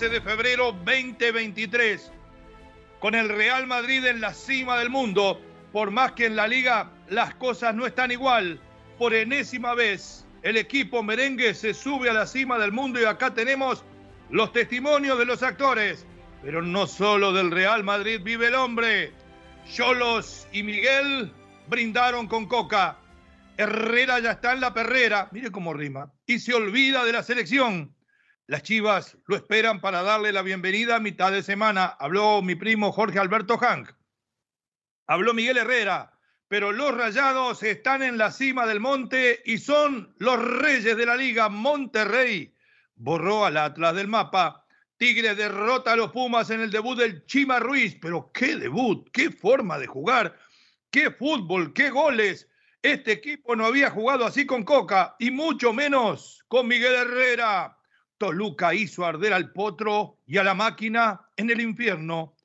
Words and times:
13 0.00 0.14
de 0.14 0.22
febrero 0.22 0.72
2023. 0.72 2.10
Con 3.00 3.14
el 3.14 3.28
Real 3.28 3.66
Madrid 3.66 4.02
en 4.06 4.22
la 4.22 4.32
cima 4.32 4.78
del 4.78 4.88
mundo, 4.88 5.38
por 5.72 5.90
más 5.90 6.12
que 6.12 6.24
en 6.24 6.36
la 6.36 6.48
liga 6.48 6.90
las 7.10 7.34
cosas 7.34 7.74
no 7.74 7.84
están 7.84 8.10
igual, 8.10 8.58
por 8.98 9.12
enésima 9.12 9.74
vez 9.74 10.24
el 10.42 10.56
equipo 10.56 11.02
merengue 11.02 11.52
se 11.52 11.74
sube 11.74 12.08
a 12.08 12.14
la 12.14 12.26
cima 12.26 12.58
del 12.58 12.72
mundo 12.72 12.98
y 12.98 13.04
acá 13.04 13.34
tenemos 13.34 13.84
los 14.30 14.54
testimonios 14.54 15.18
de 15.18 15.26
los 15.26 15.42
actores. 15.42 16.06
Pero 16.42 16.62
no 16.62 16.86
solo 16.86 17.34
del 17.34 17.50
Real 17.50 17.84
Madrid 17.84 18.22
vive 18.24 18.46
el 18.46 18.54
hombre. 18.54 19.12
Cholos 19.70 20.48
y 20.50 20.62
Miguel 20.62 21.30
brindaron 21.68 22.26
con 22.26 22.46
coca. 22.46 22.96
Herrera 23.58 24.18
ya 24.18 24.30
está 24.30 24.54
en 24.54 24.62
la 24.62 24.72
perrera, 24.72 25.28
mire 25.30 25.50
cómo 25.50 25.74
rima, 25.74 26.10
y 26.24 26.38
se 26.38 26.54
olvida 26.54 27.04
de 27.04 27.12
la 27.12 27.22
selección. 27.22 27.94
Las 28.50 28.64
Chivas 28.64 29.16
lo 29.28 29.36
esperan 29.36 29.80
para 29.80 30.02
darle 30.02 30.32
la 30.32 30.42
bienvenida 30.42 30.96
a 30.96 30.98
mitad 30.98 31.30
de 31.30 31.44
semana. 31.44 31.84
Habló 31.84 32.42
mi 32.42 32.56
primo 32.56 32.90
Jorge 32.90 33.20
Alberto 33.20 33.56
Hank. 33.58 33.92
Habló 35.06 35.32
Miguel 35.34 35.58
Herrera, 35.58 36.18
pero 36.48 36.72
los 36.72 36.92
Rayados 36.92 37.62
están 37.62 38.02
en 38.02 38.18
la 38.18 38.32
cima 38.32 38.66
del 38.66 38.80
monte 38.80 39.40
y 39.44 39.58
son 39.58 40.16
los 40.18 40.42
reyes 40.42 40.96
de 40.96 41.06
la 41.06 41.14
liga. 41.14 41.48
Monterrey 41.48 42.52
borró 42.96 43.44
al 43.44 43.56
Atlas 43.56 43.94
del 43.94 44.08
mapa. 44.08 44.66
Tigre 44.96 45.36
derrota 45.36 45.92
a 45.92 45.96
los 45.96 46.10
Pumas 46.10 46.50
en 46.50 46.60
el 46.60 46.72
debut 46.72 46.98
del 46.98 47.24
Chima 47.26 47.60
Ruiz, 47.60 47.98
pero 48.02 48.32
qué 48.32 48.56
debut, 48.56 49.08
qué 49.12 49.30
forma 49.30 49.78
de 49.78 49.86
jugar, 49.86 50.36
qué 50.90 51.12
fútbol, 51.12 51.72
qué 51.72 51.90
goles. 51.90 52.48
Este 52.82 53.12
equipo 53.12 53.54
no 53.54 53.66
había 53.66 53.90
jugado 53.90 54.26
así 54.26 54.44
con 54.44 54.64
Coca 54.64 55.14
y 55.20 55.30
mucho 55.30 55.72
menos 55.72 56.44
con 56.48 56.66
Miguel 56.66 56.94
Herrera. 56.94 57.76
Toluca 58.20 58.74
hizo 58.74 59.06
arder 59.06 59.32
al 59.32 59.50
potro 59.50 60.18
y 60.26 60.36
a 60.36 60.44
la 60.44 60.52
máquina 60.52 61.22
en 61.38 61.48
el 61.48 61.58
infierno. 61.58 62.36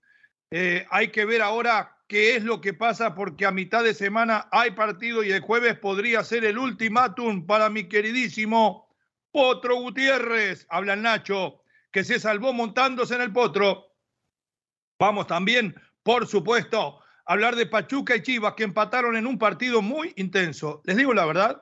Eh, 0.50 0.88
hay 0.90 1.10
que 1.10 1.26
ver 1.26 1.42
ahora 1.42 1.98
qué 2.08 2.38
es 2.38 2.46
lo 2.46 2.62
que 2.62 2.74
pasa 2.74 3.14
porque 3.14 3.46
a 3.46 3.52
mitad 3.52 3.84
de 3.84 3.94
semana 3.94 4.48
hay 4.54 4.72
partido 4.72 5.22
y 5.22 5.34
el 5.34 5.42
jueves 5.42 5.78
podría 5.78 6.24
ser 6.24 6.46
el 6.46 6.58
ultimátum 6.58 7.46
para 7.46 7.70
mi 7.70 7.90
queridísimo 7.90 8.88
Potro 9.34 9.76
Gutiérrez. 9.76 10.66
Habla 10.70 10.94
el 10.94 11.02
Nacho, 11.02 11.62
que 11.92 12.06
se 12.06 12.22
salvó 12.22 12.54
montándose 12.54 13.16
en 13.16 13.22
el 13.24 13.34
potro. 13.34 13.98
Vamos 14.98 15.28
también, 15.28 15.76
por 16.04 16.26
supuesto, 16.26 17.02
a 17.26 17.34
hablar 17.34 17.58
de 17.58 17.66
Pachuca 17.66 18.16
y 18.16 18.22
Chivas 18.22 18.54
que 18.54 18.64
empataron 18.64 19.18
en 19.18 19.28
un 19.28 19.38
partido 19.38 19.82
muy 19.82 20.14
intenso. 20.16 20.82
Les 20.86 20.96
digo 20.96 21.14
la 21.14 21.26
verdad, 21.26 21.62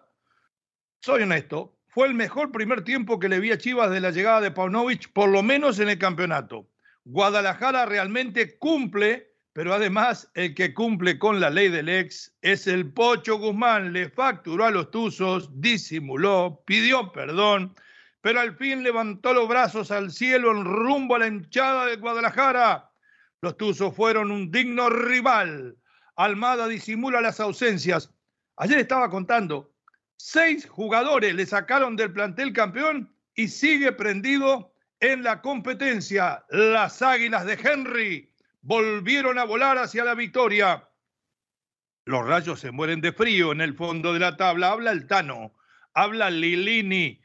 soy 1.02 1.24
honesto, 1.24 1.76
fue 1.94 2.08
el 2.08 2.16
mejor 2.16 2.52
primer 2.52 2.84
tiempo 2.84 3.20
que 3.20 3.30
le 3.30 3.40
vi 3.40 3.52
a 3.52 3.58
Chivas 3.58 3.92
de 3.92 4.02
la 4.02 4.10
llegada 4.10 4.42
de 4.42 4.50
Paunovic, 4.50 5.14
por 5.14 5.30
lo 5.30 5.44
menos 5.44 5.78
en 5.80 5.90
el 5.90 6.00
campeonato. 6.00 6.68
Guadalajara 7.06 7.86
realmente 7.86 8.58
cumple, 8.58 9.32
pero 9.54 9.76
además 9.76 10.32
el 10.34 10.56
que 10.56 10.74
cumple 10.74 11.20
con 11.20 11.40
la 11.40 11.52
ley 11.52 11.70
del 11.70 11.90
ex 11.90 12.36
es 12.42 12.66
el 12.66 12.92
Pocho 12.92 13.38
Guzmán. 13.38 13.94
Le 13.94 14.10
facturó 14.10 14.66
a 14.66 14.72
los 14.72 14.90
Tuzos, 14.90 15.50
disimuló, 15.62 16.64
pidió 16.66 17.12
perdón, 17.12 17.76
pero 18.22 18.40
al 18.40 18.58
fin 18.58 18.82
levantó 18.82 19.32
los 19.32 19.48
brazos 19.48 19.92
al 19.92 20.12
cielo 20.12 20.50
en 20.52 20.66
rumbo 20.66 21.16
a 21.16 21.20
la 21.20 21.28
hinchada 21.28 21.86
de 21.86 21.98
Guadalajara. 21.98 22.90
Los 23.42 23.56
Tuzos 23.56 23.96
fueron 23.96 24.32
un 24.32 24.50
digno 24.50 24.90
rival. 24.90 25.78
Almada 26.16 26.68
disimula 26.68 27.22
las 27.22 27.40
ausencias. 27.40 28.12
Ayer 28.56 28.80
estaba 28.80 29.12
contando, 29.12 29.73
seis 30.26 30.66
jugadores 30.70 31.36
le 31.36 31.46
sacaron 31.46 31.98
del 31.98 32.14
plantel 32.14 32.54
campeón 32.54 33.14
y 33.36 33.50
sigue 33.50 33.92
prendido 33.92 34.74
en 35.02 35.22
la 35.22 35.42
competencia. 35.42 36.46
Las 36.50 37.02
águilas 37.02 37.46
de 37.46 37.60
Henry 37.62 38.32
volvieron 38.62 39.38
a 39.38 39.44
volar 39.44 39.78
hacia 39.78 40.06
la 40.06 40.16
victoria. 40.16 40.88
Los 42.06 42.26
rayos 42.26 42.62
se 42.62 42.72
mueren 42.72 43.02
de 43.02 43.12
frío 43.12 43.52
en 43.52 43.60
el 43.60 43.74
fondo 43.74 44.14
de 44.14 44.20
la 44.20 44.38
tabla. 44.38 44.72
Habla 44.72 44.92
el 44.92 45.08
Tano, 45.08 45.56
habla 45.94 46.30
Lilini. 46.30 47.20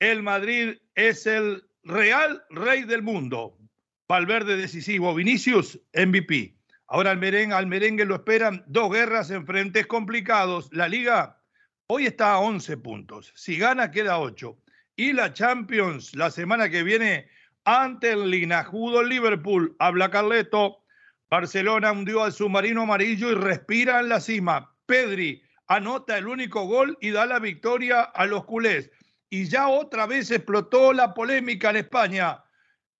El 0.00 0.24
Madrid 0.24 0.78
es 0.96 1.26
el 1.26 1.62
real 1.84 2.42
rey 2.50 2.82
del 2.82 3.02
mundo. 3.02 3.56
Valverde 4.08 4.56
decisivo, 4.56 5.14
Vinicius 5.14 5.78
MVP. 5.94 6.56
Ahora 6.88 7.12
al 7.12 7.18
merengue, 7.18 7.54
al 7.54 7.68
merengue 7.68 8.04
lo 8.04 8.16
esperan 8.16 8.64
dos 8.66 8.90
guerras 8.90 9.30
en 9.30 9.46
frentes 9.46 9.86
complicados. 9.86 10.68
La 10.72 10.88
liga 10.88 11.39
hoy 11.92 12.06
está 12.06 12.34
a 12.34 12.38
11 12.38 12.76
puntos. 12.76 13.32
Si 13.34 13.58
gana 13.58 13.90
queda 13.90 14.20
8. 14.20 14.56
Y 14.94 15.12
la 15.12 15.32
Champions 15.32 16.14
la 16.14 16.30
semana 16.30 16.70
que 16.70 16.84
viene 16.84 17.28
ante 17.64 18.12
el 18.12 18.30
linajudo 18.30 19.02
Liverpool. 19.02 19.74
Habla 19.80 20.08
Carleto. 20.08 20.84
Barcelona 21.28 21.90
hundió 21.90 22.22
al 22.22 22.32
submarino 22.32 22.82
amarillo 22.82 23.32
y 23.32 23.34
respira 23.34 23.98
en 23.98 24.08
la 24.08 24.20
cima. 24.20 24.72
Pedri 24.86 25.42
anota 25.66 26.16
el 26.16 26.28
único 26.28 26.64
gol 26.64 26.96
y 27.00 27.10
da 27.10 27.26
la 27.26 27.40
victoria 27.40 28.02
a 28.02 28.24
los 28.24 28.44
culés. 28.44 28.88
Y 29.28 29.46
ya 29.46 29.66
otra 29.66 30.06
vez 30.06 30.30
explotó 30.30 30.92
la 30.92 31.12
polémica 31.12 31.70
en 31.70 31.76
España. 31.76 32.44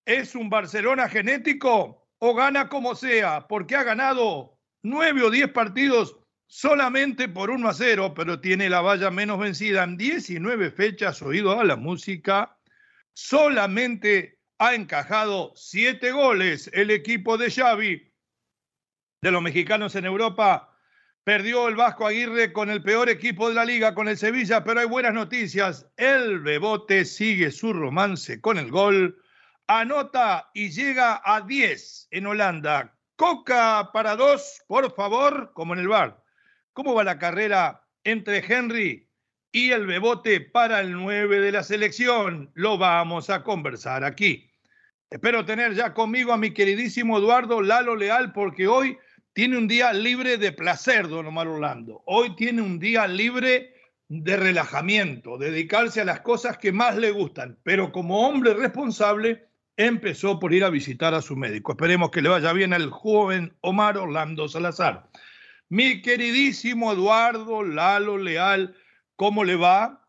¿Es 0.03 0.35
un 0.35 0.49
Barcelona 0.49 1.07
genético 1.07 2.09
o 2.19 2.35
gana 2.35 2.67
como 2.67 2.95
sea? 2.95 3.47
Porque 3.47 3.77
ha 3.77 3.83
ganado 3.83 4.57
nueve 4.83 5.23
o 5.23 5.29
diez 5.29 5.49
partidos 5.49 6.20
solamente 6.51 7.29
por 7.29 7.49
1 7.49 7.69
a 7.69 7.73
0, 7.73 8.13
pero 8.13 8.41
tiene 8.41 8.69
la 8.69 8.81
valla 8.81 9.09
menos 9.09 9.39
vencida 9.39 9.85
en 9.85 9.95
19 9.95 10.71
fechas, 10.71 11.21
oído 11.21 11.57
a 11.57 11.63
la 11.63 11.77
música. 11.77 12.57
Solamente 13.13 14.37
ha 14.57 14.75
encajado 14.75 15.53
siete 15.55 16.11
goles 16.11 16.69
el 16.73 16.91
equipo 16.91 17.37
de 17.37 17.49
Xavi. 17.49 18.13
De 19.21 19.31
los 19.31 19.41
mexicanos 19.41 19.95
en 19.95 20.03
Europa, 20.03 20.77
perdió 21.23 21.69
el 21.69 21.75
Vasco 21.77 22.05
Aguirre 22.05 22.51
con 22.51 22.69
el 22.69 22.83
peor 22.83 23.07
equipo 23.09 23.47
de 23.47 23.55
la 23.55 23.63
liga, 23.63 23.95
con 23.95 24.09
el 24.09 24.17
Sevilla, 24.17 24.65
pero 24.65 24.81
hay 24.81 24.87
buenas 24.87 25.13
noticias. 25.13 25.87
El 25.95 26.41
Bebote 26.41 27.05
sigue 27.05 27.51
su 27.51 27.71
romance 27.71 28.41
con 28.41 28.57
el 28.57 28.69
gol 28.69 29.17
anota 29.67 30.49
y 30.53 30.69
llega 30.69 31.21
a 31.23 31.39
10 31.39 32.09
en 32.11 32.25
Holanda. 32.27 32.93
Coca 33.15 33.91
para 33.93 34.17
dos, 34.17 34.61
por 34.67 34.93
favor, 34.93 35.53
como 35.53 35.75
en 35.75 35.79
el 35.79 35.87
bar. 35.87 36.20
¿Cómo 36.73 36.93
va 36.93 37.03
la 37.03 37.19
carrera 37.19 37.83
entre 38.05 38.37
Henry 38.37 39.09
y 39.51 39.71
el 39.71 39.85
Bebote 39.85 40.39
para 40.39 40.79
el 40.79 40.93
9 40.93 41.41
de 41.41 41.51
la 41.51 41.63
selección? 41.63 42.49
Lo 42.53 42.77
vamos 42.77 43.29
a 43.29 43.43
conversar 43.43 44.05
aquí. 44.05 44.49
Espero 45.09 45.43
tener 45.43 45.73
ya 45.73 45.93
conmigo 45.93 46.31
a 46.31 46.37
mi 46.37 46.53
queridísimo 46.53 47.17
Eduardo 47.17 47.61
Lalo 47.61 47.97
Leal 47.97 48.31
porque 48.31 48.67
hoy 48.67 48.97
tiene 49.33 49.57
un 49.57 49.67
día 49.67 49.91
libre 49.91 50.37
de 50.37 50.53
placer, 50.53 51.09
don 51.09 51.27
Omar 51.27 51.49
Orlando. 51.49 52.03
Hoy 52.05 52.37
tiene 52.37 52.61
un 52.61 52.79
día 52.79 53.05
libre 53.05 53.73
de 54.07 54.37
relajamiento, 54.37 55.37
dedicarse 55.37 55.99
a 55.99 56.05
las 56.05 56.21
cosas 56.21 56.57
que 56.57 56.71
más 56.71 56.95
le 56.95 57.11
gustan, 57.11 57.57
pero 57.63 57.91
como 57.91 58.29
hombre 58.29 58.53
responsable 58.53 59.45
empezó 59.75 60.39
por 60.39 60.53
ir 60.53 60.63
a 60.63 60.69
visitar 60.69 61.13
a 61.15 61.21
su 61.21 61.35
médico. 61.35 61.73
Esperemos 61.73 62.11
que 62.11 62.21
le 62.21 62.29
vaya 62.29 62.53
bien 62.53 62.71
al 62.71 62.89
joven 62.89 63.57
Omar 63.59 63.97
Orlando 63.97 64.47
Salazar. 64.47 65.09
Mi 65.71 66.01
queridísimo 66.01 66.91
Eduardo 66.91 67.63
Lalo 67.63 68.17
Leal, 68.17 68.75
¿cómo 69.15 69.45
le 69.45 69.55
va? 69.55 70.05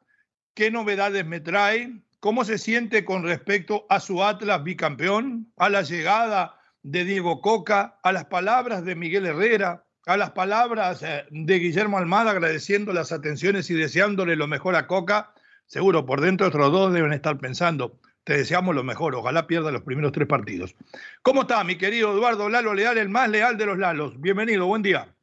¿Qué 0.54 0.72
novedades 0.72 1.24
me 1.24 1.38
trae? 1.38 2.00
¿Cómo 2.18 2.44
se 2.44 2.58
siente 2.58 3.04
con 3.04 3.22
respecto 3.22 3.86
a 3.88 4.00
su 4.00 4.24
Atlas 4.24 4.64
bicampeón, 4.64 5.52
a 5.56 5.68
la 5.68 5.82
llegada 5.82 6.58
de 6.82 7.04
Diego 7.04 7.40
Coca, 7.40 8.00
a 8.02 8.10
las 8.10 8.24
palabras 8.24 8.84
de 8.84 8.96
Miguel 8.96 9.24
Herrera, 9.24 9.84
a 10.06 10.16
las 10.16 10.32
palabras 10.32 11.00
eh, 11.04 11.26
de 11.30 11.58
Guillermo 11.60 11.96
Almada 11.96 12.32
agradeciendo 12.32 12.92
las 12.92 13.12
atenciones 13.12 13.70
y 13.70 13.74
deseándole 13.74 14.34
lo 14.34 14.48
mejor 14.48 14.74
a 14.74 14.88
Coca? 14.88 15.32
Seguro 15.66 16.04
por 16.06 16.20
dentro 16.20 16.48
otros 16.48 16.72
dos 16.72 16.92
deben 16.92 17.12
estar 17.12 17.38
pensando, 17.38 18.00
te 18.24 18.36
deseamos 18.36 18.74
lo 18.74 18.82
mejor, 18.82 19.14
ojalá 19.14 19.46
pierda 19.46 19.70
los 19.70 19.82
primeros 19.82 20.10
tres 20.10 20.26
partidos. 20.26 20.74
¿Cómo 21.22 21.42
está 21.42 21.62
mi 21.62 21.78
querido 21.78 22.12
Eduardo 22.12 22.48
Lalo 22.48 22.74
Leal, 22.74 22.98
el 22.98 23.10
más 23.10 23.28
leal 23.28 23.56
de 23.56 23.66
los 23.66 23.78
Lalos? 23.78 24.20
Bienvenido, 24.20 24.66
buen 24.66 24.82
día. 24.82 25.14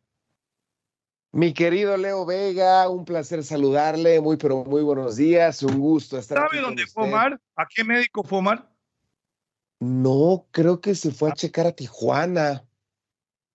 Mi 1.32 1.54
querido 1.54 1.96
Leo 1.96 2.26
Vega, 2.26 2.90
un 2.90 3.06
placer 3.06 3.44
saludarle, 3.44 4.20
muy 4.20 4.38
pero 4.38 4.64
muy 4.66 4.82
buenos 4.82 5.16
días, 5.16 5.62
un 5.62 5.78
gusto 5.78 6.18
estar 6.18 6.50
¿Sabe 6.50 6.60
dónde 6.60 6.88
fue 6.88 7.04
Omar? 7.04 7.40
¿A 7.56 7.68
qué 7.68 7.84
médico 7.84 8.24
fue 8.24 8.40
Omar? 8.40 8.68
No, 9.80 10.48
creo 10.50 10.82
que 10.82 10.96
se 10.96 11.12
fue 11.12 11.30
a 11.30 11.34
checar 11.34 11.68
a 11.68 11.72
Tijuana. 11.72 12.66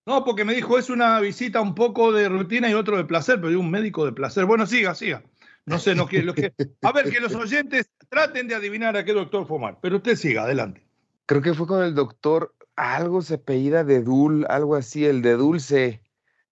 No, 0.06 0.24
porque 0.24 0.44
me 0.44 0.54
dijo 0.54 0.78
es 0.78 0.88
una 0.88 1.18
visita 1.18 1.60
un 1.60 1.74
poco 1.74 2.12
de 2.12 2.28
rutina 2.28 2.70
y 2.70 2.74
otro 2.74 2.96
de 2.96 3.06
placer, 3.06 3.40
pero 3.40 3.58
un 3.58 3.70
médico 3.70 4.04
de 4.04 4.12
placer. 4.12 4.44
Bueno, 4.44 4.66
siga, 4.66 4.94
siga. 4.94 5.24
No 5.66 5.78
sé, 5.80 5.96
no 5.96 6.06
quiere 6.06 6.26
lo 6.26 6.34
que. 6.34 6.54
A 6.82 6.92
ver, 6.92 7.10
que 7.10 7.18
los 7.18 7.34
oyentes 7.34 7.90
traten 8.08 8.46
de 8.46 8.54
adivinar 8.54 8.96
a 8.96 9.04
qué 9.04 9.14
doctor 9.14 9.48
fue 9.48 9.56
Omar, 9.56 9.78
pero 9.80 9.96
usted 9.96 10.14
siga, 10.14 10.44
adelante. 10.44 10.86
Creo 11.26 11.42
que 11.42 11.54
fue 11.54 11.66
con 11.66 11.82
el 11.82 11.94
doctor, 11.94 12.54
algo 12.76 13.20
se 13.20 13.34
apellida 13.34 13.82
de 13.82 14.02
Dul, 14.02 14.46
algo 14.48 14.76
así, 14.76 15.04
el 15.06 15.22
de 15.22 15.32
Dulce. 15.32 16.03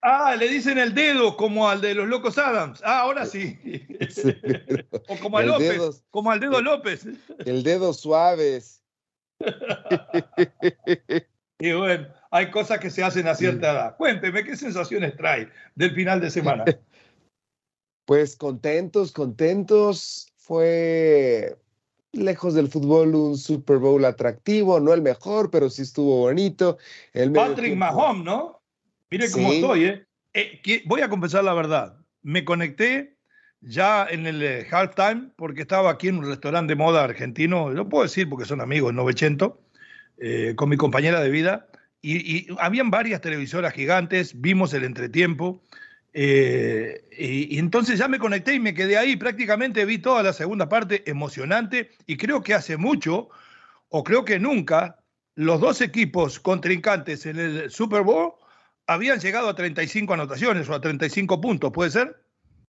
Ah, 0.04 0.34
le 0.36 0.48
dicen 0.48 0.78
el 0.78 0.94
dedo 0.94 1.36
como 1.36 1.68
al 1.68 1.80
de 1.80 1.94
los 1.94 2.08
locos 2.08 2.36
Adams. 2.36 2.82
Ah, 2.84 3.02
ahora 3.02 3.24
sí. 3.24 3.56
o 5.08 5.16
como 5.18 5.38
a 5.38 5.44
López, 5.44 6.04
como 6.10 6.32
al 6.32 6.40
dedo 6.40 6.60
López. 6.60 7.06
El 7.46 7.62
dedo 7.62 7.92
suaves. 7.92 8.82
y 11.60 11.72
bueno, 11.72 12.08
hay 12.32 12.50
cosas 12.50 12.80
que 12.80 12.90
se 12.90 13.04
hacen 13.04 13.28
a 13.28 13.36
cierta 13.36 13.70
edad. 13.70 13.96
Cuénteme, 13.96 14.42
¿qué 14.42 14.56
sensaciones 14.56 15.16
trae 15.16 15.48
del 15.76 15.94
final 15.94 16.20
de 16.20 16.30
semana? 16.30 16.64
Pues 18.04 18.34
contentos, 18.34 19.12
contentos. 19.12 20.32
Fue 20.36 21.56
lejos 22.10 22.54
del 22.54 22.66
fútbol 22.66 23.14
un 23.14 23.38
Super 23.38 23.78
Bowl 23.78 24.04
atractivo, 24.04 24.80
no 24.80 24.92
el 24.92 25.02
mejor, 25.02 25.52
pero 25.52 25.70
sí 25.70 25.82
estuvo 25.82 26.18
bonito. 26.18 26.78
El 27.12 27.30
Patrick 27.30 27.76
Mahomes, 27.76 28.24
¿no? 28.24 28.61
Mire 29.12 29.30
cómo 29.30 29.52
estoy, 29.52 29.84
¿eh? 29.84 30.06
¿eh? 30.32 30.82
Voy 30.86 31.02
a 31.02 31.10
confesar 31.10 31.44
la 31.44 31.52
verdad. 31.52 31.98
Me 32.22 32.46
conecté 32.46 33.18
ya 33.60 34.06
en 34.10 34.26
el 34.26 34.42
eh, 34.42 34.66
halftime 34.70 35.28
porque 35.36 35.60
estaba 35.60 35.90
aquí 35.90 36.08
en 36.08 36.16
un 36.16 36.26
restaurante 36.26 36.72
de 36.72 36.76
moda 36.76 37.04
argentino, 37.04 37.68
lo 37.70 37.90
puedo 37.90 38.04
decir 38.04 38.26
porque 38.30 38.46
son 38.46 38.62
amigos, 38.62 38.94
900, 38.94 39.52
eh, 40.16 40.54
con 40.56 40.70
mi 40.70 40.78
compañera 40.78 41.20
de 41.20 41.28
vida, 41.28 41.68
y, 42.00 42.36
y, 42.36 42.46
habían 42.58 42.90
varias 42.90 43.20
televisoras 43.20 43.74
gigantes, 43.74 44.40
vimos 44.40 44.72
el 44.72 44.84
entretiempo, 44.84 45.62
eh, 46.14 47.04
y, 47.16 47.54
y, 47.54 47.58
entonces 47.58 47.98
ya 47.98 48.08
me 48.08 48.18
conecté 48.18 48.54
y 48.54 48.60
me 48.60 48.72
quedé 48.72 48.96
ahí, 48.96 49.16
prácticamente 49.16 49.84
vi 49.84 49.98
toda 49.98 50.22
la 50.22 50.32
segunda 50.32 50.70
parte 50.70 51.08
emocionante, 51.08 51.90
y 52.06 52.16
creo 52.16 52.42
que 52.42 52.54
hace 52.54 52.78
mucho, 52.78 53.28
o 53.90 54.02
creo 54.02 54.24
que 54.24 54.38
nunca, 54.38 54.98
los 55.34 55.60
dos 55.60 55.82
equipos 55.82 56.40
contrincantes 56.40 57.26
en 57.26 57.38
el 57.38 57.70
Super 57.70 58.02
Bowl 58.02 58.32
habían 58.86 59.20
llegado 59.20 59.48
a 59.48 59.54
35 59.54 60.14
anotaciones 60.14 60.68
o 60.68 60.74
a 60.74 60.80
35 60.80 61.40
puntos, 61.40 61.72
¿puede 61.72 61.90
ser? 61.90 62.16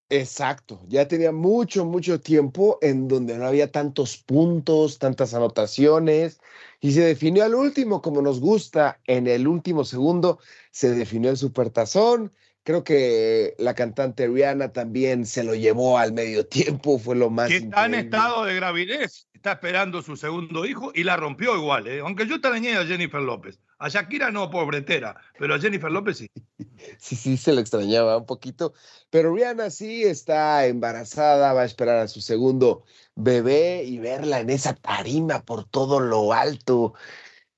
Exacto, 0.10 0.80
ya 0.88 1.07
tenía 1.07 1.31
mucho, 1.31 1.86
mucho 1.86 2.19
tiempo 2.19 2.77
en 2.81 3.07
donde 3.07 3.38
no 3.38 3.48
había 3.48 3.71
tantos 3.71 4.18
puntos, 4.18 5.00
tantas 5.00 5.33
anotaciones, 5.33 6.39
y 6.81 6.92
se 6.92 7.01
definió 7.01 7.44
al 7.44 7.56
último, 7.56 8.01
como 8.01 8.21
nos 8.21 8.39
gusta, 8.39 9.00
en 9.07 9.27
el 9.27 9.48
último 9.48 9.86
segundo 9.86 10.39
se 10.71 10.92
definió 10.92 11.31
el 11.31 11.38
supertazón. 11.38 12.31
Creo 12.63 12.83
que 12.83 13.56
la 13.57 13.74
cantante 13.74 14.27
Rihanna 14.27 14.71
también 14.71 15.25
se 15.25 15.44
lo 15.44 15.54
llevó 15.54 15.98
al 15.98 16.13
medio 16.13 16.45
tiempo, 16.48 16.98
fue 16.98 17.15
lo 17.15 17.30
más. 17.30 17.50
Que 17.50 17.57
está 17.57 17.86
en 17.86 17.95
estado 17.95 18.45
de 18.45 18.56
gravidez, 18.56 19.27
está 19.33 19.54
esperando 19.54 20.01
su 20.01 20.15
segundo 20.15 20.65
hijo 20.65 20.92
y 20.95 21.04
la 21.04 21.18
rompió 21.18 21.57
igual, 21.57 21.88
¿eh? 21.88 22.00
aunque 22.00 22.25
yo 22.25 22.36
extrañé 22.36 22.77
a 22.77 22.86
Jennifer 22.86 23.21
López. 23.21 23.60
A 23.80 23.89
Shakira 23.89 24.31
no, 24.31 24.50
pobretera, 24.50 25.19
pero 25.38 25.56
a 25.56 25.60
Jennifer 25.60 25.92
López 25.92 26.19
sí. 26.19 26.27
Sí, 26.98 27.15
sí, 27.15 27.38
se 27.38 27.54
lo 27.54 27.60
extrañaba 27.60 28.18
un 28.18 28.25
poquito. 28.25 28.74
Pero 29.09 29.33
Rihanna 29.33 29.69
sí 29.69 30.04
está 30.04 30.66
embarazada, 30.66 31.54
va 31.54 31.62
a 31.62 31.66
esperar 31.66 31.98
a 31.98 32.07
su 32.07 32.21
segundo 32.21 32.83
bebé 33.16 33.83
y 33.83 34.00
verla 34.00 34.39
en 34.39 34.50
esa 34.50 34.74
tarima 34.74 35.44
por 35.44 35.66
todo 35.66 36.00
lo 36.00 36.33
alto. 36.33 36.94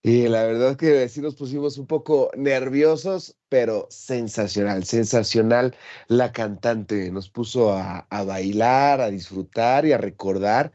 Y 0.07 0.28
la 0.28 0.44
verdad 0.44 0.78
que 0.78 1.10
sí 1.10 1.19
nos 1.19 1.34
pusimos 1.36 1.80
un 1.80 1.88
poco 1.88 2.30
nerviosos, 2.38 3.36
pero 3.50 3.88
sensacional, 3.90 4.86
sensacional 4.86 5.75
la 6.07 6.31
cantante. 6.31 7.10
Nos 7.12 7.31
puso 7.31 7.74
a, 7.74 8.06
a 8.12 8.24
bailar, 8.24 9.02
a 9.02 9.10
disfrutar 9.10 9.84
y 9.88 9.94
a 9.94 9.98
recordar. 9.98 10.72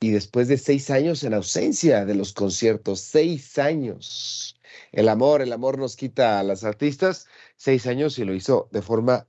Y 0.00 0.10
después 0.10 0.48
de 0.48 0.56
seis 0.56 0.90
años 0.90 1.22
en 1.22 1.34
ausencia 1.34 2.06
de 2.06 2.14
los 2.14 2.32
conciertos, 2.32 3.00
seis 3.00 3.58
años 3.58 4.58
el 4.92 5.10
amor, 5.10 5.42
el 5.42 5.52
amor 5.52 5.78
nos 5.78 5.94
quita 5.94 6.38
a 6.38 6.42
las 6.42 6.64
artistas, 6.64 7.26
seis 7.56 7.86
años 7.86 8.18
y 8.18 8.24
lo 8.24 8.34
hizo 8.34 8.68
de 8.72 8.80
forma 8.80 9.26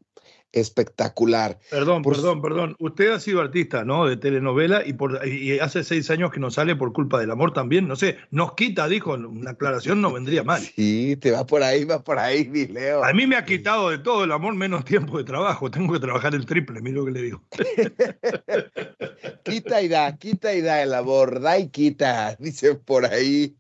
espectacular. 0.52 1.60
Perdón, 1.70 2.02
por... 2.02 2.16
perdón, 2.16 2.42
perdón. 2.42 2.76
Usted 2.80 3.12
ha 3.12 3.20
sido 3.20 3.42
artista, 3.42 3.84
¿no? 3.84 4.08
De 4.08 4.18
telenovela 4.18 4.86
y, 4.86 4.94
por, 4.94 5.26
y 5.28 5.60
hace 5.60 5.84
seis 5.84 6.10
años 6.10 6.32
que 6.32 6.40
no 6.40 6.52
sale 6.52 6.76
por 6.76 6.94
culpa 6.94 7.20
del 7.20 7.32
amor 7.32 7.54
también. 7.54 7.88
No 7.88 7.96
sé, 7.96 8.18
nos 8.32 8.54
quita, 8.54 8.88
dijo, 8.88 9.14
una 9.14 9.52
aclaración 9.52 10.02
no 10.02 10.14
vendría 10.14 10.44
mal. 10.44 10.62
Sí, 10.62 11.18
te 11.18 11.32
va 11.32 11.46
por 11.46 11.64
ahí, 11.64 11.84
va 11.84 12.04
por 12.04 12.20
ahí, 12.20 12.48
mi 12.48 12.66
Leo. 12.66 13.04
A 13.04 13.14
mí 13.14 13.28
me 13.28 13.36
ha 13.36 13.46
quitado 13.46 13.90
de 13.90 14.00
todo 14.00 14.24
el 14.24 14.32
amor 14.32 14.56
menos 14.56 14.86
tiempo 14.86 15.18
de 15.18 15.24
trabajo. 15.24 15.70
Tengo 15.72 15.94
que 15.94 16.00
trabajar 16.00 16.34
el 16.36 16.46
triple, 16.46 16.82
mira 16.82 16.98
lo 16.98 17.06
que 17.06 17.12
le 17.12 17.22
digo. 17.22 17.44
quita 19.44 19.82
y 19.82 19.88
da, 19.88 20.18
quita 20.18 20.54
y 20.54 20.62
da 20.62 20.82
el 20.82 20.94
amor, 20.94 21.40
da 21.42 21.58
y 21.60 21.70
quita, 21.70 22.36
dicen 22.40 22.80
por 22.86 23.06
ahí. 23.06 23.56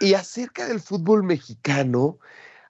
Y 0.00 0.14
acerca 0.14 0.66
del 0.66 0.80
fútbol 0.80 1.22
mexicano, 1.22 2.18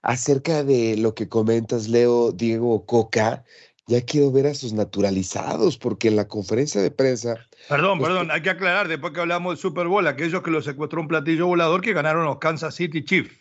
acerca 0.05 0.63
de 0.63 0.97
lo 0.97 1.15
que 1.15 1.29
comentas, 1.29 1.89
Leo, 1.89 2.31
Diego 2.31 2.85
Coca, 2.85 3.43
ya 3.87 4.03
quiero 4.03 4.31
ver 4.31 4.47
a 4.47 4.55
sus 4.55 4.73
naturalizados, 4.73 5.77
porque 5.79 6.09
en 6.09 6.17
la 6.17 6.29
conferencia 6.29 6.81
de 6.81 6.91
prensa. 6.91 7.37
Perdón, 7.69 7.99
pues, 7.99 8.11
perdón, 8.11 8.31
hay 8.31 8.43
que 8.43 8.51
aclarar, 8.51 8.87
después 8.87 9.13
que 9.13 9.21
hablamos 9.21 9.55
del 9.55 9.59
Super 9.59 9.89
Bowl, 9.89 10.07
aquellos 10.07 10.43
que 10.43 10.51
lo 10.51 10.63
secuestró 10.63 11.01
un 11.01 11.09
platillo 11.09 11.47
volador 11.47 11.81
que 11.81 11.95
ganaron 11.95 12.25
los 12.25 12.39
Kansas 12.39 12.75
City 12.75 13.03
Chiefs. 13.03 13.35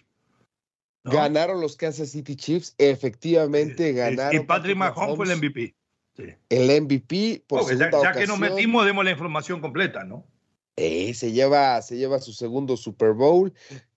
¿no? 1.03 1.12
Ganaron 1.12 1.60
los 1.60 1.75
Kansas 1.75 2.12
City 2.12 2.36
Chiefs, 2.36 2.75
efectivamente 2.77 3.91
ganaron. 3.91 4.41
Y 4.41 4.46
Patrick 4.46 4.77
Mahomes 4.77 5.17
fue 5.17 5.25
el 5.25 5.38
MVP. 5.38 5.75
Sí. 6.15 6.24
El 6.50 6.82
MVP, 6.82 7.43
por 7.46 7.77
ya, 7.77 7.89
ya 7.91 8.13
que 8.13 8.25
nos 8.25 8.39
metimos, 8.39 8.86
demos 8.86 9.03
la 9.03 9.12
información 9.12 9.60
completa, 9.60 10.03
¿no? 10.03 10.25
Eh, 10.75 11.13
se, 11.13 11.32
lleva, 11.32 11.82
se 11.82 11.98
lleva 11.98 12.20
su 12.20 12.34
segundo 12.34 12.77
Super 12.77 13.12
Bowl, 13.12 13.53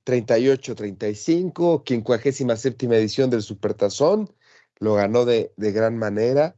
38-35, 0.07 2.33
57 2.33 2.87
edición 2.97 3.29
del 3.29 3.43
Supertazón, 3.43 4.33
lo 4.79 4.95
ganó 4.95 5.25
de, 5.25 5.53
de 5.57 5.73
gran 5.73 5.99
manera 5.99 6.55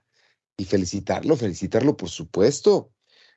y 0.56 0.66
felicitarlo, 0.66 1.36
felicitarlo 1.36 1.96
por 1.96 2.10
supuesto. 2.10 2.92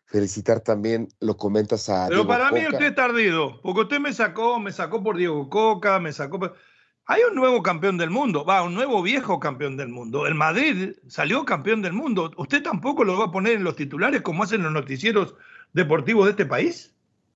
Felicitar 0.05 0.59
también, 0.59 1.07
lo 1.21 1.37
comentas 1.37 1.87
a. 1.87 2.07
Pero 2.07 2.23
Diego 2.23 2.27
para 2.27 2.49
Coca. 2.49 2.61
mí 2.61 2.67
usted 2.67 2.87
es 2.87 2.95
tardido, 2.95 3.61
porque 3.61 3.81
usted 3.81 3.99
me 4.01 4.11
sacó, 4.11 4.59
me 4.59 4.73
sacó 4.73 5.01
por 5.01 5.15
Diego 5.15 5.49
Coca, 5.49 6.01
me 6.01 6.11
sacó. 6.11 6.37
Por... 6.37 6.57
Hay 7.05 7.21
un 7.29 7.35
nuevo 7.35 7.63
campeón 7.63 7.97
del 7.97 8.09
mundo, 8.09 8.43
va, 8.43 8.61
un 8.61 8.73
nuevo 8.73 9.01
viejo 9.01 9.39
campeón 9.39 9.77
del 9.77 9.87
mundo. 9.87 10.27
El 10.27 10.35
Madrid 10.35 10.95
salió 11.07 11.45
campeón 11.45 11.81
del 11.81 11.93
mundo. 11.93 12.29
¿Usted 12.35 12.61
tampoco 12.61 13.05
lo 13.05 13.17
va 13.17 13.25
a 13.25 13.31
poner 13.31 13.53
en 13.53 13.63
los 13.63 13.77
titulares 13.77 14.21
como 14.21 14.43
hacen 14.43 14.63
los 14.63 14.73
noticieros 14.73 15.35
deportivos 15.71 16.25
de 16.25 16.31
este 16.31 16.45
país? 16.45 16.93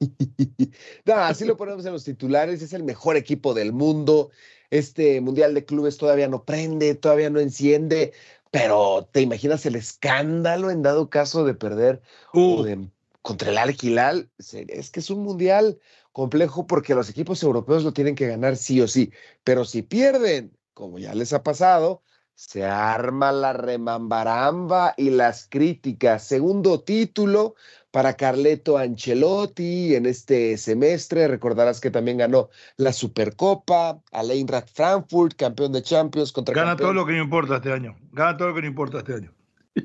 no, 1.05 1.13
así 1.15 1.45
lo 1.45 1.57
ponemos 1.57 1.85
en 1.85 1.93
los 1.93 2.03
titulares, 2.03 2.61
es 2.61 2.73
el 2.73 2.83
mejor 2.83 3.15
equipo 3.15 3.53
del 3.53 3.73
mundo. 3.73 4.31
Este 4.69 5.21
Mundial 5.21 5.53
de 5.53 5.65
Clubes 5.65 5.97
todavía 5.97 6.27
no 6.27 6.43
prende, 6.43 6.95
todavía 6.95 7.29
no 7.29 7.39
enciende, 7.39 8.13
pero 8.51 9.07
¿te 9.11 9.21
imaginas 9.21 9.65
el 9.65 9.75
escándalo 9.75 10.71
en 10.71 10.81
dado 10.81 11.09
caso 11.09 11.45
de 11.45 11.53
perder 11.53 12.01
uh. 12.33 12.63
de, 12.63 12.89
contra 13.21 13.49
el 13.49 13.57
Al 13.57 14.29
Es 14.49 14.91
que 14.91 14.99
es 14.99 15.09
un 15.09 15.23
mundial 15.23 15.79
complejo 16.11 16.65
porque 16.65 16.95
los 16.95 17.09
equipos 17.09 17.43
europeos 17.43 17.83
lo 17.83 17.91
tienen 17.91 18.15
que 18.15 18.27
ganar 18.27 18.55
sí 18.55 18.79
o 18.81 18.87
sí, 18.87 19.11
pero 19.43 19.65
si 19.65 19.81
pierden, 19.81 20.57
como 20.73 20.99
ya 20.99 21.13
les 21.13 21.33
ha 21.33 21.43
pasado, 21.43 22.01
se 22.35 22.65
arma 22.65 23.31
la 23.31 23.53
remambaramba 23.53 24.93
y 24.97 25.09
las 25.09 25.47
críticas. 25.49 26.27
Segundo 26.27 26.81
título 26.81 27.55
para 27.91 28.17
Carleto 28.17 28.77
Ancelotti 28.77 29.95
en 29.95 30.05
este 30.05 30.57
semestre. 30.57 31.29
Recordarás 31.29 31.79
que 31.79 31.91
también 31.91 32.17
ganó 32.17 32.49
la 32.75 32.91
Supercopa, 32.91 34.01
al 34.11 34.31
Eintracht 34.31 34.69
Frankfurt, 34.69 35.35
campeón 35.37 35.71
de 35.71 35.81
Champions 35.81 36.33
contra 36.33 36.53
Gana 36.53 36.75
todo 36.75 36.93
lo 36.93 37.05
que 37.05 37.13
no 37.13 37.23
importa 37.23 37.55
este 37.55 37.71
año. 37.71 37.95
Gana 38.11 38.35
todo 38.35 38.49
lo 38.49 38.55
que 38.55 38.61
no 38.61 38.67
importa 38.67 38.97
este 38.99 39.13
año. 39.13 39.33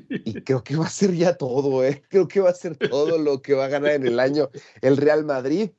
Y 0.09 0.41
creo 0.41 0.63
que 0.63 0.75
va 0.75 0.85
a 0.85 0.89
ser 0.89 1.13
ya 1.13 1.37
todo, 1.37 1.85
¿eh? 1.85 2.03
Creo 2.09 2.27
que 2.27 2.41
va 2.41 2.49
a 2.49 2.53
ser 2.53 2.75
todo 2.75 3.17
lo 3.17 3.41
que 3.41 3.53
va 3.53 3.65
a 3.65 3.69
ganar 3.69 3.91
en 3.91 4.05
el 4.05 4.19
año 4.19 4.49
el 4.81 4.97
Real 4.97 5.23
Madrid. 5.23 5.71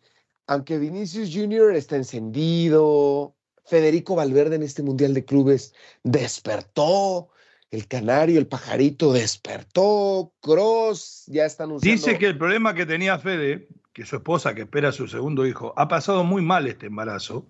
Aunque 0.47 0.79
Vinicius 0.79 1.31
Jr. 1.33 1.75
está 1.76 1.97
encendido, 1.97 3.35
Federico 3.64 4.14
Valverde 4.14 4.57
en 4.57 4.62
este 4.62 4.83
Mundial 4.83 5.14
de 5.14 5.25
Clubes 5.25 5.75
despertó, 6.02 7.28
el 7.71 7.88
canario, 7.88 8.38
el 8.38 8.47
pajarito 8.47 9.12
despertó, 9.12 10.33
Cross 10.40 11.25
ya 11.26 11.47
está 11.47 11.64
anunciando. 11.64 11.97
Dice 11.97 12.19
que 12.19 12.26
el 12.26 12.37
problema 12.37 12.75
que 12.75 12.85
tenía 12.85 13.19
Fede, 13.19 13.69
que 13.92 14.04
su 14.04 14.16
esposa 14.16 14.54
que 14.54 14.62
espera 14.62 14.90
a 14.90 14.92
su 14.92 15.09
segundo 15.09 15.47
hijo, 15.47 15.73
ha 15.76 15.88
pasado 15.88 16.23
muy 16.25 16.42
mal 16.42 16.66
este 16.66 16.87
embarazo 16.87 17.47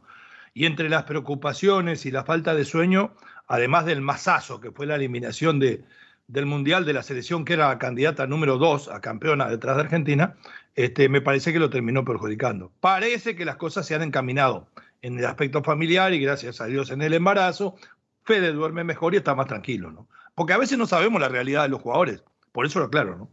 y 0.54 0.66
entre 0.66 0.88
las 0.88 1.04
preocupaciones 1.04 2.06
y 2.06 2.10
la 2.10 2.24
falta 2.24 2.54
de 2.54 2.64
sueño, 2.64 3.14
además 3.48 3.84
del 3.86 4.00
masazo 4.00 4.60
que 4.60 4.70
fue 4.70 4.86
la 4.86 4.96
eliminación 4.96 5.58
de, 5.58 5.82
del 6.28 6.46
Mundial 6.46 6.84
de 6.84 6.92
la 6.92 7.02
selección 7.02 7.44
que 7.44 7.54
era 7.54 7.68
la 7.68 7.78
candidata 7.78 8.26
número 8.26 8.58
dos 8.58 8.88
a 8.88 9.00
campeona 9.00 9.48
detrás 9.48 9.76
de 9.76 9.82
Argentina, 9.82 10.36
este, 10.74 11.08
me 11.08 11.20
parece 11.20 11.52
que 11.52 11.58
lo 11.58 11.70
terminó 11.70 12.04
perjudicando. 12.04 12.72
Parece 12.80 13.34
que 13.34 13.44
las 13.44 13.56
cosas 13.56 13.86
se 13.86 13.94
han 13.94 14.02
encaminado 14.02 14.68
en 15.02 15.18
el 15.18 15.26
aspecto 15.26 15.62
familiar 15.62 16.14
y 16.14 16.20
gracias 16.20 16.60
a 16.60 16.66
Dios 16.66 16.90
en 16.90 17.02
el 17.02 17.12
embarazo, 17.12 17.74
Fede 18.24 18.52
duerme 18.52 18.84
mejor 18.84 19.14
y 19.14 19.18
está 19.18 19.34
más 19.34 19.48
tranquilo, 19.48 19.90
¿no? 19.90 20.08
Porque 20.34 20.52
a 20.52 20.58
veces 20.58 20.78
no 20.78 20.86
sabemos 20.86 21.20
la 21.20 21.28
realidad 21.28 21.64
de 21.64 21.68
los 21.68 21.82
jugadores, 21.82 22.22
por 22.52 22.64
eso 22.64 22.78
lo 22.78 22.86
aclaro, 22.86 23.16
¿no? 23.16 23.28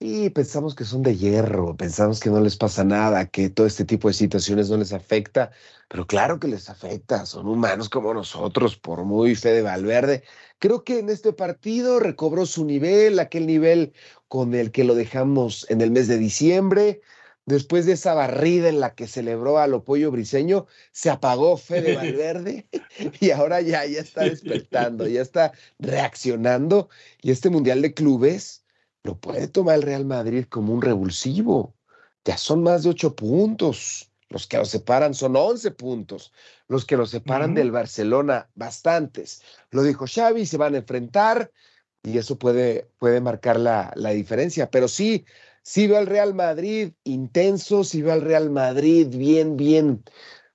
Y 0.00 0.28
pensamos 0.30 0.74
que 0.74 0.84
son 0.84 1.02
de 1.02 1.16
hierro, 1.16 1.74
pensamos 1.76 2.20
que 2.20 2.28
no 2.28 2.40
les 2.40 2.56
pasa 2.56 2.84
nada, 2.84 3.26
que 3.26 3.48
todo 3.48 3.66
este 3.66 3.86
tipo 3.86 4.08
de 4.08 4.14
situaciones 4.14 4.68
no 4.68 4.76
les 4.76 4.92
afecta, 4.92 5.50
pero 5.88 6.06
claro 6.06 6.38
que 6.38 6.48
les 6.48 6.68
afecta, 6.68 7.24
son 7.24 7.48
humanos 7.48 7.88
como 7.88 8.12
nosotros, 8.12 8.76
por 8.76 9.04
muy 9.04 9.34
Fede 9.34 9.62
Valverde. 9.62 10.24
Creo 10.58 10.84
que 10.84 10.98
en 10.98 11.08
este 11.08 11.32
partido 11.32 12.00
recobró 12.00 12.44
su 12.44 12.66
nivel, 12.66 13.18
aquel 13.18 13.46
nivel 13.46 13.94
con 14.28 14.54
el 14.54 14.72
que 14.72 14.84
lo 14.84 14.94
dejamos 14.94 15.64
en 15.70 15.80
el 15.80 15.90
mes 15.90 16.08
de 16.08 16.18
diciembre, 16.18 17.00
después 17.46 17.86
de 17.86 17.92
esa 17.92 18.14
barrida 18.14 18.68
en 18.68 18.80
la 18.80 18.94
que 18.94 19.06
celebró 19.06 19.58
a 19.58 19.66
Lopollo 19.66 20.10
Briseño, 20.10 20.66
se 20.92 21.10
apagó 21.10 21.56
Fede 21.56 21.94
Valverde 21.96 22.68
y 23.20 23.30
ahora 23.30 23.60
ya, 23.60 23.84
ya 23.86 24.00
está 24.00 24.22
despertando, 24.24 25.06
ya 25.06 25.22
está 25.22 25.52
reaccionando. 25.78 26.88
Y 27.20 27.30
este 27.30 27.50
Mundial 27.50 27.82
de 27.82 27.94
Clubes 27.94 28.64
lo 29.02 29.18
puede 29.18 29.48
tomar 29.48 29.76
el 29.76 29.82
Real 29.82 30.04
Madrid 30.04 30.46
como 30.48 30.72
un 30.72 30.82
revulsivo. 30.82 31.74
Ya 32.24 32.38
son 32.38 32.62
más 32.62 32.82
de 32.82 32.90
ocho 32.90 33.14
puntos. 33.14 34.10
Los 34.30 34.46
que 34.46 34.56
los 34.56 34.70
separan 34.70 35.14
son 35.14 35.36
once 35.36 35.70
puntos. 35.70 36.32
Los 36.66 36.86
que 36.86 36.96
los 36.96 37.10
separan 37.10 37.54
del 37.54 37.70
Barcelona, 37.70 38.48
bastantes. 38.54 39.42
Lo 39.70 39.82
dijo 39.82 40.06
Xavi, 40.06 40.46
se 40.46 40.56
van 40.56 40.74
a 40.74 40.78
enfrentar 40.78 41.52
y 42.02 42.18
eso 42.18 42.38
puede, 42.38 42.88
puede 42.98 43.20
marcar 43.20 43.60
la, 43.60 43.92
la 43.94 44.10
diferencia. 44.10 44.70
Pero 44.70 44.88
sí, 44.88 45.26
sí 45.64 45.88
veo 45.88 45.98
al 45.98 46.06
Real 46.06 46.34
Madrid 46.34 46.92
intenso, 47.02 47.82
sí 47.82 48.02
veo 48.02 48.12
al 48.12 48.20
Real 48.20 48.50
Madrid 48.50 49.08
bien, 49.10 49.56
bien 49.56 50.04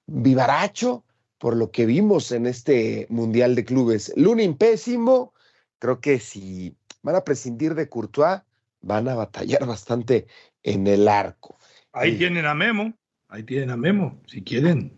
vivaracho 0.06 1.04
por 1.40 1.56
lo 1.56 1.72
que 1.72 1.86
vimos 1.86 2.32
en 2.32 2.46
este 2.46 3.08
Mundial 3.10 3.56
de 3.56 3.66
Clubes. 3.66 4.14
Lunin 4.16 4.56
pésimo, 4.56 5.34
creo 5.80 6.00
que 6.00 6.20
si 6.20 6.76
van 7.02 7.16
a 7.16 7.24
prescindir 7.24 7.76
de 7.76 7.90
Courtois, 7.90 8.42
van 8.82 9.08
a 9.08 9.16
batallar 9.16 9.66
bastante 9.66 10.28
en 10.64 10.86
el 10.86 11.08
arco. 11.08 11.58
Ahí 11.94 12.18
tienen 12.18 12.46
a 12.46 12.54
Memo, 12.54 12.94
ahí 13.30 13.44
tienen 13.44 13.72
a 13.72 13.78
Memo, 13.78 14.22
si 14.28 14.44
quieren, 14.44 14.98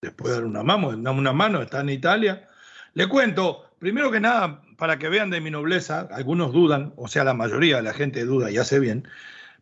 después 0.00 0.32
dar 0.32 0.44
una 0.44 0.62
mano, 0.62 0.88
una 0.88 1.32
mano, 1.32 1.60
está 1.60 1.80
en 1.80 1.90
Italia. 1.90 2.48
Le 2.94 3.08
cuento, 3.08 3.64
primero 3.78 4.10
que 4.10 4.20
nada, 4.20 4.62
para 4.78 4.98
que 4.98 5.08
vean 5.08 5.30
de 5.30 5.40
mi 5.40 5.50
nobleza, 5.50 6.08
algunos 6.12 6.52
dudan, 6.52 6.94
o 6.96 7.08
sea, 7.08 7.24
la 7.24 7.34
mayoría 7.34 7.76
de 7.76 7.82
la 7.82 7.92
gente 7.92 8.24
duda, 8.24 8.50
ya 8.50 8.64
sé 8.64 8.78
bien, 8.78 9.08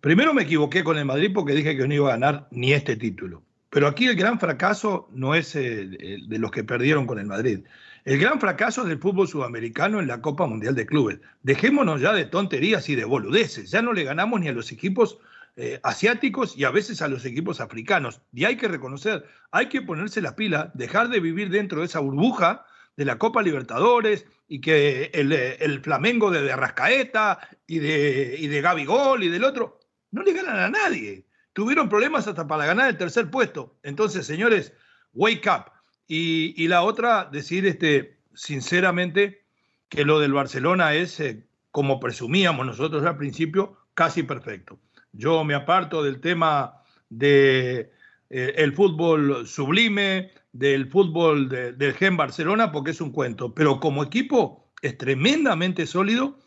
Primero 0.01 0.33
me 0.33 0.43
equivoqué 0.43 0.83
con 0.83 0.97
el 0.97 1.05
Madrid 1.05 1.31
porque 1.35 1.53
dije 1.53 1.77
que 1.77 1.87
no 1.87 1.95
iba 1.95 2.09
a 2.09 2.13
ganar 2.13 2.49
ni 2.51 2.73
este 2.73 2.97
título. 2.97 3.43
Pero 3.69 3.87
aquí 3.87 4.07
el 4.07 4.17
gran 4.17 4.41
fracaso 4.41 5.09
no 5.13 5.35
es 5.35 5.53
de 5.53 6.39
los 6.39 6.51
que 6.51 6.65
perdieron 6.65 7.07
con 7.07 7.19
el 7.19 7.27
Madrid. 7.27 7.61
El 8.05 8.19
gran 8.19 8.41
fracaso 8.41 8.83
del 8.85 8.99
fútbol 8.99 9.29
sudamericano 9.29 10.01
en 10.01 10.09
la 10.09 10.23
Copa 10.23 10.47
Mundial 10.47 10.75
de 10.75 10.87
Clubes. 10.87 11.21
Dejémonos 11.43 12.01
ya 12.01 12.15
de 12.15 12.25
tonterías 12.25 12.89
y 12.89 12.97
de 12.97 13.05
boludeces. 13.05 13.71
Ya 13.71 13.83
no 13.83 13.93
le 13.93 14.05
ganamos 14.05 14.41
ni 14.41 14.49
a 14.49 14.53
los 14.53 14.73
equipos 14.73 15.19
eh, 15.57 15.79
asiáticos 15.83 16.57
y 16.57 16.65
a 16.65 16.71
veces 16.71 17.03
a 17.03 17.09
los 17.09 17.27
equipos 17.27 17.61
africanos. 17.61 18.23
Y 18.33 18.45
hay 18.45 18.57
que 18.57 18.69
reconocer, 18.69 19.27
hay 19.51 19.69
que 19.69 19.83
ponerse 19.83 20.23
la 20.23 20.35
pila, 20.35 20.71
dejar 20.75 21.11
de 21.11 21.21
vivir 21.21 21.51
dentro 21.51 21.81
de 21.81 21.87
esa 21.87 22.01
burbuja 22.01 22.65
de 22.97 23.05
la 23.05 23.19
Copa 23.19 23.43
Libertadores 23.43 24.25
y 24.49 24.61
que 24.61 25.11
el, 25.13 25.33
el 25.33 25.81
Flamengo 25.81 26.31
de, 26.31 26.43
de 26.43 26.53
Arrascaeta 26.53 27.39
y 27.67 27.79
de, 27.81 28.37
y 28.39 28.47
de 28.47 28.61
Gaby 28.63 28.85
Gol 28.87 29.25
y 29.25 29.29
del 29.29 29.45
otro 29.45 29.80
no 30.11 30.23
le 30.23 30.33
ganan 30.33 30.59
a 30.59 30.71
nadie. 30.71 31.25
Tuvieron 31.53 31.89
problemas 31.89 32.27
hasta 32.27 32.47
para 32.47 32.67
ganar 32.67 32.89
el 32.89 32.97
tercer 32.97 33.31
puesto. 33.31 33.77
Entonces, 33.83 34.27
señores, 34.27 34.73
wake 35.15 35.49
up. 35.49 35.73
Y, 36.07 36.67
la 36.67 36.83
otra, 36.83 37.29
decir 37.31 37.67
este, 37.67 38.19
sinceramente 38.35 39.45
que 39.89 40.05
lo 40.05 40.19
del 40.19 40.33
Barcelona 40.33 40.95
es, 40.95 41.21
eh, 41.21 41.45
como 41.71 42.01
presumíamos 42.01 42.67
nosotros 42.67 43.05
al 43.05 43.17
principio, 43.17 43.77
casi 43.95 44.23
perfecto. 44.23 44.79
Yo 45.13 45.45
me 45.45 45.55
aparto 45.55 46.03
del 46.03 46.21
tema 46.21 46.83
de 47.11 47.93
eh, 48.31 48.55
el 48.57 48.73
fútbol 48.73 49.47
sublime, 49.47 50.33
del 50.53 50.89
fútbol 50.89 51.49
del 51.49 51.95
Gen 51.95 52.17
Barcelona, 52.17 52.73
porque 52.73 52.91
es 52.91 53.01
un 53.01 53.13
cuento, 53.13 53.55
pero 53.55 53.79
como 53.79 54.03
equipo 54.03 54.69
es 54.83 54.99
tremendamente 54.99 55.87
sólido 55.87 56.39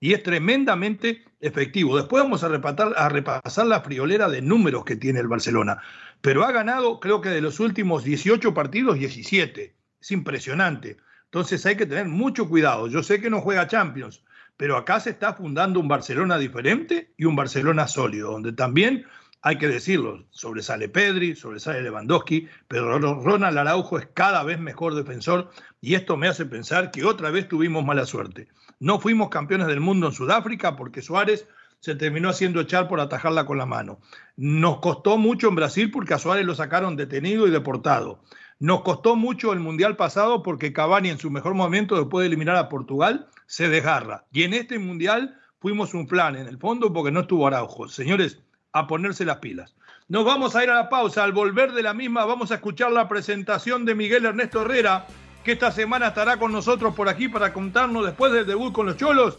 y 0.00 0.12
es 0.12 0.22
tremendamente 0.22 1.24
efectivo. 1.40 1.96
Después 1.96 2.22
vamos 2.22 2.42
a 2.44 3.08
repasar, 3.08 3.66
la 3.66 3.80
friolera 3.80 4.28
de 4.28 4.42
números 4.42 4.84
que 4.84 4.96
tiene 4.96 5.20
el 5.20 5.28
Barcelona, 5.28 5.82
pero 6.20 6.44
ha 6.44 6.52
ganado 6.52 7.00
creo 7.00 7.20
que 7.20 7.28
de 7.30 7.40
los 7.40 7.60
últimos 7.60 8.04
18 8.04 8.54
partidos 8.54 8.98
17. 8.98 9.74
Es 10.00 10.10
impresionante. 10.10 10.96
Entonces 11.24 11.64
hay 11.66 11.76
que 11.76 11.86
tener 11.86 12.06
mucho 12.06 12.48
cuidado. 12.48 12.88
Yo 12.88 13.02
sé 13.02 13.20
que 13.20 13.30
no 13.30 13.40
juega 13.40 13.66
Champions, 13.66 14.22
pero 14.56 14.76
acá 14.76 15.00
se 15.00 15.10
está 15.10 15.34
fundando 15.34 15.80
un 15.80 15.88
Barcelona 15.88 16.38
diferente 16.38 17.12
y 17.16 17.24
un 17.24 17.36
Barcelona 17.36 17.88
sólido, 17.88 18.32
donde 18.32 18.52
también 18.52 19.06
hay 19.42 19.58
que 19.58 19.68
decirlo, 19.68 20.26
sobresale 20.30 20.88
Pedri, 20.88 21.36
sobresale 21.36 21.82
Lewandowski, 21.82 22.48
pero 22.66 22.98
Ronald 22.98 23.58
Araujo 23.58 23.98
es 23.98 24.08
cada 24.12 24.42
vez 24.42 24.58
mejor 24.58 24.94
defensor 24.94 25.50
y 25.80 25.94
esto 25.94 26.16
me 26.16 26.26
hace 26.26 26.46
pensar 26.46 26.90
que 26.90 27.04
otra 27.04 27.30
vez 27.30 27.46
tuvimos 27.46 27.84
mala 27.84 28.06
suerte. 28.06 28.48
No 28.78 29.00
fuimos 29.00 29.30
campeones 29.30 29.66
del 29.68 29.80
mundo 29.80 30.08
en 30.08 30.12
Sudáfrica 30.12 30.76
porque 30.76 31.02
Suárez 31.02 31.46
se 31.80 31.94
terminó 31.94 32.28
haciendo 32.28 32.60
echar 32.60 32.88
por 32.88 33.00
atajarla 33.00 33.46
con 33.46 33.58
la 33.58 33.66
mano. 33.66 34.00
Nos 34.36 34.80
costó 34.80 35.18
mucho 35.18 35.48
en 35.48 35.54
Brasil 35.54 35.90
porque 35.90 36.14
a 36.14 36.18
Suárez 36.18 36.44
lo 36.44 36.54
sacaron 36.54 36.96
detenido 36.96 37.46
y 37.46 37.50
deportado. 37.50 38.20
Nos 38.58 38.82
costó 38.82 39.16
mucho 39.16 39.52
el 39.52 39.60
Mundial 39.60 39.96
pasado 39.96 40.42
porque 40.42 40.72
Cavani 40.72 41.10
en 41.10 41.18
su 41.18 41.30
mejor 41.30 41.54
momento, 41.54 41.96
después 41.96 42.22
de 42.22 42.28
eliminar 42.28 42.56
a 42.56 42.68
Portugal, 42.68 43.28
se 43.46 43.68
desgarra. 43.68 44.24
Y 44.32 44.44
en 44.44 44.54
este 44.54 44.78
Mundial 44.78 45.38
fuimos 45.60 45.94
un 45.94 46.06
plan 46.06 46.36
en 46.36 46.46
el 46.46 46.58
fondo 46.58 46.92
porque 46.92 47.12
no 47.12 47.20
estuvo 47.20 47.46
Araujo. 47.46 47.88
Señores, 47.88 48.42
a 48.72 48.86
ponerse 48.86 49.24
las 49.24 49.38
pilas. 49.38 49.74
Nos 50.08 50.24
vamos 50.24 50.54
a 50.54 50.64
ir 50.64 50.70
a 50.70 50.74
la 50.74 50.88
pausa. 50.88 51.24
Al 51.24 51.32
volver 51.32 51.72
de 51.72 51.82
la 51.82 51.94
misma 51.94 52.24
vamos 52.24 52.50
a 52.50 52.56
escuchar 52.56 52.92
la 52.92 53.08
presentación 53.08 53.84
de 53.84 53.94
Miguel 53.94 54.24
Ernesto 54.24 54.62
Herrera 54.62 55.06
que 55.46 55.52
esta 55.52 55.70
semana 55.70 56.08
estará 56.08 56.38
con 56.38 56.50
nosotros 56.50 56.92
por 56.92 57.08
aquí 57.08 57.28
para 57.28 57.52
contarnos 57.52 58.04
después 58.04 58.32
del 58.32 58.44
debut 58.44 58.72
con 58.72 58.84
los 58.84 58.96
Cholos 58.96 59.38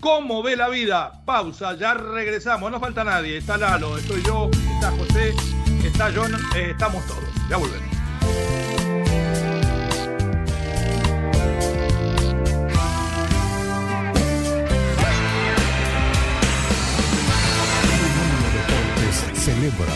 cómo 0.00 0.42
ve 0.42 0.54
la 0.54 0.68
vida. 0.68 1.22
Pausa, 1.24 1.74
ya 1.76 1.94
regresamos, 1.94 2.70
no 2.70 2.78
falta 2.78 3.02
nadie. 3.04 3.38
Está 3.38 3.56
Lalo, 3.56 3.96
estoy 3.96 4.22
yo, 4.22 4.50
está 4.52 4.90
José, 4.90 5.34
está 5.82 6.12
John, 6.14 6.34
eh, 6.54 6.72
estamos 6.72 7.06
todos. 7.06 7.24
Ya 7.48 7.56
volvemos. 7.56 7.86
celebra 19.34 19.86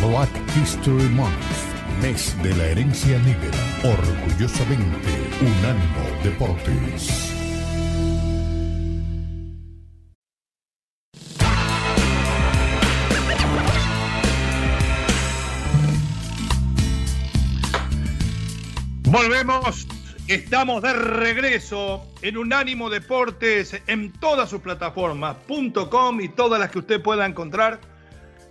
Black 0.00 0.30
History 0.56 1.08
Month 1.10 1.74
mes 2.00 2.36
de 2.42 2.54
la 2.56 2.64
herencia 2.64 3.18
negra. 3.18 3.50
Orgullosamente, 4.34 5.10
Unánimo 5.40 6.22
Deportes. 6.24 7.30
Volvemos 19.04 19.86
Estamos 20.26 20.82
de 20.82 20.94
regreso 20.94 22.04
en 22.22 22.36
Unánimo 22.36 22.90
Deportes 22.90 23.80
en 23.86 24.10
todas 24.14 24.50
sus 24.50 24.60
plataformas, 24.62 25.36
.com 25.90 26.20
y 26.20 26.28
todas 26.28 26.58
las 26.58 26.70
que 26.70 26.80
usted 26.80 27.00
pueda 27.00 27.24
encontrar. 27.26 27.78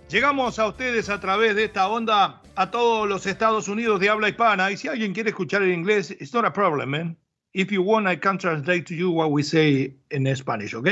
Llegamos 0.08 0.58
a 0.58 0.66
ustedes 0.66 1.10
a 1.10 1.20
través 1.20 1.56
de 1.56 1.64
esta 1.64 1.88
onda 1.88 2.40
a 2.56 2.70
todos 2.70 3.08
los 3.08 3.26
Estados 3.26 3.68
Unidos 3.68 4.00
de 4.00 4.08
habla 4.08 4.28
hispana. 4.28 4.70
Y 4.70 4.76
si 4.76 4.88
alguien 4.88 5.12
quiere 5.12 5.30
escuchar 5.30 5.62
en 5.62 5.72
inglés, 5.72 6.10
it's 6.12 6.32
not 6.32 6.44
a 6.44 6.52
problem, 6.52 6.90
man. 6.90 7.16
If 7.52 7.70
you 7.70 7.82
want, 7.82 8.08
I 8.08 8.16
can 8.16 8.38
translate 8.38 8.84
to 8.86 8.94
you 8.94 9.10
what 9.10 9.30
we 9.30 9.42
say 9.42 9.96
in 10.10 10.34
Spanish, 10.36 10.74
¿ok? 10.74 10.88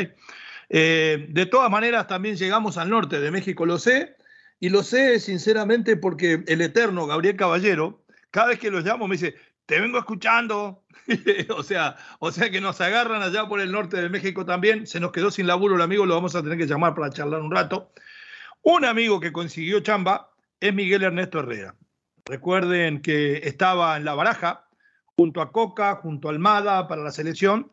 Eh, 0.68 1.26
de 1.28 1.46
todas 1.46 1.70
maneras, 1.70 2.06
también 2.06 2.36
llegamos 2.36 2.78
al 2.78 2.88
norte 2.88 3.20
de 3.20 3.30
México, 3.30 3.66
lo 3.66 3.78
sé. 3.78 4.16
Y 4.60 4.68
lo 4.68 4.82
sé 4.82 5.18
sinceramente 5.18 5.96
porque 5.96 6.44
el 6.46 6.60
eterno 6.60 7.06
Gabriel 7.06 7.36
Caballero, 7.36 8.04
cada 8.30 8.48
vez 8.48 8.60
que 8.60 8.70
lo 8.70 8.80
llamo 8.80 9.08
me 9.08 9.16
dice, 9.16 9.34
te 9.66 9.80
vengo 9.80 9.98
escuchando. 9.98 10.84
o, 11.56 11.62
sea, 11.64 11.96
o 12.20 12.30
sea 12.30 12.48
que 12.50 12.60
nos 12.60 12.80
agarran 12.80 13.22
allá 13.22 13.48
por 13.48 13.60
el 13.60 13.72
norte 13.72 14.00
de 14.00 14.08
México 14.08 14.44
también. 14.44 14.86
Se 14.86 15.00
nos 15.00 15.10
quedó 15.10 15.30
sin 15.32 15.48
laburo 15.48 15.74
el 15.74 15.82
amigo, 15.82 16.06
lo 16.06 16.14
vamos 16.14 16.36
a 16.36 16.42
tener 16.42 16.58
que 16.58 16.66
llamar 16.66 16.94
para 16.94 17.10
charlar 17.10 17.40
un 17.40 17.50
rato. 17.50 17.92
Un 18.62 18.84
amigo 18.84 19.18
que 19.18 19.32
consiguió 19.32 19.80
chamba 19.80 20.31
es 20.62 20.72
Miguel 20.72 21.02
Ernesto 21.02 21.40
Herrera. 21.40 21.74
Recuerden 22.24 23.02
que 23.02 23.38
estaba 23.48 23.96
en 23.96 24.04
la 24.04 24.14
baraja 24.14 24.68
junto 25.16 25.42
a 25.42 25.50
Coca, 25.50 25.96
junto 25.96 26.28
a 26.28 26.30
Almada 26.30 26.86
para 26.86 27.02
la 27.02 27.10
selección 27.10 27.72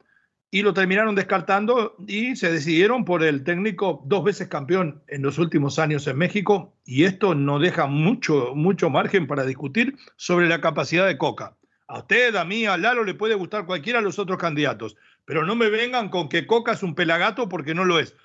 y 0.50 0.63
lo 0.63 0.74
terminaron 0.74 1.13
descartando 1.13 1.96
y 2.08 2.36
se 2.36 2.51
decidieron 2.51 3.05
por 3.05 3.24
el 3.24 3.43
técnico 3.43 4.01
dos 4.05 4.24
veces 4.24 4.48
campeón 4.48 5.03
en 5.08 5.22
los 5.22 5.38
últimos 5.38 5.77
años 5.77 6.08
en 6.08 6.17
México 6.17 6.74
y 6.84 7.03
esto 7.03 7.36
no 7.36 7.60
deja 7.60 7.86
mucho, 7.86 8.55
mucho 8.55 8.89
margen 8.89 9.27
para 9.27 9.46
discutir 9.46 9.96
sobre 10.15 10.50
la 10.50 10.60
capacidad 10.60 11.05
de 11.05 11.19
Coca. 11.19 11.55
A 11.86 12.00
usted, 12.00 12.36
a 12.36 12.43
mí, 12.43 12.65
a 12.65 12.75
Lalo 12.77 13.03
le 13.03 13.13
puede 13.13 13.36
gustar 13.36 13.67
cualquiera 13.67 14.00
de 14.00 14.05
los 14.05 14.17
otros 14.17 14.39
candidatos, 14.39 14.98
pero 15.25 15.46
no 15.46 15.55
me 15.55 15.69
vengan 15.69 16.10
con 16.10 16.27
que 16.27 16.48
Coca 16.48 16.72
es 16.72 16.81
un 16.81 16.96
pelagato 16.96 17.50
porque 17.50 17.75
no 17.75 17.86
lo 17.86 18.00
es. 18.00 18.15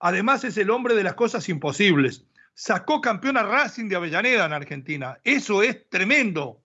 Además 0.00 0.44
es 0.44 0.56
el 0.56 0.70
hombre 0.70 0.94
de 0.94 1.02
las 1.02 1.14
cosas 1.14 1.46
imposibles. 1.50 2.24
Sacó 2.54 3.00
campeón 3.00 3.36
a 3.36 3.42
Racing 3.42 3.88
de 3.88 3.96
Avellaneda 3.96 4.46
en 4.46 4.52
Argentina. 4.52 5.18
Eso 5.24 5.62
es 5.62 5.88
tremendo. 5.90 6.62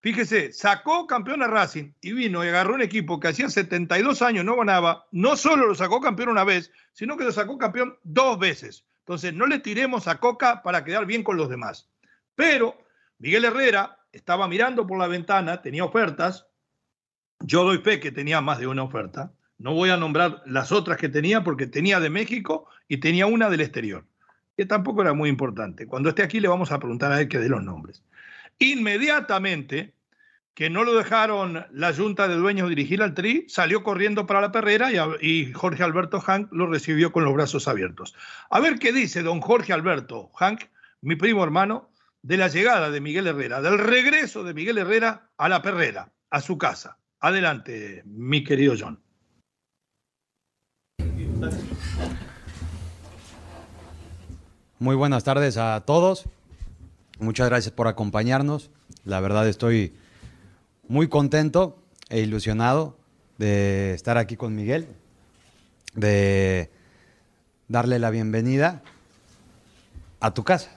Fíjese, 0.00 0.52
sacó 0.52 1.06
campeón 1.06 1.44
a 1.44 1.46
Racing 1.46 1.92
y 2.00 2.12
vino 2.12 2.44
y 2.44 2.48
agarró 2.48 2.74
un 2.74 2.82
equipo 2.82 3.20
que 3.20 3.28
hacía 3.28 3.48
72 3.48 4.20
años 4.20 4.44
no 4.44 4.56
ganaba. 4.56 5.06
No 5.12 5.36
solo 5.36 5.66
lo 5.66 5.76
sacó 5.76 6.00
campeón 6.00 6.30
una 6.30 6.42
vez, 6.42 6.72
sino 6.92 7.16
que 7.16 7.22
lo 7.22 7.30
sacó 7.30 7.56
campeón 7.56 7.96
dos 8.02 8.36
veces. 8.36 8.84
Entonces, 9.02 9.32
no 9.32 9.46
le 9.46 9.60
tiremos 9.60 10.08
a 10.08 10.18
Coca 10.18 10.62
para 10.62 10.84
quedar 10.84 11.06
bien 11.06 11.22
con 11.22 11.36
los 11.36 11.48
demás. 11.48 11.88
Pero 12.34 12.76
Miguel 13.18 13.44
Herrera 13.44 13.98
estaba 14.10 14.48
mirando 14.48 14.86
por 14.86 14.98
la 14.98 15.06
ventana, 15.06 15.62
tenía 15.62 15.84
ofertas. 15.84 16.46
Yo 17.40 17.62
doy 17.62 17.78
fe 17.78 18.00
que 18.00 18.10
tenía 18.10 18.40
más 18.40 18.58
de 18.58 18.66
una 18.66 18.82
oferta. 18.82 19.32
No 19.58 19.74
voy 19.74 19.90
a 19.90 19.96
nombrar 19.96 20.42
las 20.46 20.72
otras 20.72 20.98
que 20.98 21.08
tenía 21.08 21.44
porque 21.44 21.68
tenía 21.68 22.00
de 22.00 22.10
México 22.10 22.68
y 22.88 22.98
tenía 22.98 23.26
una 23.26 23.48
del 23.48 23.60
exterior, 23.60 24.04
que 24.56 24.66
tampoco 24.66 25.02
era 25.02 25.12
muy 25.12 25.28
importante. 25.28 25.86
Cuando 25.86 26.08
esté 26.08 26.22
aquí 26.22 26.40
le 26.40 26.48
vamos 26.48 26.72
a 26.72 26.78
preguntar 26.78 27.12
a 27.12 27.20
él 27.20 27.28
que 27.28 27.38
dé 27.38 27.48
los 27.48 27.62
nombres. 27.62 28.02
Inmediatamente, 28.58 29.94
que 30.54 30.68
no 30.68 30.84
lo 30.84 30.94
dejaron 30.94 31.64
la 31.72 31.94
junta 31.94 32.28
de 32.28 32.34
dueños 32.34 32.68
dirigir 32.68 33.02
al 33.02 33.14
Tri, 33.14 33.46
salió 33.48 33.82
corriendo 33.82 34.26
para 34.26 34.40
la 34.40 34.52
perrera 34.52 34.90
y, 35.20 35.52
Jorge 35.52 35.82
Alberto 35.82 36.20
Hank 36.20 36.52
lo 36.52 36.66
recibió 36.66 37.12
con 37.12 37.24
los 37.24 37.34
brazos 37.34 37.68
abiertos. 37.68 38.14
A 38.50 38.60
ver 38.60 38.78
qué 38.78 38.92
dice 38.92 39.22
don 39.22 39.40
Jorge 39.40 39.72
Alberto 39.72 40.30
Hank, 40.38 40.64
mi 41.00 41.16
primo 41.16 41.42
hermano, 41.42 41.90
de 42.20 42.36
la 42.36 42.48
llegada 42.48 42.90
de 42.90 43.00
Miguel 43.00 43.26
Herrera, 43.26 43.60
del 43.62 43.78
regreso 43.78 44.44
de 44.44 44.54
Miguel 44.54 44.78
Herrera 44.78 45.30
a 45.38 45.48
la 45.48 45.62
perrera, 45.62 46.12
a 46.30 46.40
su 46.40 46.58
casa. 46.58 46.98
Adelante, 47.18 48.02
mi 48.04 48.44
querido 48.44 48.74
John. 48.78 49.00
Muy 54.82 54.96
buenas 54.96 55.22
tardes 55.22 55.58
a 55.58 55.80
todos. 55.86 56.24
Muchas 57.20 57.48
gracias 57.48 57.72
por 57.72 57.86
acompañarnos. 57.86 58.72
La 59.04 59.20
verdad 59.20 59.46
estoy 59.46 59.94
muy 60.88 61.08
contento 61.08 61.78
e 62.08 62.18
ilusionado 62.18 62.98
de 63.38 63.94
estar 63.94 64.18
aquí 64.18 64.34
con 64.34 64.56
Miguel, 64.56 64.88
de 65.94 66.68
darle 67.68 68.00
la 68.00 68.10
bienvenida 68.10 68.82
a 70.18 70.34
tu 70.34 70.42
casa. 70.42 70.72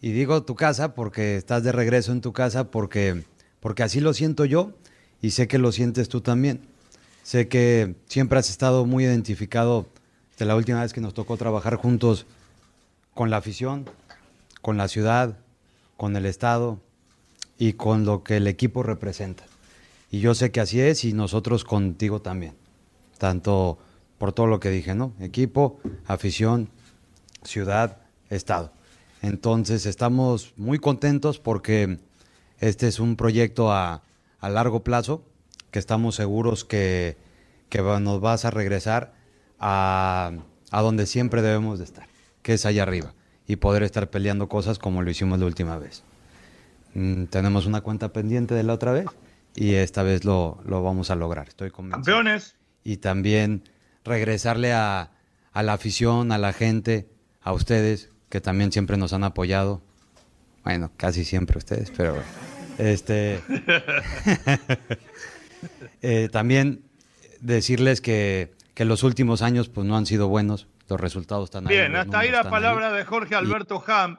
Y 0.00 0.12
digo 0.12 0.42
tu 0.42 0.54
casa 0.54 0.94
porque 0.94 1.36
estás 1.36 1.62
de 1.62 1.72
regreso 1.72 2.10
en 2.12 2.22
tu 2.22 2.32
casa, 2.32 2.70
porque, 2.70 3.22
porque 3.60 3.82
así 3.82 4.00
lo 4.00 4.14
siento 4.14 4.46
yo 4.46 4.72
y 5.20 5.32
sé 5.32 5.46
que 5.46 5.58
lo 5.58 5.72
sientes 5.72 6.08
tú 6.08 6.22
también. 6.22 6.62
Sé 7.22 7.48
que 7.48 7.96
siempre 8.06 8.38
has 8.38 8.48
estado 8.48 8.86
muy 8.86 9.04
identificado 9.04 9.84
de 10.38 10.46
la 10.46 10.56
última 10.56 10.80
vez 10.80 10.94
que 10.94 11.02
nos 11.02 11.12
tocó 11.12 11.36
trabajar 11.36 11.74
juntos 11.76 12.24
con 13.16 13.30
la 13.30 13.38
afición, 13.38 13.90
con 14.62 14.76
la 14.76 14.86
ciudad, 14.86 15.38
con 15.96 16.14
el 16.14 16.26
Estado 16.26 16.78
y 17.58 17.72
con 17.72 18.04
lo 18.04 18.22
que 18.22 18.36
el 18.36 18.46
equipo 18.46 18.84
representa. 18.84 19.42
Y 20.10 20.20
yo 20.20 20.34
sé 20.34 20.52
que 20.52 20.60
así 20.60 20.80
es 20.80 21.02
y 21.04 21.14
nosotros 21.14 21.64
contigo 21.64 22.20
también. 22.20 22.54
Tanto 23.18 23.78
por 24.18 24.32
todo 24.32 24.46
lo 24.46 24.60
que 24.60 24.70
dije, 24.70 24.94
¿no? 24.94 25.12
Equipo, 25.18 25.80
afición, 26.06 26.68
ciudad, 27.42 27.96
Estado. 28.28 28.70
Entonces 29.22 29.86
estamos 29.86 30.52
muy 30.56 30.78
contentos 30.78 31.38
porque 31.38 31.98
este 32.60 32.86
es 32.86 33.00
un 33.00 33.16
proyecto 33.16 33.72
a, 33.72 34.02
largo 34.42 34.84
plazo, 34.84 35.24
que 35.70 35.78
estamos 35.78 36.14
seguros 36.14 36.64
que, 36.64 37.16
nos 37.80 38.20
vas 38.20 38.44
a 38.44 38.50
regresar 38.50 39.14
a, 39.58 40.32
donde 40.70 41.06
siempre 41.06 41.42
debemos 41.42 41.78
de 41.78 41.84
estar, 41.84 42.06
que 42.46 42.52
es 42.52 42.64
allá 42.64 42.84
arriba, 42.84 43.12
y 43.48 43.56
poder 43.56 43.82
estar 43.82 44.08
peleando 44.08 44.48
cosas 44.48 44.78
como 44.78 45.02
lo 45.02 45.10
hicimos 45.10 45.40
la 45.40 45.46
última 45.46 45.78
vez. 45.78 46.04
Mm, 46.94 47.24
tenemos 47.24 47.66
una 47.66 47.80
cuenta 47.80 48.12
pendiente 48.12 48.54
de 48.54 48.62
la 48.62 48.72
otra 48.72 48.92
vez 48.92 49.06
y 49.56 49.74
esta 49.74 50.04
vez 50.04 50.24
lo, 50.24 50.60
vamos 50.64 51.10
a 51.10 51.16
lograr, 51.16 51.48
estoy 51.48 51.72
convencido. 51.72 52.18
Campeones. 52.18 52.54
Y 52.84 52.98
también 52.98 53.64
regresarle 54.04 54.72
a, 54.72 55.10
a 55.52 55.62
la 55.64 55.72
afición, 55.72 56.30
a 56.30 56.38
la 56.38 56.52
gente, 56.52 57.08
a 57.42 57.52
ustedes, 57.52 58.10
que 58.28 58.40
también 58.40 58.70
siempre 58.70 58.96
nos 58.96 59.12
han 59.12 59.24
apoyado. 59.24 59.82
Bueno, 60.62 60.92
casi 60.96 61.24
siempre 61.24 61.58
ustedes, 61.58 61.92
pero 61.96 62.14
este 62.78 63.40
eh, 66.00 66.28
también 66.30 66.84
decirles 67.40 68.00
que, 68.00 68.52
que, 68.74 68.84
los 68.84 69.02
últimos 69.02 69.42
años 69.42 69.68
pues 69.68 69.84
no 69.84 69.96
han 69.96 70.06
sido 70.06 70.28
buenos, 70.28 70.68
los 70.88 71.00
resultados 71.00 71.44
están 71.44 71.64
Bien, 71.64 71.96
hasta 71.96 72.20
ahí 72.20 72.30
la 72.30 72.48
palabra 72.48 72.92
de 72.92 73.04
Jorge 73.04 73.34
Alberto 73.34 73.82
Ham, 73.86 74.18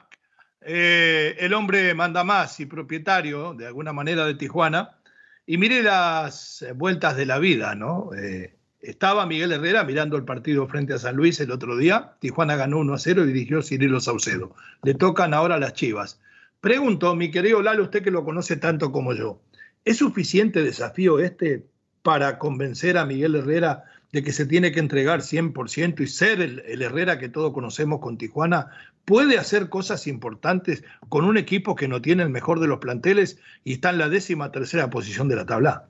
eh, 0.60 1.36
el 1.38 1.54
hombre 1.54 1.94
manda 1.94 2.24
más 2.24 2.60
y 2.60 2.66
propietario 2.66 3.54
de 3.54 3.66
alguna 3.66 3.92
manera 3.92 4.26
de 4.26 4.34
Tijuana. 4.34 4.98
Y 5.46 5.56
mire 5.56 5.82
las 5.82 6.64
vueltas 6.74 7.16
de 7.16 7.24
la 7.24 7.38
vida, 7.38 7.74
¿no? 7.74 8.10
Eh, 8.14 8.58
estaba 8.80 9.26
Miguel 9.26 9.52
Herrera 9.52 9.82
mirando 9.84 10.16
el 10.16 10.24
partido 10.24 10.68
frente 10.68 10.92
a 10.92 10.98
San 10.98 11.16
Luis 11.16 11.40
el 11.40 11.50
otro 11.50 11.76
día. 11.76 12.16
Tijuana 12.20 12.56
ganó 12.56 12.78
1 12.78 12.94
a 12.94 12.98
0 12.98 13.24
y 13.24 13.26
dirigió 13.28 13.62
Cirilo 13.62 14.00
Saucedo. 14.00 14.54
Le 14.82 14.94
tocan 14.94 15.32
ahora 15.32 15.58
las 15.58 15.72
chivas. 15.72 16.20
Pregunto, 16.60 17.14
mi 17.14 17.30
querido 17.30 17.62
Lalo, 17.62 17.84
usted 17.84 18.02
que 18.02 18.10
lo 18.10 18.24
conoce 18.24 18.56
tanto 18.56 18.92
como 18.92 19.14
yo, 19.14 19.40
¿es 19.84 19.98
suficiente 19.98 20.62
desafío 20.62 21.18
este 21.18 21.66
para 22.02 22.38
convencer 22.38 22.98
a 22.98 23.06
Miguel 23.06 23.36
Herrera 23.36 23.84
de 24.12 24.22
que 24.22 24.32
se 24.32 24.46
tiene 24.46 24.72
que 24.72 24.80
entregar 24.80 25.20
100% 25.20 26.00
y 26.00 26.06
ser 26.06 26.40
el, 26.40 26.60
el, 26.66 26.82
Herrera 26.82 27.18
que 27.18 27.28
todos 27.28 27.52
conocemos 27.52 28.00
con 28.00 28.18
Tijuana? 28.18 28.70
¿Puede 29.04 29.38
hacer 29.38 29.68
cosas 29.68 30.06
importantes 30.06 30.84
con 31.08 31.24
un 31.24 31.38
equipo 31.38 31.74
que 31.74 31.88
no 31.88 32.02
tiene 32.02 32.22
el 32.22 32.30
mejor 32.30 32.60
de 32.60 32.68
los 32.68 32.78
planteles 32.78 33.38
y 33.64 33.74
está 33.74 33.90
en 33.90 33.98
la 33.98 34.08
décima 34.08 34.52
tercera 34.52 34.90
posición 34.90 35.28
de 35.28 35.36
la 35.36 35.46
tabla? 35.46 35.88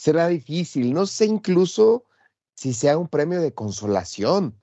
será 0.00 0.28
difícil. 0.28 0.94
No 0.94 1.06
sé 1.06 1.26
incluso 1.26 2.04
si 2.54 2.72
sea 2.72 2.96
un 2.96 3.08
premio 3.08 3.40
de 3.40 3.52
consolación. 3.52 4.58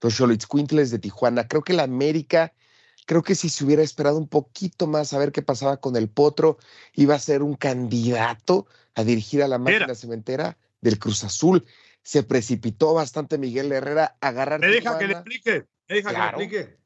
Los 0.00 0.14
Xolitzcuintles 0.14 0.90
de 0.90 0.98
Tijuana. 0.98 1.48
Creo 1.48 1.62
que 1.62 1.72
la 1.72 1.84
América, 1.84 2.52
creo 3.06 3.22
que 3.22 3.34
si 3.34 3.48
se 3.48 3.64
hubiera 3.64 3.82
esperado 3.82 4.18
un 4.18 4.28
poquito 4.28 4.86
más 4.86 5.12
a 5.12 5.18
ver 5.18 5.32
qué 5.32 5.42
pasaba 5.42 5.78
con 5.78 5.96
el 5.96 6.08
Potro, 6.08 6.58
iba 6.94 7.14
a 7.14 7.18
ser 7.18 7.42
un 7.42 7.54
candidato 7.54 8.66
a 8.94 9.04
dirigir 9.04 9.42
a 9.42 9.48
la 9.48 9.58
máquina 9.58 9.94
cementera 9.94 10.58
del 10.80 10.98
Cruz 10.98 11.24
Azul. 11.24 11.64
Se 12.02 12.22
precipitó 12.22 12.94
bastante 12.94 13.38
Miguel 13.38 13.72
Herrera 13.72 14.16
a 14.20 14.28
agarrar. 14.28 14.60
Me 14.60 14.68
deja 14.68 14.98
que 14.98 15.06
le 15.06 15.12
explique, 15.14 15.66
me 15.88 15.96
deja 15.96 16.10
que 16.10 16.18
le 16.18 16.24
explique. 16.24 16.78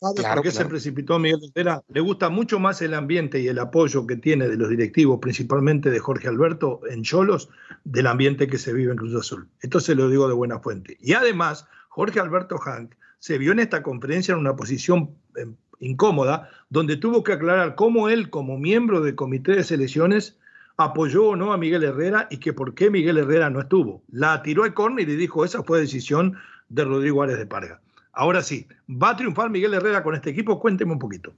¿Sabe 0.00 0.22
por 0.34 0.42
qué 0.42 0.50
se 0.50 0.64
precipitó 0.64 1.18
Miguel 1.18 1.40
Herrera? 1.54 1.82
Le 1.88 2.00
gusta 2.00 2.30
mucho 2.30 2.58
más 2.58 2.80
el 2.80 2.94
ambiente 2.94 3.38
y 3.38 3.48
el 3.48 3.58
apoyo 3.58 4.06
que 4.06 4.16
tiene 4.16 4.48
de 4.48 4.56
los 4.56 4.70
directivos, 4.70 5.18
principalmente 5.20 5.90
de 5.90 5.98
Jorge 5.98 6.26
Alberto 6.26 6.80
en 6.88 7.02
Cholos, 7.02 7.50
del 7.84 8.06
ambiente 8.06 8.46
que 8.46 8.56
se 8.56 8.72
vive 8.72 8.92
en 8.92 8.96
Cruz 8.96 9.14
Azul. 9.14 9.48
Esto 9.60 9.78
se 9.78 9.94
lo 9.94 10.08
digo 10.08 10.26
de 10.26 10.32
buena 10.32 10.60
fuente. 10.60 10.96
Y 11.00 11.12
además, 11.12 11.66
Jorge 11.90 12.18
Alberto 12.18 12.56
Hank 12.56 12.94
se 13.18 13.36
vio 13.36 13.52
en 13.52 13.58
esta 13.58 13.82
conferencia 13.82 14.32
en 14.32 14.38
una 14.38 14.56
posición 14.56 15.10
eh, 15.36 15.46
incómoda, 15.80 16.48
donde 16.70 16.96
tuvo 16.96 17.22
que 17.22 17.34
aclarar 17.34 17.74
cómo 17.74 18.08
él, 18.08 18.30
como 18.30 18.56
miembro 18.56 19.02
del 19.02 19.16
comité 19.16 19.52
de 19.52 19.64
selecciones, 19.64 20.38
apoyó 20.84 21.28
o 21.28 21.36
no 21.36 21.52
a 21.52 21.58
Miguel 21.58 21.84
Herrera 21.84 22.26
y 22.30 22.38
que 22.38 22.52
por 22.52 22.74
qué 22.74 22.90
Miguel 22.90 23.18
Herrera 23.18 23.50
no 23.50 23.60
estuvo. 23.60 24.02
La 24.10 24.42
tiró 24.42 24.64
al 24.64 24.74
córner 24.74 25.08
y 25.08 25.12
le 25.12 25.16
dijo, 25.16 25.44
esa 25.44 25.62
fue 25.62 25.80
decisión 25.80 26.36
de 26.68 26.84
Rodrigo 26.84 27.22
Árez 27.22 27.38
de 27.38 27.46
Parga. 27.46 27.80
Ahora 28.12 28.42
sí, 28.42 28.66
¿va 28.88 29.10
a 29.10 29.16
triunfar 29.16 29.50
Miguel 29.50 29.74
Herrera 29.74 30.02
con 30.02 30.14
este 30.14 30.30
equipo? 30.30 30.58
Cuénteme 30.58 30.92
un 30.92 30.98
poquito. 30.98 31.32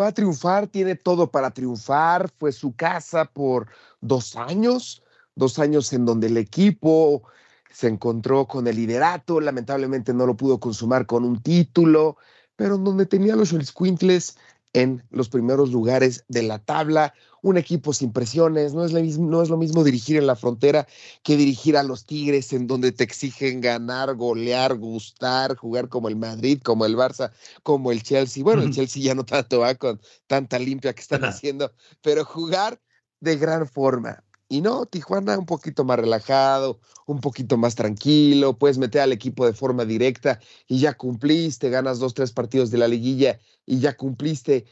Va 0.00 0.08
a 0.08 0.12
triunfar, 0.12 0.66
tiene 0.66 0.94
todo 0.94 1.30
para 1.30 1.50
triunfar, 1.50 2.30
fue 2.38 2.52
su 2.52 2.76
casa 2.76 3.24
por 3.24 3.68
dos 4.00 4.36
años, 4.36 5.02
dos 5.34 5.58
años 5.58 5.92
en 5.92 6.04
donde 6.04 6.26
el 6.26 6.36
equipo 6.36 7.22
se 7.70 7.88
encontró 7.88 8.46
con 8.46 8.66
el 8.66 8.76
liderato, 8.76 9.40
lamentablemente 9.40 10.14
no 10.14 10.26
lo 10.26 10.36
pudo 10.36 10.60
consumar 10.60 11.06
con 11.06 11.24
un 11.24 11.42
título, 11.42 12.16
pero 12.56 12.76
en 12.76 12.84
donde 12.84 13.06
tenía 13.06 13.36
los 13.36 13.54
Quintles 13.72 14.38
en 14.72 15.02
los 15.10 15.28
primeros 15.28 15.70
lugares 15.70 16.24
de 16.28 16.42
la 16.42 16.58
tabla, 16.58 17.14
un 17.48 17.58
equipo 17.58 17.92
sin 17.92 18.12
presiones, 18.12 18.74
no 18.74 18.84
es, 18.84 18.92
mismo, 18.92 19.30
no 19.30 19.40
es 19.40 19.48
lo 19.48 19.56
mismo 19.56 19.84
dirigir 19.84 20.16
en 20.16 20.26
la 20.26 20.34
frontera 20.34 20.86
que 21.22 21.36
dirigir 21.36 21.76
a 21.76 21.84
los 21.84 22.04
Tigres 22.04 22.52
en 22.52 22.66
donde 22.66 22.90
te 22.90 23.04
exigen 23.04 23.60
ganar, 23.60 24.14
golear, 24.16 24.76
gustar, 24.76 25.56
jugar 25.56 25.88
como 25.88 26.08
el 26.08 26.16
Madrid, 26.16 26.60
como 26.62 26.84
el 26.86 26.96
Barça, 26.96 27.30
como 27.62 27.92
el 27.92 28.02
Chelsea. 28.02 28.42
Bueno, 28.42 28.62
el 28.62 28.72
Chelsea 28.72 29.02
ya 29.02 29.14
no 29.14 29.24
tanto 29.24 29.60
va 29.60 29.76
con 29.76 30.00
tanta 30.26 30.58
limpia 30.58 30.92
que 30.92 31.02
están 31.02 31.24
haciendo, 31.24 31.72
pero 32.02 32.24
jugar 32.24 32.80
de 33.20 33.36
gran 33.36 33.68
forma. 33.68 34.24
Y 34.48 34.60
no, 34.60 34.86
Tijuana 34.86 35.38
un 35.38 35.46
poquito 35.46 35.84
más 35.84 35.98
relajado, 35.98 36.80
un 37.06 37.20
poquito 37.20 37.56
más 37.56 37.74
tranquilo, 37.74 38.58
puedes 38.58 38.78
meter 38.78 39.02
al 39.02 39.12
equipo 39.12 39.46
de 39.46 39.52
forma 39.52 39.84
directa 39.84 40.40
y 40.66 40.80
ya 40.80 40.94
cumpliste, 40.94 41.70
ganas 41.70 41.98
dos, 41.98 42.14
tres 42.14 42.32
partidos 42.32 42.70
de 42.70 42.78
la 42.78 42.88
liguilla 42.88 43.38
y 43.64 43.80
ya 43.80 43.96
cumpliste. 43.96 44.64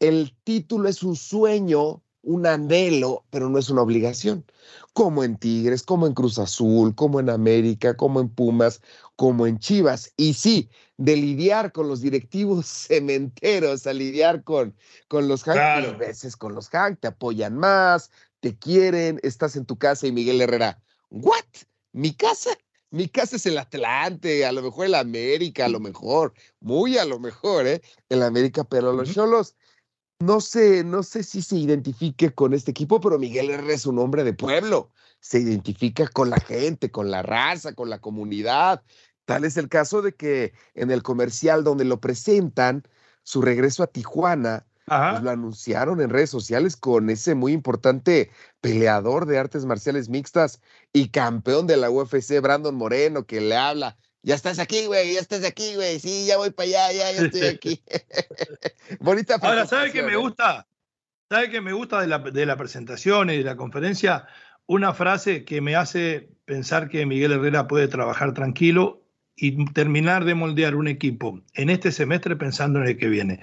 El 0.00 0.36
título 0.44 0.88
es 0.88 1.02
un 1.02 1.16
sueño, 1.16 2.01
un 2.22 2.46
anhelo, 2.46 3.24
pero 3.30 3.48
no 3.48 3.58
es 3.58 3.68
una 3.70 3.82
obligación. 3.82 4.44
Como 4.92 5.24
en 5.24 5.36
Tigres, 5.36 5.82
como 5.82 6.06
en 6.06 6.14
Cruz 6.14 6.38
Azul, 6.38 6.94
como 6.94 7.20
en 7.20 7.30
América, 7.30 7.96
como 7.96 8.20
en 8.20 8.28
Pumas, 8.28 8.80
como 9.16 9.46
en 9.46 9.58
Chivas. 9.58 10.12
Y 10.16 10.34
sí, 10.34 10.70
de 10.96 11.16
lidiar 11.16 11.72
con 11.72 11.88
los 11.88 12.00
directivos 12.00 12.66
cementeros, 12.88 13.86
a 13.86 13.92
lidiar 13.92 14.44
con, 14.44 14.74
con 15.08 15.28
los 15.28 15.44
Hank, 15.44 15.58
a 15.58 15.96
veces 15.96 16.36
con 16.36 16.54
los 16.54 16.68
Hank, 16.68 17.00
te 17.00 17.08
apoyan 17.08 17.56
más, 17.56 18.10
te 18.40 18.56
quieren, 18.56 19.20
estás 19.22 19.56
en 19.56 19.66
tu 19.66 19.76
casa 19.78 20.06
y 20.06 20.12
Miguel 20.12 20.40
Herrera, 20.40 20.80
¿what? 21.10 21.44
¿Mi 21.92 22.14
casa? 22.14 22.50
Mi 22.90 23.08
casa 23.08 23.36
es 23.36 23.46
el 23.46 23.56
Atlante, 23.56 24.44
a 24.44 24.52
lo 24.52 24.62
mejor 24.62 24.86
el 24.86 24.94
América, 24.94 25.64
a 25.64 25.68
lo 25.68 25.80
mejor, 25.80 26.34
muy 26.60 26.98
a 26.98 27.06
lo 27.06 27.18
mejor, 27.18 27.66
¿eh? 27.66 27.80
El 28.10 28.22
América, 28.22 28.64
pero 28.64 28.92
los 28.92 29.10
Cholos, 29.12 29.54
no 30.22 30.40
sé, 30.40 30.84
no 30.84 31.02
sé 31.02 31.24
si 31.24 31.42
se 31.42 31.56
identifique 31.56 32.32
con 32.32 32.54
este 32.54 32.70
equipo, 32.70 33.00
pero 33.00 33.18
Miguel 33.18 33.50
Herrera 33.50 33.74
es 33.74 33.86
un 33.86 33.98
hombre 33.98 34.22
de 34.22 34.32
pueblo, 34.32 34.90
se 35.20 35.40
identifica 35.40 36.06
con 36.06 36.30
la 36.30 36.38
gente, 36.38 36.90
con 36.90 37.10
la 37.10 37.22
raza, 37.22 37.74
con 37.74 37.90
la 37.90 38.00
comunidad. 38.00 38.82
Tal 39.24 39.44
es 39.44 39.56
el 39.56 39.68
caso 39.68 40.00
de 40.00 40.14
que 40.14 40.52
en 40.74 40.90
el 40.90 41.02
comercial 41.02 41.64
donde 41.64 41.84
lo 41.84 42.00
presentan, 42.00 42.84
su 43.24 43.42
regreso 43.42 43.82
a 43.82 43.88
Tijuana, 43.88 44.66
pues 44.86 45.22
lo 45.22 45.30
anunciaron 45.30 46.00
en 46.00 46.10
redes 46.10 46.30
sociales 46.30 46.76
con 46.76 47.10
ese 47.10 47.34
muy 47.34 47.52
importante 47.52 48.30
peleador 48.60 49.26
de 49.26 49.38
artes 49.38 49.64
marciales 49.64 50.08
mixtas 50.08 50.60
y 50.92 51.08
campeón 51.08 51.66
de 51.66 51.76
la 51.76 51.90
UFC, 51.90 52.40
Brandon 52.40 52.74
Moreno, 52.74 53.26
que 53.26 53.40
le 53.40 53.56
habla. 53.56 53.96
Ya 54.22 54.36
estás 54.36 54.60
aquí, 54.60 54.86
güey, 54.86 55.14
ya 55.14 55.20
estás 55.20 55.44
aquí, 55.44 55.74
güey. 55.74 55.98
Sí, 55.98 56.26
ya 56.26 56.36
voy 56.36 56.50
para 56.50 56.68
allá, 56.68 56.92
ya, 56.92 57.12
ya 57.12 57.22
estoy 57.22 57.42
aquí. 57.42 57.82
Bonita 59.00 59.36
Ahora, 59.42 59.66
¿sabe 59.66 59.90
qué 59.90 60.02
me 60.02 60.12
¿eh? 60.12 60.16
gusta? 60.16 60.66
¿Sabe 61.28 61.50
qué 61.50 61.60
me 61.60 61.72
gusta 61.72 62.00
de 62.00 62.06
la, 62.06 62.18
de 62.18 62.46
la 62.46 62.56
presentación 62.56 63.30
y 63.30 63.38
de 63.38 63.44
la 63.44 63.56
conferencia? 63.56 64.26
Una 64.66 64.94
frase 64.94 65.44
que 65.44 65.60
me 65.60 65.74
hace 65.74 66.30
pensar 66.44 66.88
que 66.88 67.04
Miguel 67.04 67.32
Herrera 67.32 67.66
puede 67.66 67.88
trabajar 67.88 68.32
tranquilo 68.32 69.02
y 69.34 69.64
terminar 69.72 70.24
de 70.24 70.34
moldear 70.34 70.76
un 70.76 70.86
equipo 70.86 71.40
en 71.54 71.70
este 71.70 71.90
semestre 71.90 72.36
pensando 72.36 72.78
en 72.80 72.86
el 72.86 72.98
que 72.98 73.08
viene. 73.08 73.40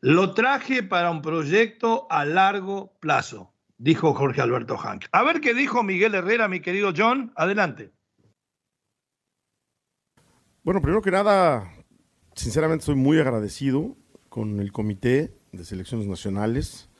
Lo 0.00 0.34
traje 0.34 0.82
para 0.82 1.10
un 1.10 1.22
proyecto 1.22 2.06
a 2.10 2.24
largo 2.24 2.92
plazo, 3.00 3.54
dijo 3.78 4.12
Jorge 4.12 4.42
Alberto 4.42 4.76
Hank. 4.76 5.06
A 5.12 5.22
ver 5.22 5.40
qué 5.40 5.54
dijo 5.54 5.82
Miguel 5.82 6.14
Herrera, 6.14 6.48
mi 6.48 6.60
querido 6.60 6.92
John. 6.94 7.32
Adelante. 7.36 7.90
Bueno, 10.62 10.82
primero 10.82 11.00
que 11.00 11.10
nada, 11.10 11.72
sinceramente 12.34 12.84
soy 12.84 12.94
muy 12.94 13.18
agradecido 13.18 13.96
con 14.28 14.60
el 14.60 14.72
Comité 14.72 15.32
de 15.52 15.64
Selecciones 15.64 16.06
Nacionales, 16.06 16.90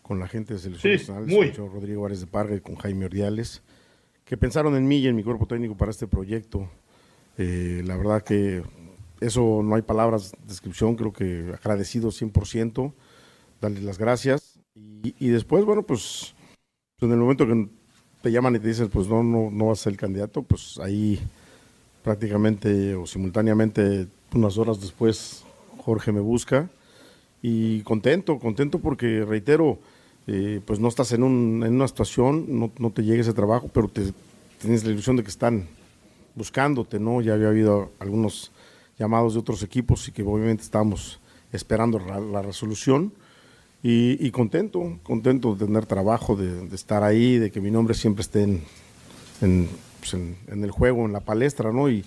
con 0.00 0.18
la 0.18 0.26
gente 0.26 0.54
de 0.54 0.60
Selecciones 0.60 1.06
Nacionales, 1.06 1.58
con 1.58 1.70
Rodrigo 1.70 2.06
Árez 2.06 2.20
de 2.20 2.26
Parga 2.26 2.56
y 2.56 2.60
con 2.60 2.76
Jaime 2.76 3.04
Ordiales, 3.04 3.62
que 4.24 4.38
pensaron 4.38 4.74
en 4.74 4.88
mí 4.88 4.96
y 4.96 5.06
en 5.06 5.16
mi 5.16 5.22
cuerpo 5.22 5.46
técnico 5.46 5.76
para 5.76 5.90
este 5.90 6.06
proyecto. 6.06 6.66
Eh, 7.36 7.82
la 7.84 7.98
verdad 7.98 8.22
que 8.22 8.62
eso 9.20 9.60
no 9.62 9.74
hay 9.74 9.82
palabras 9.82 10.32
de 10.32 10.38
descripción, 10.46 10.96
creo 10.96 11.12
que 11.12 11.52
agradecido 11.52 12.08
100%, 12.08 12.94
darles 13.60 13.82
las 13.82 13.98
gracias. 13.98 14.58
Y, 15.02 15.28
después, 15.28 15.66
bueno, 15.66 15.82
pues, 15.82 16.34
en 17.02 17.12
el 17.12 17.18
momento 17.18 17.46
que 17.46 17.68
te 18.22 18.32
llaman 18.32 18.56
y 18.56 18.60
te 18.60 18.68
dicen, 18.68 18.88
pues 18.88 19.08
no, 19.08 19.22
no, 19.22 19.50
no 19.50 19.66
vas 19.66 19.80
a 19.80 19.84
ser 19.84 19.92
el 19.92 19.98
candidato, 19.98 20.42
pues 20.42 20.78
ahí 20.78 21.20
prácticamente 22.02 22.94
o 22.94 23.06
simultáneamente, 23.06 24.08
unas 24.32 24.58
horas 24.58 24.80
después, 24.80 25.44
Jorge 25.78 26.12
me 26.12 26.20
busca 26.20 26.68
y 27.42 27.80
contento, 27.82 28.38
contento 28.38 28.78
porque, 28.78 29.24
reitero, 29.24 29.78
eh, 30.26 30.60
pues 30.64 30.78
no 30.78 30.88
estás 30.88 31.12
en, 31.12 31.22
un, 31.22 31.62
en 31.64 31.74
una 31.74 31.88
situación, 31.88 32.46
no, 32.48 32.70
no, 32.78 32.90
te 32.90 33.02
llega 33.02 33.22
ese 33.22 33.32
trabajo, 33.32 33.70
pero 33.72 33.88
te, 33.88 34.12
tienes 34.60 34.84
la 34.84 34.92
ilusión 34.92 35.16
de 35.16 35.22
que 35.22 35.30
están 35.30 35.66
buscándote, 36.34 37.00
¿no? 37.00 37.20
Ya 37.22 37.34
había 37.34 37.48
habido 37.48 37.90
algunos 37.98 38.52
llamados 38.98 39.32
de 39.34 39.40
otros 39.40 39.62
equipos 39.62 40.06
y 40.08 40.12
que 40.12 40.22
obviamente 40.22 40.62
estamos 40.62 41.18
esperando 41.52 41.98
la, 41.98 42.42
resolución. 42.42 43.12
Y, 43.82 44.30
contento, 44.30 44.98
contento 45.02 45.54
de 45.54 45.64
tener 45.64 45.86
trabajo, 45.86 46.36
de, 46.36 46.74
estar 46.74 47.02
ahí, 47.02 47.38
de 47.38 47.50
que 47.50 47.62
mi 47.62 47.70
nombre 47.70 47.94
siempre 47.94 48.20
esté 48.20 48.60
pues, 50.00 50.14
en, 50.14 50.36
en, 50.48 50.64
el 50.64 50.70
juego, 50.70 51.06
en 51.06 51.12
la 51.12 51.20
palestra, 51.20 51.72
¿no? 51.72 51.88
Y, 51.88 52.04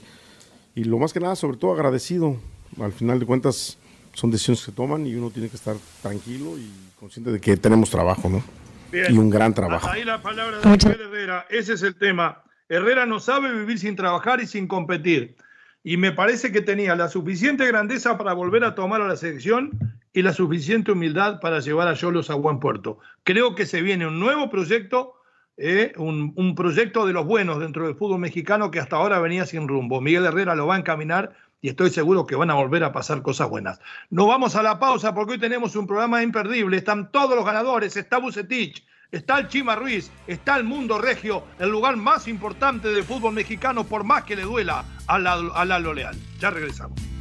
y, 0.75 0.84
lo 0.84 0.97
más 0.97 1.13
que 1.13 1.19
nada, 1.19 1.36
sobre 1.36 1.58
todo 1.58 1.73
agradecido. 1.73 2.38
Al 2.82 2.91
final 2.91 3.19
de 3.19 3.25
cuentas, 3.25 3.77
son 4.13 4.32
decisiones 4.32 4.60
que 4.62 4.71
se 4.71 4.75
toman 4.75 5.08
y 5.08 5.15
uno 5.15 5.29
tiene 5.29 5.47
que 5.47 5.56
estar 5.56 5.75
tranquilo 6.01 6.58
y 6.58 6.69
consciente 6.99 7.32
de 7.32 7.39
que 7.39 7.56
tenemos 7.56 7.89
trabajo, 7.89 8.29
¿no? 8.29 8.43
y 8.91 9.17
un 9.17 9.29
gran 9.29 9.53
trabajo. 9.56 9.89
Ahí 9.89 10.03
la 10.03 10.21
palabra 10.21 10.60
de 10.60 10.75
Herrera, 10.75 11.47
ese 11.49 11.73
es 11.73 11.82
el 11.82 11.95
tema. 11.95 12.43
Herrera 12.69 13.08
no 13.08 13.19
sabe 13.19 13.51
vivir 13.51 13.79
sin 13.79 13.95
trabajar 13.95 14.39
y 14.39 14.45
sin 14.45 14.67
competir 14.67 15.36
y 15.84 15.97
me 15.97 16.13
parece 16.13 16.51
que 16.51 16.62
tenía 16.62 16.95
la 16.95 17.10
suficiente 17.10 17.67
grandeza 17.67 18.17
para 18.17 18.34
volver 18.34 18.63
a 18.63 18.73
tomar 18.73 19.01
a 19.01 19.08
la 19.08 19.17
selección 19.17 19.71
y 20.13 20.21
la 20.21 20.32
suficiente 20.32 20.91
humildad 20.93 21.41
para 21.41 21.60
llevar 21.60 21.88
a 21.89 21.93
Yolos 21.93 22.29
a 22.29 22.36
buen 22.36 22.60
puerto. 22.60 22.99
Creo 23.23 23.53
que 23.53 23.65
se 23.65 23.82
viene 23.82 24.08
un 24.08 24.19
nuevo 24.19 24.49
proyecto, 24.49 25.15
eh, 25.57 25.93
un, 25.97 26.33
un, 26.35 26.55
proyecto 26.55 27.05
de 27.05 27.13
los 27.13 27.25
buenos 27.25 27.59
dentro 27.59 27.85
del 27.85 27.95
fútbol 27.95 28.19
mexicano 28.19 28.71
que 28.71 28.79
hasta 28.79 28.95
ahora 28.95 29.19
venía 29.19 29.45
sin 29.45 29.67
rumbo. 29.67 30.01
Miguel 30.01 30.25
Herrera 30.25 30.55
lo 30.55 30.67
va 30.67 30.75
a 30.75 30.79
encaminar 30.79 31.35
y 31.61 31.69
estoy 31.69 31.89
seguro 31.89 32.27
que 32.27 32.35
van 32.35 32.51
a 32.51 32.55
volver 32.55 32.83
a 32.83 32.91
pasar 32.91 33.21
cosas 33.21 33.49
buenas. 33.49 33.79
Nos 34.09 34.27
vamos 34.27 34.55
a 34.55 34.61
la 34.61 34.79
pausa 34.79 35.15
porque 35.15 35.33
hoy 35.33 35.39
tenemos 35.39 35.75
un 35.75 35.87
programa 35.87 36.21
imperdible. 36.21 36.77
Están 36.77 37.11
todos 37.11 37.35
los 37.35 37.45
ganadores, 37.45 37.95
está 37.95 38.17
Bucetich, 38.17 38.83
está 39.11 39.39
el 39.39 39.47
Chima 39.47 39.75
Ruiz, 39.75 40.11
está 40.27 40.57
el 40.57 40.65
Mundo 40.65 40.99
Regio, 40.99 41.45
el 41.59 41.69
lugar 41.69 41.95
más 41.95 42.27
importante 42.27 42.89
del 42.89 43.03
fútbol 43.03 43.33
mexicano, 43.33 43.85
por 43.85 44.03
más 44.03 44.23
que 44.23 44.35
le 44.35 44.41
duela 44.43 44.83
a 45.07 45.17
Lalo 45.19 45.93
Leal. 45.93 46.17
Ya 46.39 46.49
regresamos. 46.49 47.12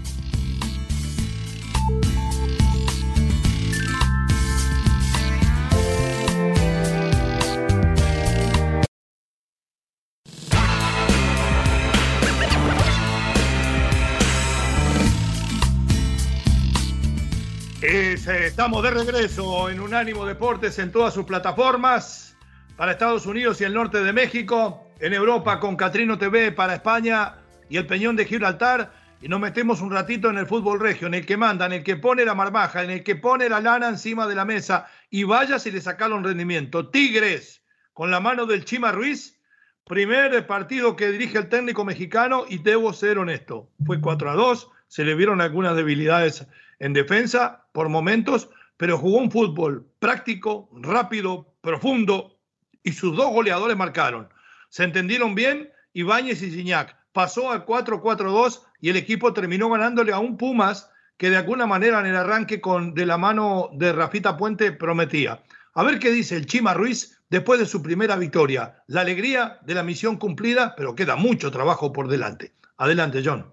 Estamos 17.82 18.82
de 18.84 18.90
regreso 18.92 19.68
en 19.68 19.80
Unánimo 19.80 20.24
Deportes 20.24 20.78
en 20.78 20.92
todas 20.92 21.12
sus 21.14 21.24
plataformas 21.24 22.36
para 22.76 22.92
Estados 22.92 23.26
Unidos 23.26 23.60
y 23.60 23.64
el 23.64 23.74
norte 23.74 24.04
de 24.04 24.12
México, 24.12 24.86
en 25.00 25.12
Europa 25.12 25.58
con 25.58 25.74
Catrino 25.74 26.16
TV 26.16 26.52
para 26.52 26.74
España 26.74 27.38
y 27.68 27.78
el 27.78 27.86
Peñón 27.88 28.14
de 28.14 28.24
Gibraltar. 28.24 28.92
Y 29.20 29.28
nos 29.28 29.40
metemos 29.40 29.80
un 29.80 29.90
ratito 29.90 30.30
en 30.30 30.38
el 30.38 30.46
fútbol 30.46 30.78
regio, 30.78 31.08
en 31.08 31.14
el 31.14 31.26
que 31.26 31.36
manda, 31.36 31.66
en 31.66 31.72
el 31.72 31.82
que 31.82 31.96
pone 31.96 32.24
la 32.24 32.34
marmaja, 32.34 32.84
en 32.84 32.90
el 32.90 33.02
que 33.02 33.16
pone 33.16 33.48
la 33.48 33.60
lana 33.60 33.88
encima 33.88 34.28
de 34.28 34.36
la 34.36 34.44
mesa 34.44 34.86
y 35.10 35.24
vaya 35.24 35.58
si 35.58 35.72
le 35.72 35.80
sacaron 35.80 36.22
rendimiento. 36.22 36.88
Tigres, 36.88 37.64
con 37.92 38.12
la 38.12 38.20
mano 38.20 38.46
del 38.46 38.64
Chima 38.64 38.92
Ruiz, 38.92 39.40
primer 39.84 40.46
partido 40.46 40.94
que 40.94 41.10
dirige 41.10 41.38
el 41.38 41.48
técnico 41.48 41.84
mexicano 41.84 42.44
y 42.48 42.58
debo 42.58 42.92
ser 42.92 43.18
honesto, 43.18 43.70
fue 43.84 44.00
4 44.00 44.30
a 44.30 44.34
2, 44.34 44.70
se 44.86 45.04
le 45.04 45.14
vieron 45.14 45.40
algunas 45.40 45.74
debilidades 45.74 46.46
en 46.82 46.92
defensa 46.92 47.64
por 47.72 47.88
momentos, 47.88 48.50
pero 48.76 48.98
jugó 48.98 49.18
un 49.18 49.30
fútbol 49.30 49.86
práctico, 50.00 50.68
rápido, 50.72 51.54
profundo 51.60 52.40
y 52.82 52.92
sus 52.92 53.16
dos 53.16 53.30
goleadores 53.30 53.76
marcaron. 53.76 54.28
Se 54.68 54.82
entendieron 54.82 55.36
bien 55.36 55.70
Ibáñez 55.92 56.42
y 56.42 56.50
Gignac. 56.50 56.96
Pasó 57.12 57.52
al 57.52 57.64
4-4-2 57.66 58.62
y 58.80 58.90
el 58.90 58.96
equipo 58.96 59.32
terminó 59.32 59.70
ganándole 59.70 60.12
a 60.12 60.18
un 60.18 60.36
Pumas 60.36 60.90
que 61.16 61.30
de 61.30 61.36
alguna 61.36 61.66
manera 61.66 62.00
en 62.00 62.06
el 62.06 62.16
arranque 62.16 62.60
con 62.60 62.94
de 62.94 63.06
la 63.06 63.16
mano 63.16 63.70
de 63.74 63.92
Rafita 63.92 64.36
Puente 64.36 64.72
prometía. 64.72 65.40
A 65.74 65.84
ver 65.84 66.00
qué 66.00 66.10
dice 66.10 66.36
el 66.36 66.46
Chima 66.46 66.74
Ruiz 66.74 67.22
después 67.30 67.60
de 67.60 67.66
su 67.66 67.80
primera 67.80 68.16
victoria. 68.16 68.82
La 68.88 69.02
alegría 69.02 69.60
de 69.62 69.74
la 69.74 69.84
misión 69.84 70.16
cumplida, 70.16 70.74
pero 70.76 70.96
queda 70.96 71.14
mucho 71.14 71.52
trabajo 71.52 71.92
por 71.92 72.08
delante. 72.08 72.54
Adelante, 72.76 73.22
John. 73.24 73.52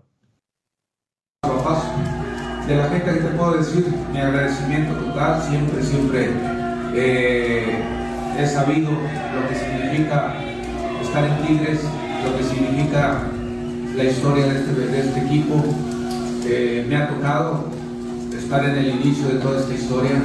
De 2.69 2.75
la 2.75 2.87
gente 2.87 3.13
que 3.13 3.19
te 3.21 3.29
puedo 3.29 3.57
decir 3.57 3.83
mi 4.13 4.19
agradecimiento 4.19 4.93
total, 4.93 5.41
siempre, 5.41 5.81
siempre 5.81 6.29
eh, 6.93 7.65
he 8.37 8.45
sabido 8.45 8.91
lo 8.91 9.49
que 9.49 9.55
significa 9.55 10.35
estar 11.01 11.23
en 11.23 11.47
Tigres, 11.47 11.79
lo 12.23 12.37
que 12.37 12.43
significa 12.43 13.23
la 13.95 14.03
historia 14.03 14.45
de 14.45 14.59
este, 14.59 14.71
de 14.73 14.99
este 14.99 15.19
equipo. 15.19 15.55
Eh, 16.45 16.85
me 16.87 16.95
ha 16.95 17.09
tocado 17.09 17.65
estar 18.37 18.63
en 18.63 18.77
el 18.77 19.01
inicio 19.01 19.29
de 19.29 19.39
toda 19.39 19.61
esta 19.61 19.73
historia 19.73 20.21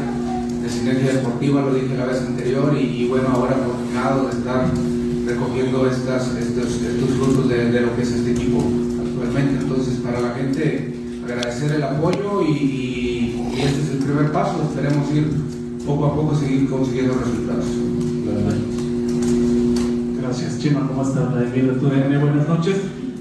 de 0.62 0.68
Sinergia 0.68 1.14
Deportiva, 1.14 1.62
lo 1.62 1.72
dije 1.72 1.96
la 1.96 2.04
vez 2.04 2.20
anterior, 2.20 2.76
y, 2.76 3.08
bueno, 3.08 3.28
ahora 3.32 3.56
afortunado 3.56 4.28
de 4.28 4.36
estar 4.36 4.66
recogiendo 5.26 5.88
estas, 5.88 6.28
estos, 6.36 6.74
estos 6.74 7.08
frutos 7.16 7.48
de, 7.48 7.72
de, 7.72 7.80
lo 7.80 7.96
que 7.96 8.02
es 8.02 8.12
este 8.12 8.32
equipo 8.32 8.53
primer 14.72 14.92
paso. 14.92 15.04
Esperemos 15.04 15.14
ir 15.14 15.84
poco 15.84 16.06
a 16.06 16.14
poco 16.14 16.34
seguir 16.34 16.68
consiguiendo 16.68 17.14
resultados. 17.14 17.66
Gracias, 20.20 20.58
Chima. 20.58 20.88
¿Cómo 20.88 21.02
estás? 21.02 21.30
Buenas 21.30 22.48
noches. 22.48 22.76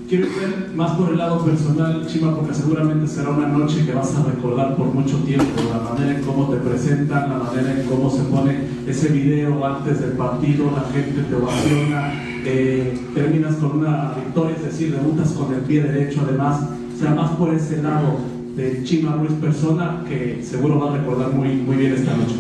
Quiero 0.08 0.28
ir 0.28 0.72
más 0.76 0.92
por 0.92 1.10
el 1.10 1.18
lado 1.18 1.44
personal, 1.44 2.06
Chima, 2.08 2.36
porque 2.36 2.54
seguramente 2.54 3.08
será 3.08 3.30
una 3.32 3.48
noche 3.48 3.86
que 3.86 3.94
vas 3.94 4.16
a 4.16 4.24
recordar 4.24 4.76
por 4.76 4.88
mucho 4.88 5.18
tiempo, 5.20 5.46
la 5.72 5.90
manera 5.90 6.20
en 6.20 6.24
cómo 6.24 6.50
te 6.50 6.58
presentan, 6.58 7.30
la 7.30 7.38
manera 7.38 7.74
en 7.74 7.88
cómo 7.88 8.12
se 8.12 8.24
pone 8.24 8.60
ese 8.86 9.08
video 9.08 9.66
antes 9.66 10.02
del 10.02 10.12
partido, 10.12 10.72
la 10.72 10.84
gente 10.92 11.24
te 11.24 11.36
ovaciona, 11.36 12.14
eh, 12.46 13.00
terminas 13.16 13.56
con 13.56 13.80
una 13.80 14.14
victoria, 14.14 14.56
es 14.58 14.66
decir, 14.66 14.92
debutas 14.92 15.32
con 15.32 15.54
el 15.54 15.62
pie 15.62 15.82
derecho, 15.82 16.22
además, 16.28 16.62
sea, 17.00 17.16
más 17.16 17.32
por 17.32 17.54
ese 17.54 17.82
lado 17.82 18.18
de 18.56 18.84
Chima 18.84 19.16
Ruiz 19.16 19.34
persona 19.42 20.04
que 20.08 20.44
seguro 20.44 20.80
va 20.80 20.94
a 20.94 20.98
recordar 20.98 21.32
muy, 21.32 21.56
muy 21.56 21.76
bien 21.78 21.94
esta 21.94 22.16
noche. 22.16 22.36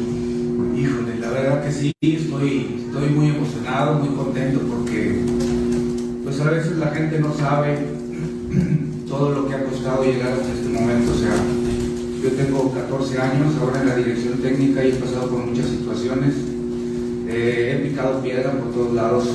Híjole, 0.77 1.19
la 1.19 1.29
verdad 1.31 1.63
que 1.63 1.71
sí, 1.71 1.91
estoy, 2.01 2.85
estoy 2.85 3.09
muy 3.09 3.29
emocionado, 3.29 3.99
muy 3.99 4.09
contento 4.15 4.59
porque 4.59 5.21
pues 6.23 6.39
a 6.39 6.51
veces 6.51 6.77
la 6.77 6.87
gente 6.87 7.19
no 7.19 7.33
sabe 7.33 7.79
todo 9.07 9.31
lo 9.31 9.47
que 9.47 9.55
ha 9.55 9.65
costado 9.65 10.03
llegar 10.03 10.33
hasta 10.33 10.53
este 10.53 10.69
momento. 10.69 11.11
O 11.11 11.15
sea, 11.15 11.35
yo 12.21 12.29
tengo 12.31 12.71
14 12.71 13.19
años 13.19 13.55
ahora 13.59 13.81
en 13.81 13.87
la 13.89 13.95
dirección 13.95 14.37
técnica 14.39 14.85
y 14.85 14.89
he 14.89 14.95
pasado 14.95 15.29
por 15.29 15.45
muchas 15.45 15.67
situaciones. 15.67 16.35
Eh, 17.27 17.79
he 17.79 17.89
picado 17.89 18.21
piedra 18.21 18.51
por 18.51 18.71
todos 18.71 18.93
lados. 18.93 19.27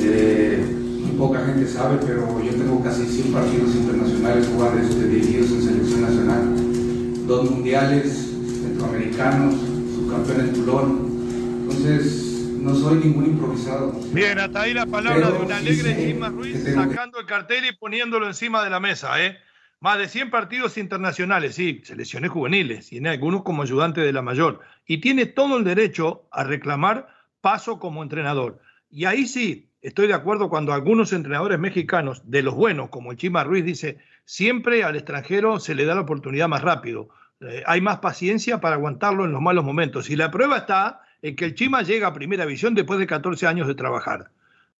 Eh, 0.00 0.83
poca 1.12 1.44
gente 1.44 1.66
sabe, 1.66 1.98
pero 2.04 2.42
yo 2.42 2.52
tengo 2.52 2.82
casi 2.82 3.04
100 3.06 3.32
partidos 3.32 3.74
internacionales 3.74 4.48
jugados 4.48 4.80
este, 4.80 5.06
dirigidos 5.06 5.50
en 5.50 5.62
selección 5.62 6.00
nacional. 6.02 7.26
Dos 7.26 7.50
mundiales 7.50 8.30
centroamericanos, 8.62 9.54
subcampeón 9.94 10.40
en 10.40 10.52
Tulón. 10.52 11.14
Entonces, 11.62 12.24
no 12.60 12.74
soy 12.74 12.98
ningún 12.98 13.26
improvisado. 13.26 13.92
Bien, 14.12 14.38
hasta 14.38 14.62
ahí 14.62 14.74
la 14.74 14.86
palabra 14.86 15.30
de 15.30 15.38
un 15.38 15.52
alegre 15.52 15.96
Chima 15.96 16.30
Ruiz 16.30 16.64
sacando 16.74 17.20
el 17.20 17.26
cartel 17.26 17.66
y 17.66 17.76
poniéndolo 17.76 18.26
encima 18.26 18.64
de 18.64 18.70
la 18.70 18.80
mesa, 18.80 19.22
¿eh? 19.22 19.38
Más 19.80 19.98
de 19.98 20.08
100 20.08 20.30
partidos 20.30 20.78
internacionales, 20.78 21.56
sí, 21.56 21.82
selecciones 21.84 22.30
juveniles, 22.30 22.88
tiene 22.88 23.10
algunos 23.10 23.42
como 23.42 23.62
ayudante 23.62 24.00
de 24.00 24.14
la 24.14 24.22
mayor, 24.22 24.60
y 24.86 24.98
tiene 25.02 25.26
todo 25.26 25.58
el 25.58 25.64
derecho 25.64 26.26
a 26.30 26.42
reclamar 26.42 27.08
paso 27.42 27.78
como 27.78 28.02
entrenador. 28.02 28.62
Y 28.88 29.04
ahí 29.04 29.26
sí, 29.26 29.70
estoy 29.84 30.06
de 30.08 30.14
acuerdo 30.14 30.48
cuando 30.48 30.72
algunos 30.72 31.12
entrenadores 31.12 31.58
mexicanos, 31.58 32.22
de 32.24 32.42
los 32.42 32.54
buenos, 32.54 32.88
como 32.88 33.12
el 33.12 33.18
Chima 33.18 33.44
Ruiz, 33.44 33.64
dice, 33.64 33.98
siempre 34.24 34.82
al 34.82 34.96
extranjero 34.96 35.60
se 35.60 35.74
le 35.74 35.84
da 35.84 35.94
la 35.94 36.00
oportunidad 36.00 36.48
más 36.48 36.62
rápido. 36.62 37.10
Eh, 37.40 37.62
hay 37.66 37.82
más 37.82 37.98
paciencia 37.98 38.60
para 38.60 38.76
aguantarlo 38.76 39.26
en 39.26 39.32
los 39.32 39.42
malos 39.42 39.62
momentos. 39.62 40.08
Y 40.08 40.16
la 40.16 40.30
prueba 40.30 40.56
está 40.56 41.02
en 41.20 41.36
que 41.36 41.44
el 41.44 41.54
Chima 41.54 41.82
llega 41.82 42.08
a 42.08 42.14
primera 42.14 42.46
visión 42.46 42.74
después 42.74 42.98
de 42.98 43.06
14 43.06 43.46
años 43.46 43.68
de 43.68 43.74
trabajar 43.74 44.30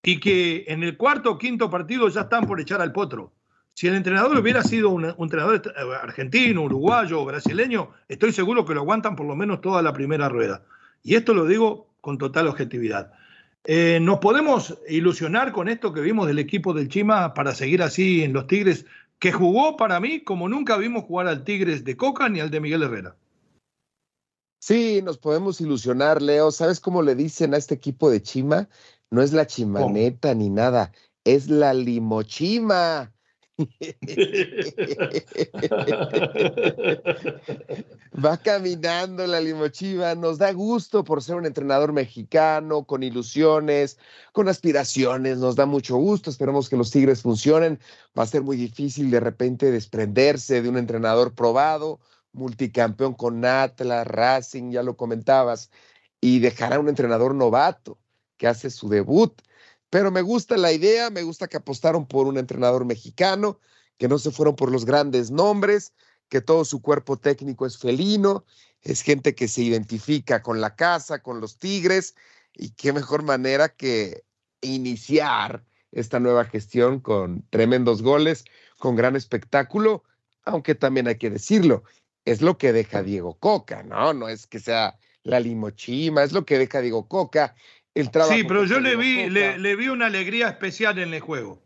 y 0.02 0.20
que 0.20 0.64
en 0.68 0.82
el 0.82 0.96
cuarto 0.96 1.32
o 1.32 1.38
quinto 1.38 1.68
partido 1.70 2.08
ya 2.08 2.22
están 2.22 2.46
por 2.46 2.60
echar 2.60 2.80
al 2.80 2.92
potro. 2.92 3.32
Si 3.74 3.86
el 3.88 3.94
entrenador 3.94 4.38
hubiera 4.38 4.62
sido 4.62 4.88
un, 4.88 5.04
entrenador 5.04 5.62
argentino, 6.02 6.62
uruguayo 6.62 7.20
o 7.20 7.24
brasileño, 7.24 7.90
estoy 8.08 8.32
seguro 8.32 8.64
que 8.64 8.72
lo 8.72 8.80
aguantan 8.80 9.16
por 9.16 9.26
lo 9.26 9.36
menos 9.36 9.60
toda 9.60 9.82
la 9.82 9.92
primera 9.92 10.28
rueda. 10.28 10.62
Y 11.02 11.16
esto 11.16 11.34
lo 11.34 11.44
digo 11.44 11.88
con 12.00 12.16
total 12.16 12.46
objetividad. 12.46 13.12
Eh, 13.66 13.98
¿Nos 14.00 14.18
podemos 14.18 14.78
ilusionar 14.88 15.52
con 15.52 15.68
esto 15.68 15.94
que 15.94 16.02
vimos 16.02 16.26
del 16.26 16.38
equipo 16.38 16.74
del 16.74 16.88
Chima 16.88 17.32
para 17.32 17.54
seguir 17.54 17.82
así 17.82 18.22
en 18.22 18.34
los 18.34 18.46
Tigres, 18.46 18.84
que 19.18 19.32
jugó 19.32 19.78
para 19.78 20.00
mí 20.00 20.20
como 20.22 20.50
nunca 20.50 20.76
vimos 20.76 21.04
jugar 21.04 21.28
al 21.28 21.44
Tigres 21.44 21.82
de 21.82 21.96
Coca 21.96 22.28
ni 22.28 22.40
al 22.40 22.50
de 22.50 22.60
Miguel 22.60 22.82
Herrera? 22.82 23.16
Sí, 24.60 25.00
nos 25.02 25.16
podemos 25.16 25.62
ilusionar, 25.62 26.20
Leo. 26.20 26.50
¿Sabes 26.50 26.78
cómo 26.78 27.00
le 27.00 27.14
dicen 27.14 27.54
a 27.54 27.56
este 27.56 27.74
equipo 27.74 28.10
de 28.10 28.20
Chima? 28.20 28.68
No 29.10 29.22
es 29.22 29.32
la 29.32 29.46
chimaneta 29.46 30.34
ni 30.34 30.50
nada, 30.50 30.92
es 31.24 31.48
la 31.48 31.72
limochima. 31.72 33.13
Va 38.24 38.36
caminando 38.38 39.26
la 39.26 39.40
limochiva, 39.40 40.14
nos 40.16 40.38
da 40.38 40.52
gusto 40.52 41.04
por 41.04 41.22
ser 41.22 41.36
un 41.36 41.46
entrenador 41.46 41.92
mexicano, 41.92 42.84
con 42.84 43.04
ilusiones, 43.04 43.98
con 44.32 44.48
aspiraciones, 44.48 45.38
nos 45.38 45.54
da 45.54 45.66
mucho 45.66 45.96
gusto, 45.96 46.30
esperemos 46.30 46.68
que 46.68 46.76
los 46.76 46.90
Tigres 46.90 47.22
funcionen, 47.22 47.78
va 48.18 48.24
a 48.24 48.26
ser 48.26 48.42
muy 48.42 48.56
difícil 48.56 49.08
de 49.10 49.20
repente 49.20 49.70
desprenderse 49.70 50.60
de 50.60 50.68
un 50.68 50.76
entrenador 50.76 51.32
probado, 51.34 52.00
multicampeón 52.32 53.14
con 53.14 53.44
Atlas, 53.44 54.04
Racing, 54.06 54.72
ya 54.72 54.82
lo 54.82 54.96
comentabas, 54.96 55.70
y 56.20 56.40
dejará 56.40 56.80
un 56.80 56.88
entrenador 56.88 57.36
novato 57.36 57.98
que 58.36 58.48
hace 58.48 58.70
su 58.70 58.88
debut. 58.88 59.40
Pero 59.94 60.10
me 60.10 60.22
gusta 60.22 60.56
la 60.56 60.72
idea, 60.72 61.08
me 61.08 61.22
gusta 61.22 61.46
que 61.46 61.56
apostaron 61.56 62.04
por 62.04 62.26
un 62.26 62.36
entrenador 62.36 62.84
mexicano, 62.84 63.60
que 63.96 64.08
no 64.08 64.18
se 64.18 64.32
fueron 64.32 64.56
por 64.56 64.72
los 64.72 64.84
grandes 64.84 65.30
nombres, 65.30 65.92
que 66.28 66.40
todo 66.40 66.64
su 66.64 66.82
cuerpo 66.82 67.16
técnico 67.16 67.64
es 67.64 67.78
felino, 67.78 68.44
es 68.82 69.02
gente 69.02 69.36
que 69.36 69.46
se 69.46 69.62
identifica 69.62 70.42
con 70.42 70.60
la 70.60 70.74
casa, 70.74 71.22
con 71.22 71.40
los 71.40 71.58
Tigres, 71.58 72.16
y 72.54 72.70
qué 72.70 72.92
mejor 72.92 73.22
manera 73.22 73.68
que 73.68 74.24
iniciar 74.62 75.64
esta 75.92 76.18
nueva 76.18 76.44
gestión 76.46 76.98
con 76.98 77.46
tremendos 77.50 78.02
goles, 78.02 78.44
con 78.80 78.96
gran 78.96 79.14
espectáculo, 79.14 80.02
aunque 80.42 80.74
también 80.74 81.06
hay 81.06 81.18
que 81.18 81.30
decirlo, 81.30 81.84
es 82.24 82.42
lo 82.42 82.58
que 82.58 82.72
deja 82.72 83.04
Diego 83.04 83.38
Coca, 83.38 83.84
¿no? 83.84 84.12
No 84.12 84.28
es 84.28 84.48
que 84.48 84.58
sea 84.58 84.98
la 85.22 85.38
limochima, 85.38 86.24
es 86.24 86.32
lo 86.32 86.44
que 86.44 86.58
deja 86.58 86.80
Diego 86.80 87.06
Coca. 87.06 87.54
El 87.94 88.10
trabajo 88.10 88.34
sí, 88.34 88.44
pero 88.44 88.64
yo 88.64 88.80
le 88.80 88.96
vi, 88.96 89.30
le, 89.30 89.76
vi 89.76 89.88
una 89.88 90.06
alegría 90.06 90.48
especial 90.48 90.98
en 90.98 91.14
el 91.14 91.20
juego, 91.20 91.62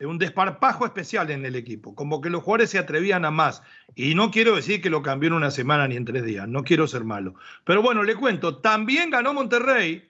un 0.00 0.18
desparpajo 0.18 0.86
especial 0.86 1.30
en 1.30 1.44
el 1.44 1.56
equipo, 1.56 1.94
como 1.94 2.20
que 2.20 2.30
los 2.30 2.42
jugadores 2.42 2.70
se 2.70 2.78
atrevían 2.78 3.24
a 3.24 3.30
más. 3.30 3.62
Y 3.94 4.14
no 4.14 4.30
quiero 4.30 4.56
decir 4.56 4.80
que 4.80 4.90
lo 4.90 5.02
cambió 5.02 5.28
en 5.28 5.34
una 5.34 5.50
semana 5.50 5.86
ni 5.86 5.96
en 5.96 6.06
tres 6.06 6.24
días, 6.24 6.48
no 6.48 6.64
quiero 6.64 6.86
ser 6.86 7.04
malo. 7.04 7.34
Pero 7.64 7.82
bueno, 7.82 8.02
le 8.02 8.14
cuento, 8.14 8.58
también 8.58 9.10
ganó 9.10 9.34
Monterrey. 9.34 10.08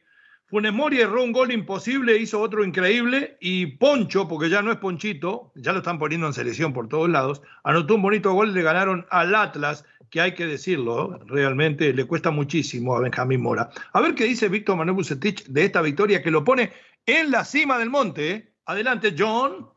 Funes 0.53 0.75
Mori 0.75 1.01
erró 1.01 1.25
un 1.25 1.33
gol 1.33 1.51
imposible, 1.51 2.19
hizo 2.19 2.39
otro 2.39 2.63
increíble 2.63 3.39
y 3.41 3.65
Poncho, 3.65 4.29
porque 4.29 4.51
ya 4.51 4.61
no 4.61 4.71
es 4.71 4.77
Ponchito, 4.77 5.51
ya 5.55 5.73
lo 5.73 5.79
están 5.79 5.99
poniendo 5.99 6.27
en 6.27 6.35
selección 6.35 6.75
por 6.75 6.91
todos 6.91 7.09
lados, 7.09 7.41
anotó 7.65 7.95
un 7.95 8.03
bonito 8.03 8.35
gol, 8.35 8.53
le 8.53 8.61
ganaron 8.61 9.07
al 9.09 9.35
Atlas, 9.35 9.87
que 10.11 10.21
hay 10.21 10.35
que 10.35 10.45
decirlo, 10.45 11.19
realmente 11.25 11.95
le 11.95 12.05
cuesta 12.05 12.31
muchísimo 12.31 12.95
a 12.95 13.01
Benjamín 13.01 13.41
Mora. 13.41 13.71
A 13.95 14.01
ver 14.03 14.15
qué 14.15 14.25
dice 14.25 14.51
Víctor 14.51 14.77
Manuel 14.77 14.97
Bucetich 14.97 15.47
de 15.47 15.65
esta 15.65 15.81
victoria 15.81 16.23
que 16.23 16.31
lo 16.31 16.45
pone 16.45 16.71
en 17.07 17.31
la 17.31 17.47
cima 17.47 17.79
del 17.79 17.89
monte. 17.89 18.53
Adelante, 18.67 19.15
John. 19.19 19.71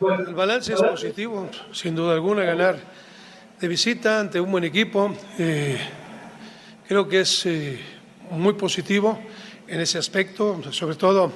El 0.00 0.34
balance 0.34 0.72
es 0.72 0.82
positivo, 0.82 1.48
sin 1.70 1.94
duda 1.94 2.14
alguna, 2.14 2.42
ganar 2.42 2.76
de 3.60 3.68
visita 3.68 4.18
ante 4.18 4.40
un 4.40 4.50
buen 4.50 4.64
equipo. 4.64 5.14
Eh, 5.38 5.78
creo 6.88 7.06
que 7.06 7.20
es... 7.20 7.46
Eh, 7.46 7.99
muy 8.30 8.54
positivo 8.54 9.18
en 9.66 9.80
ese 9.80 9.98
aspecto, 9.98 10.60
sobre 10.72 10.96
todo, 10.96 11.32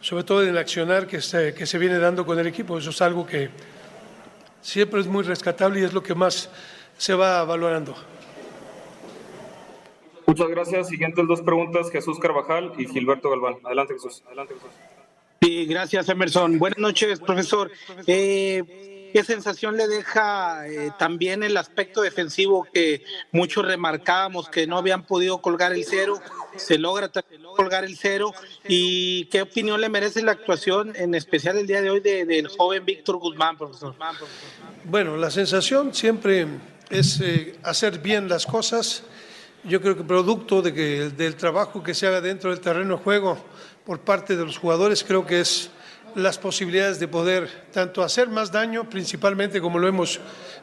sobre 0.00 0.24
todo 0.24 0.42
en 0.42 0.50
el 0.50 0.58
accionar 0.58 1.06
que 1.06 1.20
se, 1.20 1.54
que 1.54 1.66
se 1.66 1.78
viene 1.78 1.98
dando 1.98 2.26
con 2.26 2.38
el 2.38 2.46
equipo. 2.46 2.78
Eso 2.78 2.90
es 2.90 3.00
algo 3.00 3.26
que 3.26 3.50
siempre 4.60 5.00
es 5.00 5.06
muy 5.06 5.22
rescatable 5.22 5.80
y 5.80 5.84
es 5.84 5.92
lo 5.92 6.02
que 6.02 6.14
más 6.14 6.50
se 6.96 7.14
va 7.14 7.44
valorando. 7.44 7.94
Muchas 10.26 10.48
gracias. 10.48 10.88
Siguientes 10.88 11.26
dos 11.26 11.40
preguntas, 11.40 11.90
Jesús 11.90 12.18
Carvajal 12.18 12.72
y 12.76 12.86
Gilberto 12.86 13.30
Galván. 13.30 13.56
Adelante, 13.64 13.94
Jesús. 13.94 14.22
Adelante, 14.26 14.54
Jesús. 14.54 14.70
Sí, 15.40 15.66
gracias, 15.66 16.08
Emerson. 16.08 16.58
Buenas 16.58 16.78
noches, 16.78 17.20
profesor. 17.20 17.70
Eh, 18.06 18.62
¿Qué 19.18 19.24
sensación 19.24 19.76
le 19.76 19.88
deja 19.88 20.68
eh, 20.68 20.92
también 20.96 21.42
el 21.42 21.56
aspecto 21.56 22.02
defensivo 22.02 22.68
que 22.72 23.02
muchos 23.32 23.66
remarcábamos 23.66 24.48
que 24.48 24.68
no 24.68 24.78
habían 24.78 25.02
podido 25.02 25.38
colgar 25.42 25.72
el 25.72 25.84
cero? 25.84 26.22
Se 26.54 26.78
logra 26.78 27.10
colgar 27.56 27.82
el 27.82 27.96
cero. 27.96 28.32
¿Y 28.68 29.24
qué 29.24 29.42
opinión 29.42 29.80
le 29.80 29.88
merece 29.88 30.22
la 30.22 30.30
actuación, 30.30 30.92
en 30.94 31.16
especial 31.16 31.58
el 31.58 31.66
día 31.66 31.82
de 31.82 31.90
hoy, 31.90 31.98
del 31.98 32.46
joven 32.46 32.84
Víctor 32.84 33.16
Guzmán, 33.16 33.58
profesor? 33.58 33.96
Bueno, 34.84 35.16
la 35.16 35.32
sensación 35.32 35.92
siempre 35.92 36.46
es 36.88 37.20
eh, 37.20 37.58
hacer 37.64 37.98
bien 37.98 38.28
las 38.28 38.46
cosas. 38.46 39.02
Yo 39.64 39.80
creo 39.80 39.96
que 39.96 40.04
producto 40.04 40.62
de 40.62 40.72
que, 40.72 41.10
del 41.10 41.34
trabajo 41.34 41.82
que 41.82 41.92
se 41.92 42.06
haga 42.06 42.20
dentro 42.20 42.50
del 42.50 42.60
terreno 42.60 42.98
de 42.98 43.02
juego 43.02 43.36
por 43.84 43.98
parte 43.98 44.36
de 44.36 44.44
los 44.44 44.58
jugadores, 44.58 45.02
creo 45.02 45.26
que 45.26 45.40
es 45.40 45.72
las 46.18 46.38
posibilidades 46.38 46.98
de 47.00 47.08
poder 47.08 47.48
tanto 47.72 48.02
hacer 48.02 48.28
más 48.28 48.52
daño, 48.52 48.88
principalmente 48.88 49.60
como 49.60 49.78
lo 49.78 49.88
hemos 49.88 50.20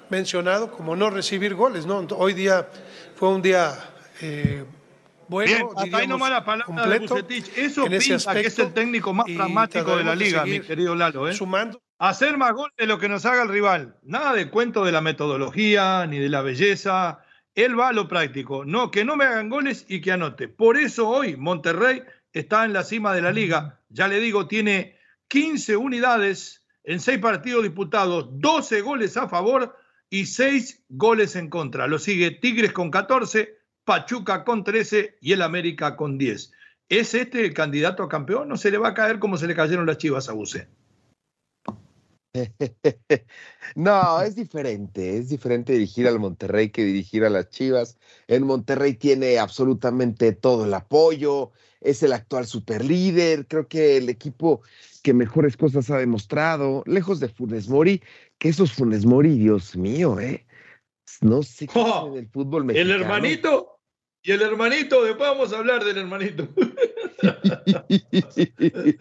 mencionado, 0.10 0.72
como 0.72 0.96
no 0.96 1.10
recibir 1.10 1.56
goles. 1.56 1.86
¿no? 1.86 2.00
Hoy 2.18 2.34
día 2.34 2.68
fue 3.16 3.30
un 3.30 3.42
día 3.42 3.74
eh, 4.22 4.64
bueno, 5.28 5.72
Bien, 5.76 5.96
ahí 5.96 6.08
nomás 6.08 6.30
la 6.30 6.46
palabra 6.46 6.88
de 6.88 7.00
Bucetich. 7.00 7.52
Eso 7.58 7.86
pinta 7.86 8.34
que 8.34 8.48
es 8.48 8.60
el 8.60 8.74
técnico 8.74 9.14
más 9.14 9.26
pragmático 9.26 9.98
de 9.98 10.04
la 10.04 10.16
liga, 10.16 10.46
mi 10.46 10.60
querido 10.60 10.96
Lalo. 10.96 11.28
¿eh? 11.28 11.34
Sumando. 11.34 11.82
Hacer 11.98 12.38
más 12.38 12.54
goles 12.54 12.76
de 12.78 12.86
lo 12.86 13.00
que 13.00 13.08
nos 13.08 13.26
haga 13.26 13.44
el 13.44 13.50
rival. 13.50 13.98
Nada 14.04 14.34
de 14.34 14.50
cuento 14.50 14.84
de 14.84 14.92
la 14.92 15.02
metodología 15.02 16.06
ni 16.08 16.20
de 16.20 16.30
la 16.30 16.42
belleza. 16.42 17.20
Él 17.56 17.80
va 17.80 17.90
a 17.90 17.94
lo 17.94 18.08
práctico. 18.08 18.66
No, 18.66 18.92
que 18.92 19.06
no 19.06 19.16
me 19.16 19.26
hagan 19.26 19.50
goles 19.50 19.86
y 19.88 20.02
que 20.02 20.12
anote. 20.12 20.50
Por 20.50 20.78
eso 20.78 21.08
hoy 21.08 21.38
Monterrey 21.38 22.04
está 22.34 22.66
en 22.66 22.74
la 22.74 22.84
cima 22.84 23.14
de 23.14 23.22
la 23.22 23.32
liga. 23.32 23.80
Ya 23.90 24.10
le 24.10 24.20
digo, 24.20 24.46
tiene 24.48 24.98
15 25.28 25.76
unidades 25.76 26.66
en 26.84 27.00
6 27.00 27.20
partidos 27.20 27.64
disputados, 27.64 28.28
12 28.32 28.82
goles 28.82 29.18
a 29.18 29.28
favor 29.28 29.76
y 30.10 30.26
6 30.26 30.86
goles 30.90 31.36
en 31.36 31.50
contra. 31.50 31.88
Lo 31.88 32.00
sigue 32.00 32.32
Tigres 32.32 32.72
con 32.72 32.92
14, 32.92 33.58
Pachuca 33.84 34.44
con 34.44 34.64
13 34.64 35.18
y 35.22 35.34
el 35.34 35.42
América 35.42 35.96
con 35.96 36.18
10. 36.18 36.52
¿Es 36.90 37.14
este 37.14 37.46
el 37.46 37.54
candidato 37.54 38.04
a 38.04 38.10
campeón? 38.10 38.48
¿No 38.48 38.58
se 38.58 38.70
le 38.70 38.78
va 38.78 38.90
a 38.90 38.94
caer 38.94 39.20
como 39.20 39.38
se 39.38 39.48
le 39.48 39.56
cayeron 39.56 39.88
las 39.88 39.98
chivas 39.98 40.30
a 40.30 40.34
Buse? 40.34 40.68
No, 43.76 44.22
es 44.22 44.36
diferente, 44.36 45.18
es 45.18 45.30
diferente 45.30 45.74
dirigir 45.74 46.08
al 46.08 46.20
Monterrey 46.20 46.70
que 46.70 46.84
dirigir 46.84 47.26
a 47.26 47.30
las 47.30 47.50
Chivas. 47.50 47.98
En 48.28 48.44
Monterrey 48.46 48.94
tiene 48.94 49.40
absolutamente 49.40 50.32
todo 50.34 50.66
el 50.66 50.74
apoyo, 50.74 51.52
es 51.82 52.04
el 52.04 52.14
actual 52.14 52.46
superlíder, 52.46 53.48
creo 53.48 53.68
que 53.68 53.98
el 53.98 54.10
equipo 54.10 54.62
que 55.06 55.14
mejores 55.14 55.56
cosas 55.56 55.92
ha 55.92 56.00
demostrado, 56.00 56.82
lejos 56.88 57.20
de 57.20 57.30
Funes 57.30 57.70
Mori, 57.70 58.02
que 58.40 58.50
esos 58.50 58.74
Funes 58.74 59.06
Mori, 59.06 59.38
Dios 59.38 59.78
mío, 59.78 60.20
¿eh? 60.20 60.48
No 61.22 61.44
sé 61.44 61.68
qué 61.68 61.74
oh, 61.80 62.16
del 62.16 62.28
fútbol 62.28 62.66
mexicano. 62.66 62.92
El 62.92 63.02
hermanito, 63.02 63.78
y 64.24 64.32
el 64.32 64.42
hermanito, 64.42 65.04
después 65.04 65.30
vamos 65.30 65.54
a 65.54 65.60
hablar 65.60 65.84
del 65.84 66.00
hermanito. 66.00 66.48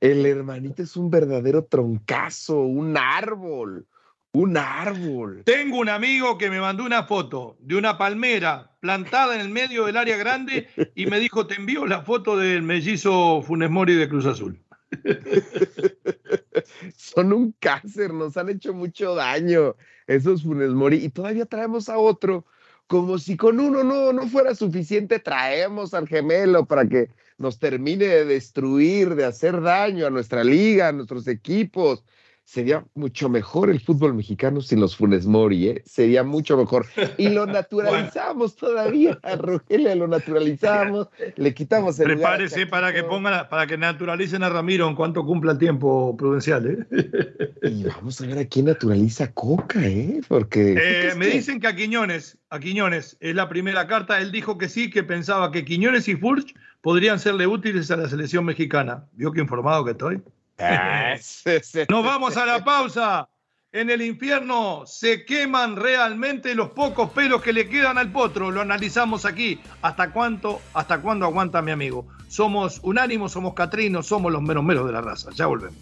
el 0.00 0.26
hermanito 0.26 0.84
es 0.84 0.96
un 0.96 1.10
verdadero 1.10 1.64
troncazo, 1.64 2.60
un 2.60 2.96
árbol. 2.96 3.84
Un 4.30 4.56
árbol. 4.56 5.42
Tengo 5.44 5.78
un 5.78 5.88
amigo 5.88 6.38
que 6.38 6.50
me 6.50 6.60
mandó 6.60 6.84
una 6.84 7.02
foto 7.02 7.56
de 7.58 7.74
una 7.74 7.98
palmera 7.98 8.76
plantada 8.78 9.34
en 9.34 9.40
el 9.40 9.48
medio 9.48 9.86
del 9.86 9.96
área 9.96 10.16
grande 10.16 10.68
y 10.94 11.06
me 11.06 11.18
dijo, 11.18 11.48
te 11.48 11.56
envío 11.56 11.84
la 11.84 12.02
foto 12.02 12.36
del 12.36 12.62
mellizo 12.62 13.42
Funes 13.42 13.70
Mori 13.70 13.94
de 13.94 14.08
Cruz 14.08 14.26
Azul. 14.26 14.62
Son 16.96 17.32
un 17.32 17.54
cáncer, 17.58 18.12
nos 18.12 18.36
han 18.36 18.48
hecho 18.48 18.74
mucho 18.74 19.14
daño 19.14 19.76
esos 20.06 20.42
Funes 20.42 20.70
Mori 20.70 21.04
y 21.04 21.08
todavía 21.08 21.46
traemos 21.46 21.88
a 21.88 21.98
otro, 21.98 22.44
como 22.86 23.18
si 23.18 23.36
con 23.36 23.60
uno 23.60 23.84
no, 23.84 24.12
no 24.12 24.26
fuera 24.28 24.54
suficiente, 24.54 25.18
traemos 25.18 25.94
al 25.94 26.08
gemelo 26.08 26.66
para 26.66 26.86
que 26.86 27.10
nos 27.36 27.58
termine 27.58 28.06
de 28.06 28.24
destruir, 28.24 29.14
de 29.14 29.24
hacer 29.24 29.60
daño 29.60 30.06
a 30.06 30.10
nuestra 30.10 30.42
liga, 30.42 30.88
a 30.88 30.92
nuestros 30.92 31.28
equipos 31.28 32.04
sería 32.48 32.82
mucho 32.94 33.28
mejor 33.28 33.68
el 33.68 33.78
fútbol 33.78 34.14
mexicano 34.14 34.62
sin 34.62 34.80
los 34.80 34.96
Funes 34.96 35.26
Mori, 35.26 35.68
¿eh? 35.68 35.82
Sería 35.84 36.24
mucho 36.24 36.56
mejor. 36.56 36.86
Y 37.18 37.28
lo 37.28 37.44
naturalizamos 37.46 38.56
todavía, 38.56 39.18
a 39.22 39.36
Rogelio 39.36 39.94
lo 39.94 40.08
naturalizamos, 40.08 41.08
le 41.36 41.52
quitamos 41.52 42.00
el 42.00 42.06
Prepárese 42.06 42.66
para 42.66 42.94
que 42.94 43.02
pongan, 43.02 43.50
para 43.50 43.66
que 43.66 43.76
naturalicen 43.76 44.42
a 44.42 44.48
Ramiro 44.48 44.88
en 44.88 44.96
cuanto 44.96 45.26
cumpla 45.26 45.52
el 45.52 45.58
tiempo 45.58 46.16
prudencial, 46.16 46.66
¿eh? 46.66 47.50
Y 47.64 47.84
vamos 47.84 48.18
a 48.22 48.26
ver 48.26 48.38
a 48.38 48.44
quién 48.46 48.64
naturaliza 48.64 49.30
Coca, 49.32 49.86
¿eh? 49.86 50.22
Porque... 50.26 50.72
Eh, 50.80 51.14
me 51.16 51.26
dicen 51.26 51.60
que 51.60 51.66
a 51.66 51.76
Quiñones, 51.76 52.38
a 52.48 52.58
Quiñones, 52.58 53.18
es 53.20 53.34
la 53.34 53.50
primera 53.50 53.86
carta, 53.86 54.22
él 54.22 54.32
dijo 54.32 54.56
que 54.56 54.70
sí, 54.70 54.88
que 54.88 55.02
pensaba 55.02 55.52
que 55.52 55.66
Quiñones 55.66 56.08
y 56.08 56.16
Furch 56.16 56.54
podrían 56.80 57.18
serle 57.18 57.46
útiles 57.46 57.90
a 57.90 57.98
la 57.98 58.08
selección 58.08 58.46
mexicana. 58.46 59.04
¿Vio 59.12 59.32
qué 59.32 59.42
informado 59.42 59.84
que 59.84 59.90
estoy? 59.90 60.22
Nos 61.88 62.04
vamos 62.04 62.36
a 62.36 62.44
la 62.44 62.64
pausa. 62.64 63.28
En 63.70 63.90
el 63.90 64.00
infierno 64.00 64.84
se 64.86 65.26
queman 65.26 65.76
realmente 65.76 66.54
los 66.54 66.70
pocos 66.70 67.10
pelos 67.10 67.42
que 67.42 67.52
le 67.52 67.68
quedan 67.68 67.98
al 67.98 68.10
potro. 68.10 68.50
Lo 68.50 68.62
analizamos 68.62 69.24
aquí. 69.24 69.60
¿Hasta 69.82 70.10
cuánto, 70.10 70.62
hasta 70.72 71.00
cuándo 71.00 71.26
aguanta 71.26 71.60
mi 71.60 71.70
amigo? 71.70 72.08
Somos 72.28 72.80
unánimos, 72.82 73.32
somos 73.32 73.54
catrinos, 73.54 74.06
somos 74.06 74.32
los 74.32 74.42
menos 74.42 74.64
menos 74.64 74.86
de 74.86 74.92
la 74.92 75.02
raza. 75.02 75.30
Ya 75.34 75.46
volvemos. 75.46 75.78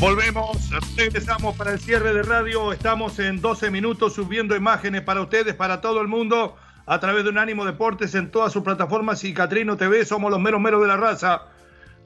Volvemos, 0.00 0.56
regresamos 0.96 1.54
para 1.58 1.72
el 1.72 1.78
cierre 1.78 2.14
de 2.14 2.22
radio. 2.22 2.72
Estamos 2.72 3.18
en 3.18 3.42
12 3.42 3.70
minutos 3.70 4.14
subiendo 4.14 4.56
imágenes 4.56 5.02
para 5.02 5.20
ustedes, 5.20 5.54
para 5.54 5.82
todo 5.82 6.00
el 6.00 6.08
mundo, 6.08 6.56
a 6.86 6.98
través 7.00 7.22
de 7.22 7.28
Unánimo 7.28 7.66
Deportes 7.66 8.14
en 8.14 8.30
todas 8.30 8.50
sus 8.50 8.62
plataformas 8.62 9.22
y 9.24 9.34
Catrino 9.34 9.76
TV. 9.76 10.06
Somos 10.06 10.30
los 10.30 10.40
meros 10.40 10.58
meros 10.58 10.80
de 10.80 10.88
la 10.88 10.96
raza. 10.96 11.42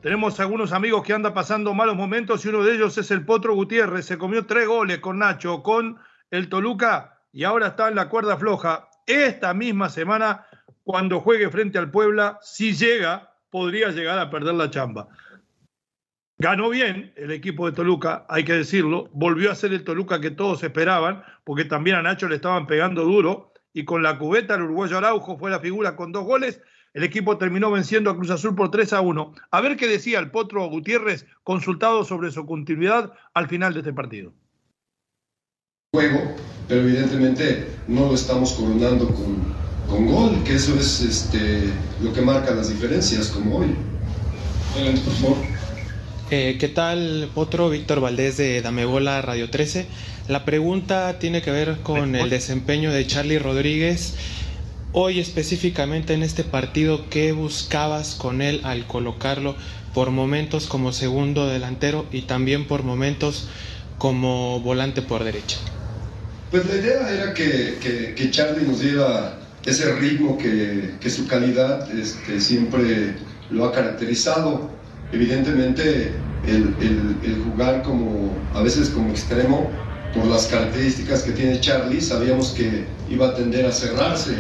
Tenemos 0.03 0.41
algunos 0.41 0.73
amigos 0.73 1.05
que 1.05 1.13
andan 1.13 1.35
pasando 1.35 1.73
malos 1.73 1.95
momentos 1.95 2.45
y 2.45 2.49
uno 2.49 2.65
de 2.65 2.75
ellos 2.75 2.99
es 2.99 3.13
el 3.13 3.25
Potro 3.25 3.55
Gutiérrez. 3.55 4.05
Se 4.05 4.19
comió 4.19 4.45
tres 4.45 4.67
goles 4.67 4.99
con 4.99 5.21
Nacho, 5.21 5.63
con 5.63 5.97
el 6.33 6.49
Toluca 6.49 7.21
y 7.33 7.45
ahora 7.45 7.69
está 7.69 7.87
en 7.87 7.95
la 7.95 8.09
cuerda 8.09 8.37
floja. 8.37 8.89
Esta 9.07 9.55
misma 9.55 9.89
semana, 9.89 10.47
cuando 10.83 11.21
juegue 11.21 11.49
frente 11.49 11.79
al 11.79 11.93
Puebla, 11.93 12.41
si 12.43 12.75
llega, 12.75 13.37
podría 13.51 13.91
llegar 13.91 14.19
a 14.19 14.31
perder 14.31 14.55
la 14.55 14.69
chamba. 14.69 15.07
Ganó 16.39 16.69
bien 16.69 17.13
el 17.17 17.31
equipo 17.31 17.67
de 17.67 17.77
Toluca, 17.77 18.27
hay 18.29 18.45
que 18.45 18.55
decirlo. 18.55 19.09
Volvió 19.13 19.53
a 19.53 19.55
ser 19.55 19.73
el 19.73 19.85
Toluca 19.85 20.21
que 20.21 20.33
todos 20.33 20.63
esperaban, 20.63 21.23
porque 21.45 21.65
también 21.65 21.97
a 21.97 22.03
Nacho 22.03 22.29
le 22.29 22.37
estaban 22.37 22.67
pegando 22.67 23.05
duro. 23.05 23.53
Y 23.73 23.85
con 23.85 24.03
la 24.03 24.19
cubeta, 24.19 24.55
el 24.55 24.63
uruguayo 24.63 24.99
Araujo 24.99 25.39
fue 25.39 25.51
la 25.51 25.61
figura 25.61 25.97
con 25.97 26.13
dos 26.13 26.25
goles. 26.25 26.61
El 26.93 27.03
equipo 27.03 27.39
terminó 27.39 27.71
venciendo 27.71 28.11
a 28.11 28.17
Cruz 28.17 28.31
Azul 28.31 28.55
por 28.55 28.71
3 28.71 28.93
a 28.93 29.01
1. 29.01 29.35
A 29.51 29.61
ver 29.61 29.77
qué 29.77 29.89
decía 29.89 30.19
el 30.21 30.31
Potro 30.31 30.67
Gutiérrez, 30.69 31.27
consultado 31.43 32.05
sobre 32.05 32.31
su 32.31 32.47
continuidad 32.47 33.13
al 33.35 33.49
final 33.49 33.73
de 33.75 33.81
este 33.81 33.93
partido. 33.93 34.33
Juego, 35.93 36.35
pero 36.69 36.83
evidentemente 36.83 37.69
no 37.89 38.07
lo 38.07 38.15
estamos 38.15 38.53
coronando 38.53 39.09
con, 39.09 39.55
con 39.89 40.07
gol, 40.07 40.43
que 40.45 40.55
eso 40.55 40.75
es 40.77 41.01
este, 41.01 41.65
lo 42.01 42.13
que 42.13 42.21
marca 42.21 42.55
las 42.55 42.69
diferencias, 42.69 43.29
como 43.29 43.59
hoy. 43.59 43.75
Adelante, 44.75 45.01
por 45.03 45.15
favor. 45.15 45.54
Eh, 46.37 46.57
¿Qué 46.59 46.67
tal, 46.67 47.31
Potro? 47.33 47.71
Víctor 47.71 48.01
Valdés 48.01 48.37
de 48.37 48.61
Damebola 48.61 49.23
Radio 49.23 49.51
13. 49.51 49.87
La 50.27 50.45
pregunta 50.45 51.21
tiene 51.21 51.43
que 51.43 51.53
ver 51.53 51.77
con 51.85 52.17
el 52.17 52.29
desempeño 52.29 52.93
de 52.93 53.07
Charlie 53.07 53.39
Rodríguez. 53.39 54.17
Hoy 54.91 55.21
específicamente 55.21 56.13
en 56.13 56.25
este 56.25 56.43
partido, 56.43 57.09
¿qué 57.09 57.31
buscabas 57.31 58.17
con 58.17 58.43
él 58.43 58.63
al 58.65 58.85
colocarlo 58.89 59.55
por 59.95 60.11
momentos 60.11 60.67
como 60.67 60.93
segundo 60.93 61.47
delantero 61.47 62.05
y 62.11 62.23
también 62.23 62.67
por 62.67 62.83
momentos 62.83 63.47
como 63.99 64.59
volante 64.59 65.03
por 65.03 65.23
derecha? 65.23 65.59
Pues 66.51 66.67
la 66.67 66.75
idea 66.75 67.15
era 67.15 67.33
que, 67.33 68.15
que, 68.17 68.31
Charlie 68.33 68.67
nos 68.67 68.81
diera 68.81 69.39
ese 69.65 69.95
ritmo 69.95 70.37
que, 70.37 70.97
que 71.01 71.11
su 71.11 71.29
calidad 71.29 71.89
este, 71.97 72.41
siempre 72.41 73.15
lo 73.51 73.67
ha 73.67 73.73
caracterizado 73.73 74.83
Evidentemente 75.15 76.13
el, 76.45 77.43
jugar 77.45 77.83
como, 77.85 78.33
a 78.53 78.63
veces 78.63 78.91
como 78.91 79.11
extremo, 79.11 79.71
por 80.13 80.27
las 80.27 80.47
características 80.47 81.23
que 81.23 81.33
tiene 81.33 81.61
Charlie, 81.61 82.01
sabíamos 82.01 82.51
que 82.51 82.85
iba 83.09 83.29
a 83.29 83.35
tender 83.35 83.65
a 83.65 83.73
cerrarse. 83.73 84.35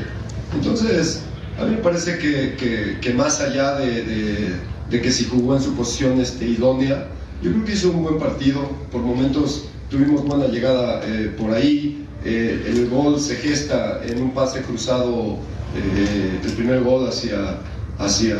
Entonces, 0.52 1.22
a 1.60 1.64
mí 1.64 1.76
me 1.76 1.78
parece 1.78 2.18
que, 2.18 3.14
más 3.14 3.40
allá 3.40 3.76
de, 3.76 5.00
que 5.00 5.12
si 5.12 5.24
jugó 5.24 5.56
en 5.56 5.62
su 5.62 5.74
posición 5.74 6.20
este, 6.20 6.44
idónea, 6.46 7.06
yo 7.40 7.52
creo 7.52 7.64
que 7.64 7.72
hizo 7.72 7.90
un 7.90 8.02
buen 8.02 8.18
partido. 8.18 8.60
Por 8.90 9.02
momentos 9.02 9.66
tuvimos 9.90 10.24
buena 10.24 10.48
llegada 10.48 11.02
eh, 11.04 11.32
por 11.38 11.52
ahí. 11.52 12.04
Eh, 12.24 12.64
el 12.68 12.88
gol 12.88 13.20
se 13.20 13.36
gesta 13.36 14.00
en 14.06 14.22
un 14.22 14.30
pase 14.32 14.62
cruzado, 14.62 15.38
eh, 15.76 16.40
el 16.42 16.52
primer 16.52 16.82
gol 16.82 17.08
hacia, 17.08 17.58
hacia 17.98 18.36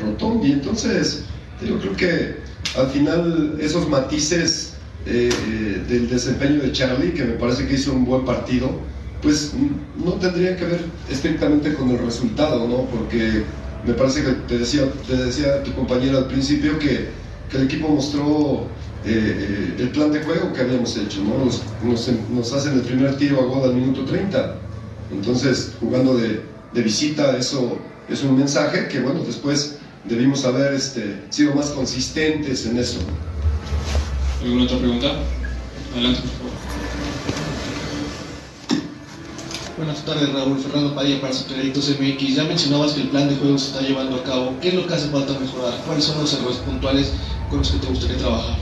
Rotondi. 0.00 0.52
Entonces, 0.52 1.24
yo 1.64 1.78
creo 1.78 1.96
que 1.96 2.36
al 2.76 2.88
final 2.88 3.56
esos 3.60 3.88
matices 3.88 4.74
del 5.04 6.10
desempeño 6.10 6.60
de 6.60 6.72
Charlie, 6.72 7.12
que 7.12 7.24
me 7.24 7.34
parece 7.34 7.66
que 7.66 7.74
hizo 7.74 7.92
un 7.92 8.04
buen 8.04 8.24
partido, 8.24 8.70
pues 9.22 9.52
no 10.04 10.14
tendría 10.14 10.56
que 10.56 10.64
ver 10.64 10.84
estrictamente 11.10 11.74
con 11.74 11.90
el 11.90 11.98
resultado, 11.98 12.66
¿no? 12.66 12.86
Porque 12.86 13.44
me 13.86 13.94
parece 13.94 14.22
que 14.22 14.32
te 14.48 14.58
decía, 14.58 14.82
te 15.06 15.16
decía 15.16 15.62
tu 15.62 15.72
compañero 15.74 16.18
al 16.18 16.26
principio 16.26 16.78
que, 16.78 17.08
que 17.50 17.56
el 17.56 17.64
equipo 17.64 17.88
mostró 17.88 18.66
eh, 19.04 19.74
eh, 19.78 19.82
el 19.82 19.90
plan 19.90 20.12
de 20.12 20.22
juego 20.22 20.52
que 20.52 20.62
habíamos 20.62 20.96
hecho, 20.96 21.22
¿no? 21.22 21.44
Nos, 21.44 21.62
nos, 22.30 22.52
hacen 22.52 22.74
el 22.74 22.80
primer 22.80 23.16
tiro 23.16 23.40
a 23.40 23.44
gol 23.44 23.70
al 23.70 23.74
minuto 23.74 24.04
30. 24.04 24.56
Entonces, 25.12 25.74
jugando 25.78 26.16
de, 26.16 26.40
de, 26.72 26.82
visita, 26.82 27.36
eso 27.36 27.78
es 28.08 28.24
un 28.24 28.36
mensaje 28.36 28.88
que, 28.88 29.00
bueno, 29.00 29.22
después 29.24 29.75
debimos 30.08 30.44
haber 30.44 30.72
este, 30.74 31.20
sido 31.30 31.54
más 31.54 31.70
consistentes 31.70 32.66
en 32.66 32.78
eso. 32.78 33.00
¿Alguna 34.42 34.64
otra 34.64 34.78
pregunta? 34.78 35.12
Adelante, 35.92 36.20
por 36.20 36.30
favor. 36.30 36.66
Buenas 39.76 40.04
tardes, 40.06 40.32
Raúl 40.32 40.58
Fernando 40.58 40.94
Padilla 40.94 41.20
para 41.20 41.34
Superaditos 41.34 41.94
MX. 42.00 42.34
Ya 42.36 42.44
mencionabas 42.44 42.94
que 42.94 43.02
el 43.02 43.08
plan 43.08 43.28
de 43.28 43.36
juego 43.36 43.58
se 43.58 43.72
está 43.72 43.86
llevando 43.86 44.16
a 44.16 44.24
cabo. 44.24 44.56
¿Qué 44.60 44.68
es 44.68 44.74
lo 44.74 44.86
que 44.86 44.94
hace 44.94 45.10
falta 45.10 45.38
mejorar? 45.38 45.74
¿Cuáles 45.84 46.04
son 46.04 46.18
los 46.18 46.32
errores 46.32 46.56
puntuales 46.58 47.12
con 47.50 47.58
los 47.58 47.70
que 47.70 47.78
te 47.78 47.86
gustaría 47.86 48.16
trabajar? 48.16 48.56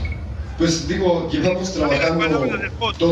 Pues 0.57 0.87
digo, 0.87 1.29
llevamos 1.29 1.73
trabajando. 1.73 2.49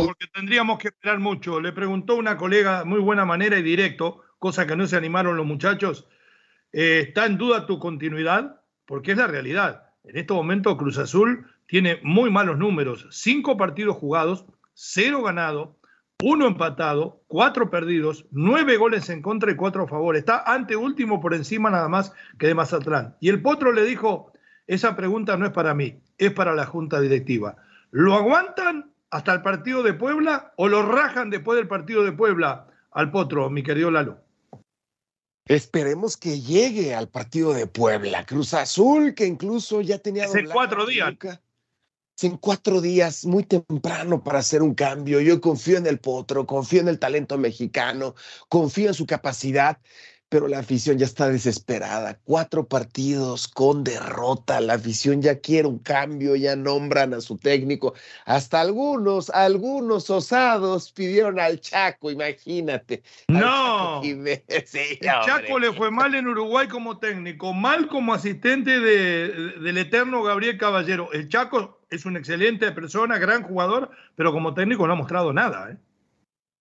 porque 0.05 0.27
tendríamos 0.33 0.79
que 0.79 0.89
esperar 0.89 1.19
mucho. 1.19 1.61
Le 1.61 1.71
preguntó 1.71 2.15
una 2.15 2.37
colega 2.37 2.83
muy 2.83 2.99
buena 2.99 3.25
manera 3.25 3.57
y 3.57 3.63
directo, 3.63 4.21
cosa 4.39 4.67
que 4.67 4.75
no 4.75 4.87
se 4.87 4.97
animaron 4.97 5.37
los 5.37 5.45
muchachos. 5.45 6.05
Eh, 6.73 7.05
¿Está 7.07 7.27
en 7.27 7.37
duda 7.37 7.67
tu 7.67 7.79
continuidad? 7.79 8.59
Porque 8.85 9.11
es 9.11 9.17
la 9.17 9.27
realidad. 9.27 9.83
En 10.03 10.17
este 10.17 10.33
momento 10.33 10.75
Cruz 10.75 10.97
Azul 10.97 11.45
tiene 11.67 11.99
muy 12.03 12.31
malos 12.31 12.57
números. 12.57 13.07
Cinco 13.11 13.55
partidos 13.55 13.95
jugados, 13.95 14.45
cero 14.73 15.21
ganado, 15.21 15.77
uno 16.21 16.47
empatado, 16.47 17.21
cuatro 17.27 17.69
perdidos, 17.69 18.25
nueve 18.31 18.77
goles 18.77 19.09
en 19.09 19.21
contra 19.21 19.51
y 19.51 19.55
cuatro 19.55 19.83
a 19.83 19.87
favor. 19.87 20.15
Está 20.15 20.43
ante 20.45 20.75
último 20.75 21.21
por 21.21 21.33
encima 21.33 21.69
nada 21.69 21.87
más 21.89 22.11
que 22.39 22.47
de 22.47 22.55
Mazatlán. 22.55 23.15
Y 23.19 23.29
el 23.29 23.41
Potro 23.41 23.71
le 23.71 23.85
dijo, 23.85 24.33
esa 24.65 24.95
pregunta 24.95 25.37
no 25.37 25.45
es 25.45 25.51
para 25.51 25.73
mí, 25.73 26.01
es 26.17 26.31
para 26.31 26.55
la 26.55 26.65
Junta 26.65 26.99
Directiva. 26.99 27.55
¿Lo 27.91 28.15
aguantan 28.15 28.91
hasta 29.11 29.33
el 29.33 29.43
partido 29.43 29.83
de 29.83 29.93
Puebla 29.93 30.53
o 30.55 30.67
lo 30.67 30.81
rajan 30.81 31.29
después 31.29 31.57
del 31.57 31.67
partido 31.67 32.03
de 32.03 32.13
Puebla 32.13 32.67
al 32.91 33.11
Potro, 33.11 33.49
mi 33.51 33.61
querido 33.61 33.91
Lalo? 33.91 34.23
Esperemos 35.45 36.17
que 36.17 36.39
llegue 36.39 36.95
al 36.95 37.09
partido 37.09 37.53
de 37.53 37.67
Puebla. 37.67 38.25
Cruz 38.25 38.53
Azul, 38.53 39.13
que 39.13 39.25
incluso 39.25 39.81
ya 39.81 39.99
tenía... 39.99 40.25
Hace 40.25 40.45
cuatro 40.45 40.85
días 40.85 41.13
en 42.21 42.37
cuatro 42.37 42.81
días, 42.81 43.25
muy 43.25 43.43
temprano 43.43 44.23
para 44.23 44.39
hacer 44.39 44.61
un 44.61 44.73
cambio. 44.73 45.19
Yo 45.19 45.41
confío 45.41 45.77
en 45.77 45.87
el 45.87 45.99
Potro, 45.99 46.45
confío 46.45 46.81
en 46.81 46.87
el 46.87 46.99
talento 46.99 47.37
mexicano, 47.37 48.15
confío 48.49 48.89
en 48.89 48.93
su 48.93 49.05
capacidad, 49.05 49.79
pero 50.33 50.47
la 50.47 50.57
afición 50.57 50.97
ya 50.97 51.05
está 51.05 51.29
desesperada. 51.29 52.17
Cuatro 52.23 52.67
partidos 52.67 53.47
con 53.47 53.83
derrota, 53.83 54.59
la 54.61 54.73
afición 54.73 55.21
ya 55.21 55.39
quiere 55.39 55.67
un 55.67 55.77
cambio, 55.77 56.35
ya 56.35 56.55
nombran 56.55 57.13
a 57.13 57.21
su 57.21 57.37
técnico. 57.37 57.93
Hasta 58.25 58.59
algunos, 58.59 59.29
algunos 59.29 60.09
osados 60.09 60.91
pidieron 60.91 61.39
al 61.39 61.61
Chaco, 61.61 62.09
imagínate. 62.09 63.03
No, 63.27 64.01
el 64.03 64.41
Chaco 64.99 65.59
le 65.59 65.71
fue 65.73 65.91
mal 65.91 66.15
en 66.15 66.27
Uruguay 66.27 66.67
como 66.67 66.97
técnico, 66.97 67.53
mal 67.53 67.87
como 67.87 68.11
asistente 68.11 68.79
de, 68.79 69.27
del 69.59 69.77
eterno 69.77 70.23
Gabriel 70.23 70.57
Caballero. 70.57 71.13
El 71.13 71.29
Chaco 71.29 71.79
es 71.91 72.07
una 72.07 72.17
excelente 72.17 72.71
persona, 72.71 73.19
gran 73.19 73.43
jugador, 73.43 73.91
pero 74.15 74.31
como 74.31 74.55
técnico 74.55 74.87
no 74.87 74.93
ha 74.93 74.95
mostrado 74.95 75.31
nada. 75.31 75.69
¿eh? 75.69 75.77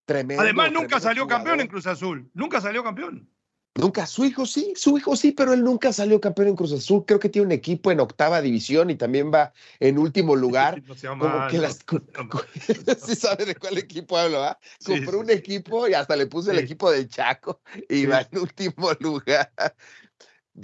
Tremendo, 0.05 0.43
Además, 0.43 0.71
nunca 0.73 1.01
salió 1.01 1.27
campeón 1.27 1.63
en 1.63 1.69
Cruz 1.69 1.87
Azul. 1.87 2.29
Nunca 2.35 2.61
salió 2.61 2.85
campeón. 2.85 3.31
Nunca, 3.75 4.07
su 4.07 4.25
hijo 4.25 4.45
sí, 4.45 4.75
su 4.77 4.99
hijo 4.99 5.17
sí, 5.17 5.33
pero 5.33 5.55
él 5.55 5.65
nunca 5.65 5.93
salió 5.93 6.21
campeón 6.21 6.49
en 6.49 6.57
Cruz 6.57 6.73
Azul. 6.73 7.05
Creo 7.07 7.19
que 7.19 7.31
tiene 7.31 7.47
un 7.47 7.53
equipo 7.53 7.91
en 7.91 8.01
octava 8.01 8.43
división 8.43 8.91
y 8.91 8.97
también 8.97 9.33
va 9.33 9.53
en 9.81 9.99
último 9.99 10.37
lugar. 10.37 10.83
como 11.19 11.49
que 11.49 11.59
las, 11.59 11.79
sí 13.07 13.17
sabe 13.17 13.47
de 13.47 13.55
cuál 13.55 13.79
equipo 13.79 14.19
hablo, 14.19 14.43
¿ah? 14.43 14.59
Compró 14.85 15.21
un 15.21 15.31
equipo 15.31 15.89
y 15.89 15.95
hasta 15.95 16.17
le 16.17 16.27
puse 16.27 16.51
el 16.51 16.59
equipo 16.59 16.91
de 16.91 17.09
Chaco 17.09 17.63
y 17.89 18.05
va 18.05 18.27
en 18.31 18.39
último 18.39 18.91
lugar 19.01 19.51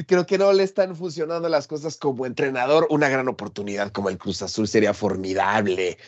creo 0.07 0.27
que 0.27 0.39
no 0.39 0.53
le 0.53 0.63
están 0.63 0.95
funcionando 0.95 1.49
las 1.49 1.67
cosas 1.67 1.97
como 1.97 2.27
entrenador. 2.27 2.87
Una 2.91 3.09
gran 3.09 3.29
oportunidad 3.29 3.93
como 3.93 4.09
el 4.09 4.19
Cruz 4.19 4.43
Azul 4.43 4.69
sería 4.69 4.95
formidable, 4.95 5.99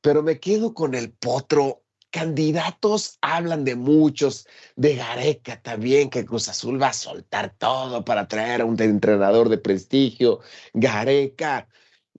pero 0.00 0.22
me 0.22 0.40
quedo 0.40 0.74
con 0.74 0.94
el 0.94 1.12
potro. 1.12 1.82
Candidatos 2.12 3.16
hablan 3.22 3.64
de 3.64 3.74
muchos, 3.74 4.46
de 4.76 4.96
Gareca 4.96 5.60
también, 5.62 6.10
que 6.10 6.26
Cruz 6.26 6.46
Azul 6.48 6.80
va 6.80 6.88
a 6.88 6.92
soltar 6.92 7.54
todo 7.56 8.04
para 8.04 8.28
traer 8.28 8.60
a 8.60 8.66
un 8.66 8.80
entrenador 8.80 9.48
de 9.48 9.56
prestigio. 9.56 10.40
Gareca, 10.74 11.66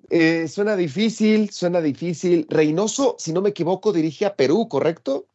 eh, 0.10 0.48
suena 0.48 0.76
difícil, 0.76 1.52
suena 1.52 1.80
difícil. 1.80 2.48
Reynoso, 2.50 3.16
si 3.20 3.34
no 3.34 3.42
me 3.42 3.50
equivoco, 3.50 3.94
dirige 3.94 4.26
a 4.26 4.36
Perú, 4.36 4.68
¿correcto? 4.68 5.28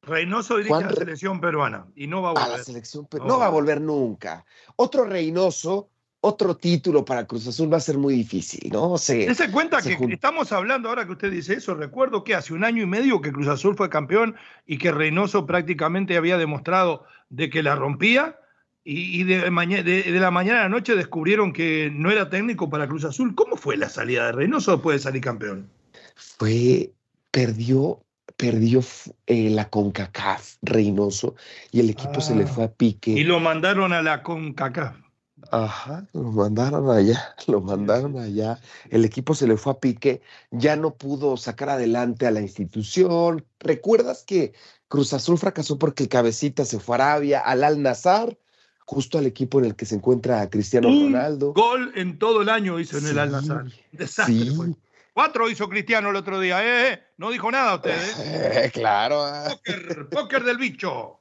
Reynoso 0.00 0.56
dirige 0.56 0.74
a 0.74 0.80
la 0.80 0.92
selección 0.92 1.38
peruana 1.38 1.86
y 1.94 2.06
no 2.06 2.22
va 2.22 2.30
a 2.30 2.32
volver. 2.32 2.54
A 2.54 2.56
la 2.56 2.64
selección 2.64 3.06
no, 3.26 3.38
va 3.38 3.46
a 3.46 3.50
volver 3.50 3.80
nunca. 3.80 4.46
Otro 4.76 5.04
Reynoso, 5.04 5.90
otro 6.20 6.56
título 6.56 7.04
para 7.04 7.26
Cruz 7.26 7.46
Azul 7.46 7.72
va 7.72 7.76
a 7.76 7.80
ser 7.80 7.98
muy 7.98 8.14
difícil, 8.14 8.70
¿no? 8.72 8.98
Se, 8.98 9.26
Dese 9.26 9.50
cuenta 9.50 9.80
que 9.80 9.96
estamos 10.10 10.52
hablando 10.52 10.88
ahora 10.88 11.06
que 11.06 11.12
usted 11.12 11.30
dice 11.30 11.54
eso. 11.54 11.74
Recuerdo 11.74 12.24
que 12.24 12.34
hace 12.34 12.52
un 12.52 12.64
año 12.64 12.82
y 12.82 12.86
medio 12.86 13.20
que 13.20 13.32
Cruz 13.32 13.48
Azul 13.48 13.76
fue 13.76 13.88
campeón 13.88 14.34
y 14.66 14.78
que 14.78 14.90
Reynoso 14.90 15.46
prácticamente 15.46 16.16
había 16.16 16.38
demostrado 16.38 17.04
de 17.28 17.50
que 17.50 17.62
la 17.62 17.74
rompía 17.74 18.38
y, 18.82 19.24
de, 19.24 19.50
de, 19.50 20.20
la 20.20 20.30
mañana 20.30 20.60
a 20.60 20.62
la 20.64 20.68
noche 20.68 20.94
descubrieron 20.94 21.52
que 21.52 21.90
no 21.92 22.10
era 22.10 22.30
técnico 22.30 22.70
para 22.70 22.86
Cruz 22.86 23.04
Azul. 23.04 23.34
¿Cómo 23.34 23.56
fue 23.56 23.76
la 23.76 23.88
salida 23.88 24.26
de 24.26 24.32
Reynoso 24.32 24.72
después 24.72 24.96
de 24.96 25.02
salir 25.02 25.22
campeón? 25.22 25.68
Fue, 26.14 26.92
perdió 27.30 28.00
perdió 28.36 28.80
eh, 29.26 29.50
la 29.50 29.68
CONCACAF, 29.68 30.56
Reynoso, 30.62 31.36
y 31.72 31.80
el 31.80 31.90
equipo 31.90 32.20
se 32.20 32.34
le 32.34 32.44
ah. 32.44 32.46
fue 32.46 32.64
a 32.64 32.72
pique. 32.72 33.12
Y 33.12 33.24
lo 33.24 33.40
mandaron 33.40 33.92
a 33.92 34.02
la 34.02 34.22
CONCACAF. 34.22 35.05
Ajá, 35.50 36.06
lo 36.12 36.22
mandaron 36.22 36.90
allá, 36.90 37.34
lo 37.46 37.60
mandaron 37.60 38.18
allá. 38.18 38.58
El 38.90 39.04
equipo 39.04 39.34
se 39.34 39.46
le 39.46 39.56
fue 39.56 39.72
a 39.72 39.80
pique, 39.80 40.22
ya 40.50 40.76
no 40.76 40.94
pudo 40.94 41.36
sacar 41.36 41.68
adelante 41.68 42.26
a 42.26 42.30
la 42.30 42.40
institución. 42.40 43.44
¿Recuerdas 43.60 44.24
que 44.24 44.52
Cruz 44.88 45.12
Azul 45.12 45.38
fracasó 45.38 45.78
porque 45.78 46.04
el 46.04 46.08
cabecita 46.08 46.64
se 46.64 46.78
fue 46.78 46.96
a 46.96 47.12
Arabia, 47.12 47.40
al 47.40 47.64
Al 47.64 47.82
Nazar, 47.82 48.36
justo 48.84 49.18
al 49.18 49.26
equipo 49.26 49.58
en 49.58 49.66
el 49.66 49.76
que 49.76 49.86
se 49.86 49.96
encuentra 49.96 50.48
Cristiano 50.50 50.88
Ronaldo? 50.88 51.52
Gol 51.52 51.92
en 51.94 52.18
todo 52.18 52.42
el 52.42 52.48
año 52.48 52.78
hizo 52.78 52.98
en 52.98 53.06
el 53.06 53.18
Al 53.18 53.32
Nazar. 53.32 53.64
Desastre. 53.92 54.34
Sí. 54.34 54.76
Cuatro 55.12 55.48
hizo 55.48 55.66
Cristiano 55.70 56.10
el 56.10 56.16
otro 56.16 56.38
día, 56.38 56.62
¿eh? 56.62 56.92
eh 56.92 57.02
no 57.16 57.30
dijo 57.30 57.50
nada 57.50 57.76
usted, 57.76 57.96
¿eh? 58.18 58.70
claro. 58.74 59.24
Póker, 59.48 60.08
póker 60.10 60.44
del 60.44 60.58
bicho. 60.58 61.15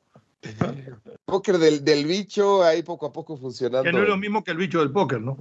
Póker 1.25 1.57
del, 1.57 1.83
del, 1.83 2.05
bicho 2.05 2.63
ahí 2.63 2.83
poco 2.83 3.07
a 3.07 3.11
poco 3.11 3.37
funcionando. 3.37 3.83
Que 3.83 3.91
no 3.91 4.03
es 4.03 4.09
lo 4.09 4.17
mismo 4.17 4.43
que 4.43 4.51
el 4.51 4.57
bicho 4.57 4.79
del 4.79 4.91
póker, 4.91 5.21
¿no? 5.21 5.37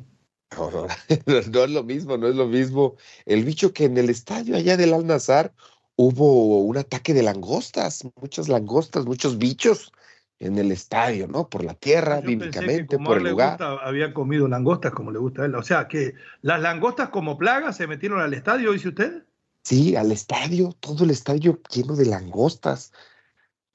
No, 0.57 0.71
no, 0.71 0.87
no, 1.27 1.37
es 1.37 1.71
lo 1.71 1.83
mismo, 1.83 2.17
no 2.17 2.29
es 2.29 2.37
lo 2.37 2.47
mismo. 2.47 2.97
El 3.27 3.45
bicho 3.45 3.73
que 3.73 3.85
en 3.85 3.99
el 3.99 4.11
estadio 4.11 4.57
allá 4.57 4.77
del 4.77 4.95
Al-Nazar 4.95 5.53
hubo 5.97 6.61
un 6.61 6.77
ataque 6.77 7.15
de 7.15 7.23
langostas, 7.23 8.05
muchas 8.21 8.49
langostas, 8.49 9.05
muchos 9.05 9.39
bichos 9.39 9.93
en 10.39 10.59
el 10.59 10.73
estadio, 10.73 11.27
¿no? 11.29 11.49
Por 11.49 11.65
la 11.65 11.75
tierra, 11.75 12.21
bíblicamente, 12.21 12.99
por 12.99 13.19
el 13.19 13.31
lugar. 13.31 13.59
había 13.83 14.13
comido 14.13 14.49
langostas 14.49 14.93
como 14.93 15.11
le 15.11 15.19
gusta 15.19 15.43
a 15.43 15.47
él. 15.47 15.55
O 15.55 15.63
sea, 15.63 15.89
que 15.89 16.15
las 16.43 16.61
langostas 16.61 17.09
como 17.09 17.39
plagas 17.39 17.77
se 17.77 17.87
metieron 17.87 18.21
al 18.21 18.35
estadio, 18.35 18.73
dice 18.73 18.89
usted. 18.89 19.25
Sí, 19.63 19.97
al 19.97 20.13
estadio, 20.13 20.75
todo 20.81 21.05
el 21.05 21.11
estadio 21.11 21.61
lleno 21.73 21.97
de 21.97 22.07
langostas. 22.07 22.93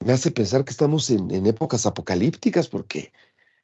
Me 0.04 0.12
hace 0.12 0.30
pensar 0.30 0.64
que 0.64 0.70
estamos 0.70 1.10
en, 1.10 1.46
épocas 1.46 1.84
apocalípticas 1.84 2.68
porque 2.68 3.12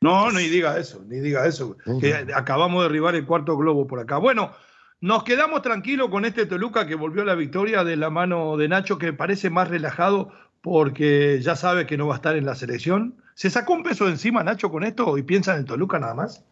No, 0.00 0.30
ni 0.30 0.48
diga 0.48 0.78
eso, 0.78 1.02
ni 1.06 1.18
diga 1.20 1.46
eso. 1.46 1.76
Que 2.00 2.14
acabamos 2.34 2.82
de 2.82 2.88
derribar 2.88 3.14
el 3.14 3.26
cuarto 3.26 3.56
globo 3.56 3.86
por 3.86 4.00
acá. 4.00 4.18
Bueno, 4.18 4.52
nos 5.00 5.24
quedamos 5.24 5.62
tranquilos 5.62 6.10
con 6.10 6.24
este 6.24 6.46
Toluca 6.46 6.86
que 6.86 6.94
volvió 6.94 7.22
a 7.22 7.26
la 7.26 7.34
victoria 7.34 7.84
de 7.84 7.96
la 7.96 8.10
mano 8.10 8.56
de 8.56 8.68
Nacho, 8.68 8.98
que 8.98 9.12
parece 9.12 9.50
más 9.50 9.68
relajado 9.68 10.30
porque 10.60 11.40
ya 11.40 11.56
sabe 11.56 11.86
que 11.86 11.96
no 11.96 12.08
va 12.08 12.14
a 12.14 12.16
estar 12.16 12.36
en 12.36 12.44
la 12.44 12.54
selección. 12.54 13.14
¿Se 13.34 13.50
sacó 13.50 13.72
un 13.72 13.82
peso 13.82 14.04
de 14.06 14.12
encima, 14.12 14.42
Nacho, 14.42 14.70
con 14.70 14.84
esto 14.84 15.16
y 15.16 15.22
piensa 15.22 15.52
en 15.52 15.60
el 15.60 15.64
Toluca 15.64 15.98
nada 15.98 16.14
más? 16.14 16.44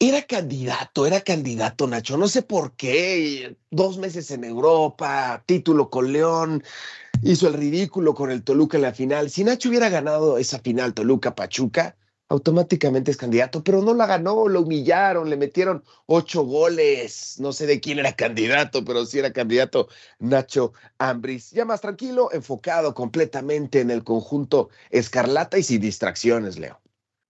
Era 0.00 0.22
candidato, 0.22 1.06
era 1.06 1.20
candidato, 1.22 1.88
Nacho. 1.88 2.16
No 2.16 2.28
sé 2.28 2.42
por 2.42 2.76
qué. 2.76 3.56
Dos 3.70 3.98
meses 3.98 4.30
en 4.30 4.44
Europa, 4.44 5.42
título 5.44 5.90
con 5.90 6.12
León, 6.12 6.62
hizo 7.22 7.48
el 7.48 7.54
ridículo 7.54 8.14
con 8.14 8.30
el 8.30 8.44
Toluca 8.44 8.76
en 8.76 8.82
la 8.82 8.94
final. 8.94 9.28
Si 9.28 9.42
Nacho 9.42 9.68
hubiera 9.68 9.88
ganado 9.88 10.38
esa 10.38 10.60
final 10.60 10.94
Toluca-Pachuca, 10.94 11.96
automáticamente 12.28 13.10
es 13.10 13.16
candidato, 13.16 13.64
pero 13.64 13.82
no 13.82 13.92
la 13.92 14.06
ganó, 14.06 14.46
lo 14.48 14.60
humillaron, 14.60 15.30
le 15.30 15.36
metieron 15.36 15.82
ocho 16.06 16.44
goles. 16.44 17.36
No 17.40 17.52
sé 17.52 17.66
de 17.66 17.80
quién 17.80 17.98
era 17.98 18.12
candidato, 18.14 18.84
pero 18.84 19.04
sí 19.04 19.18
era 19.18 19.32
candidato 19.32 19.88
Nacho 20.20 20.74
Ambris. 20.98 21.50
Ya 21.50 21.64
más 21.64 21.80
tranquilo, 21.80 22.30
enfocado 22.32 22.94
completamente 22.94 23.80
en 23.80 23.90
el 23.90 24.04
conjunto 24.04 24.68
Escarlata 24.90 25.58
y 25.58 25.64
sin 25.64 25.80
distracciones, 25.80 26.56
Leo. 26.56 26.80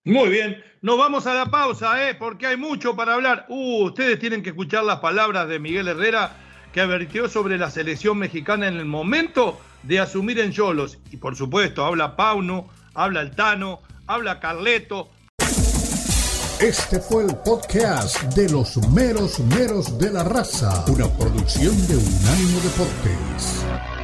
Muy 0.08 0.30
bien, 0.30 0.64
nos 0.80 0.96
vamos 0.96 1.26
a 1.26 1.34
la 1.34 1.44
pausa, 1.46 2.08
¿eh? 2.08 2.14
porque 2.14 2.46
hay 2.46 2.56
mucho 2.56 2.96
para 2.96 3.12
hablar. 3.12 3.44
Uh, 3.50 3.84
ustedes 3.84 4.18
tienen 4.18 4.42
que 4.42 4.48
escuchar 4.48 4.84
las 4.84 5.00
palabras 5.00 5.46
de 5.48 5.58
Miguel 5.58 5.86
Herrera, 5.86 6.32
que 6.72 6.80
advirtió 6.80 7.28
sobre 7.28 7.58
la 7.58 7.70
selección 7.70 8.16
mexicana 8.16 8.68
en 8.68 8.78
el 8.78 8.86
momento 8.86 9.60
de 9.82 10.00
asumir 10.00 10.38
en 10.38 10.50
Yolos. 10.50 10.96
Y 11.12 11.18
por 11.18 11.36
supuesto, 11.36 11.84
habla 11.84 12.16
Pauno, 12.16 12.70
habla 12.94 13.20
el 13.20 13.32
Tano, 13.32 13.80
habla 14.06 14.40
Carleto. 14.40 15.10
Este 16.58 17.00
fue 17.00 17.24
el 17.24 17.36
podcast 17.44 18.22
de 18.34 18.48
los 18.48 18.78
meros 18.88 19.38
meros 19.40 19.98
de 19.98 20.10
la 20.10 20.24
raza, 20.24 20.86
una 20.88 21.06
producción 21.18 21.76
de 21.86 21.96
Unánimo 21.96 22.60
Deportes. 22.60 23.97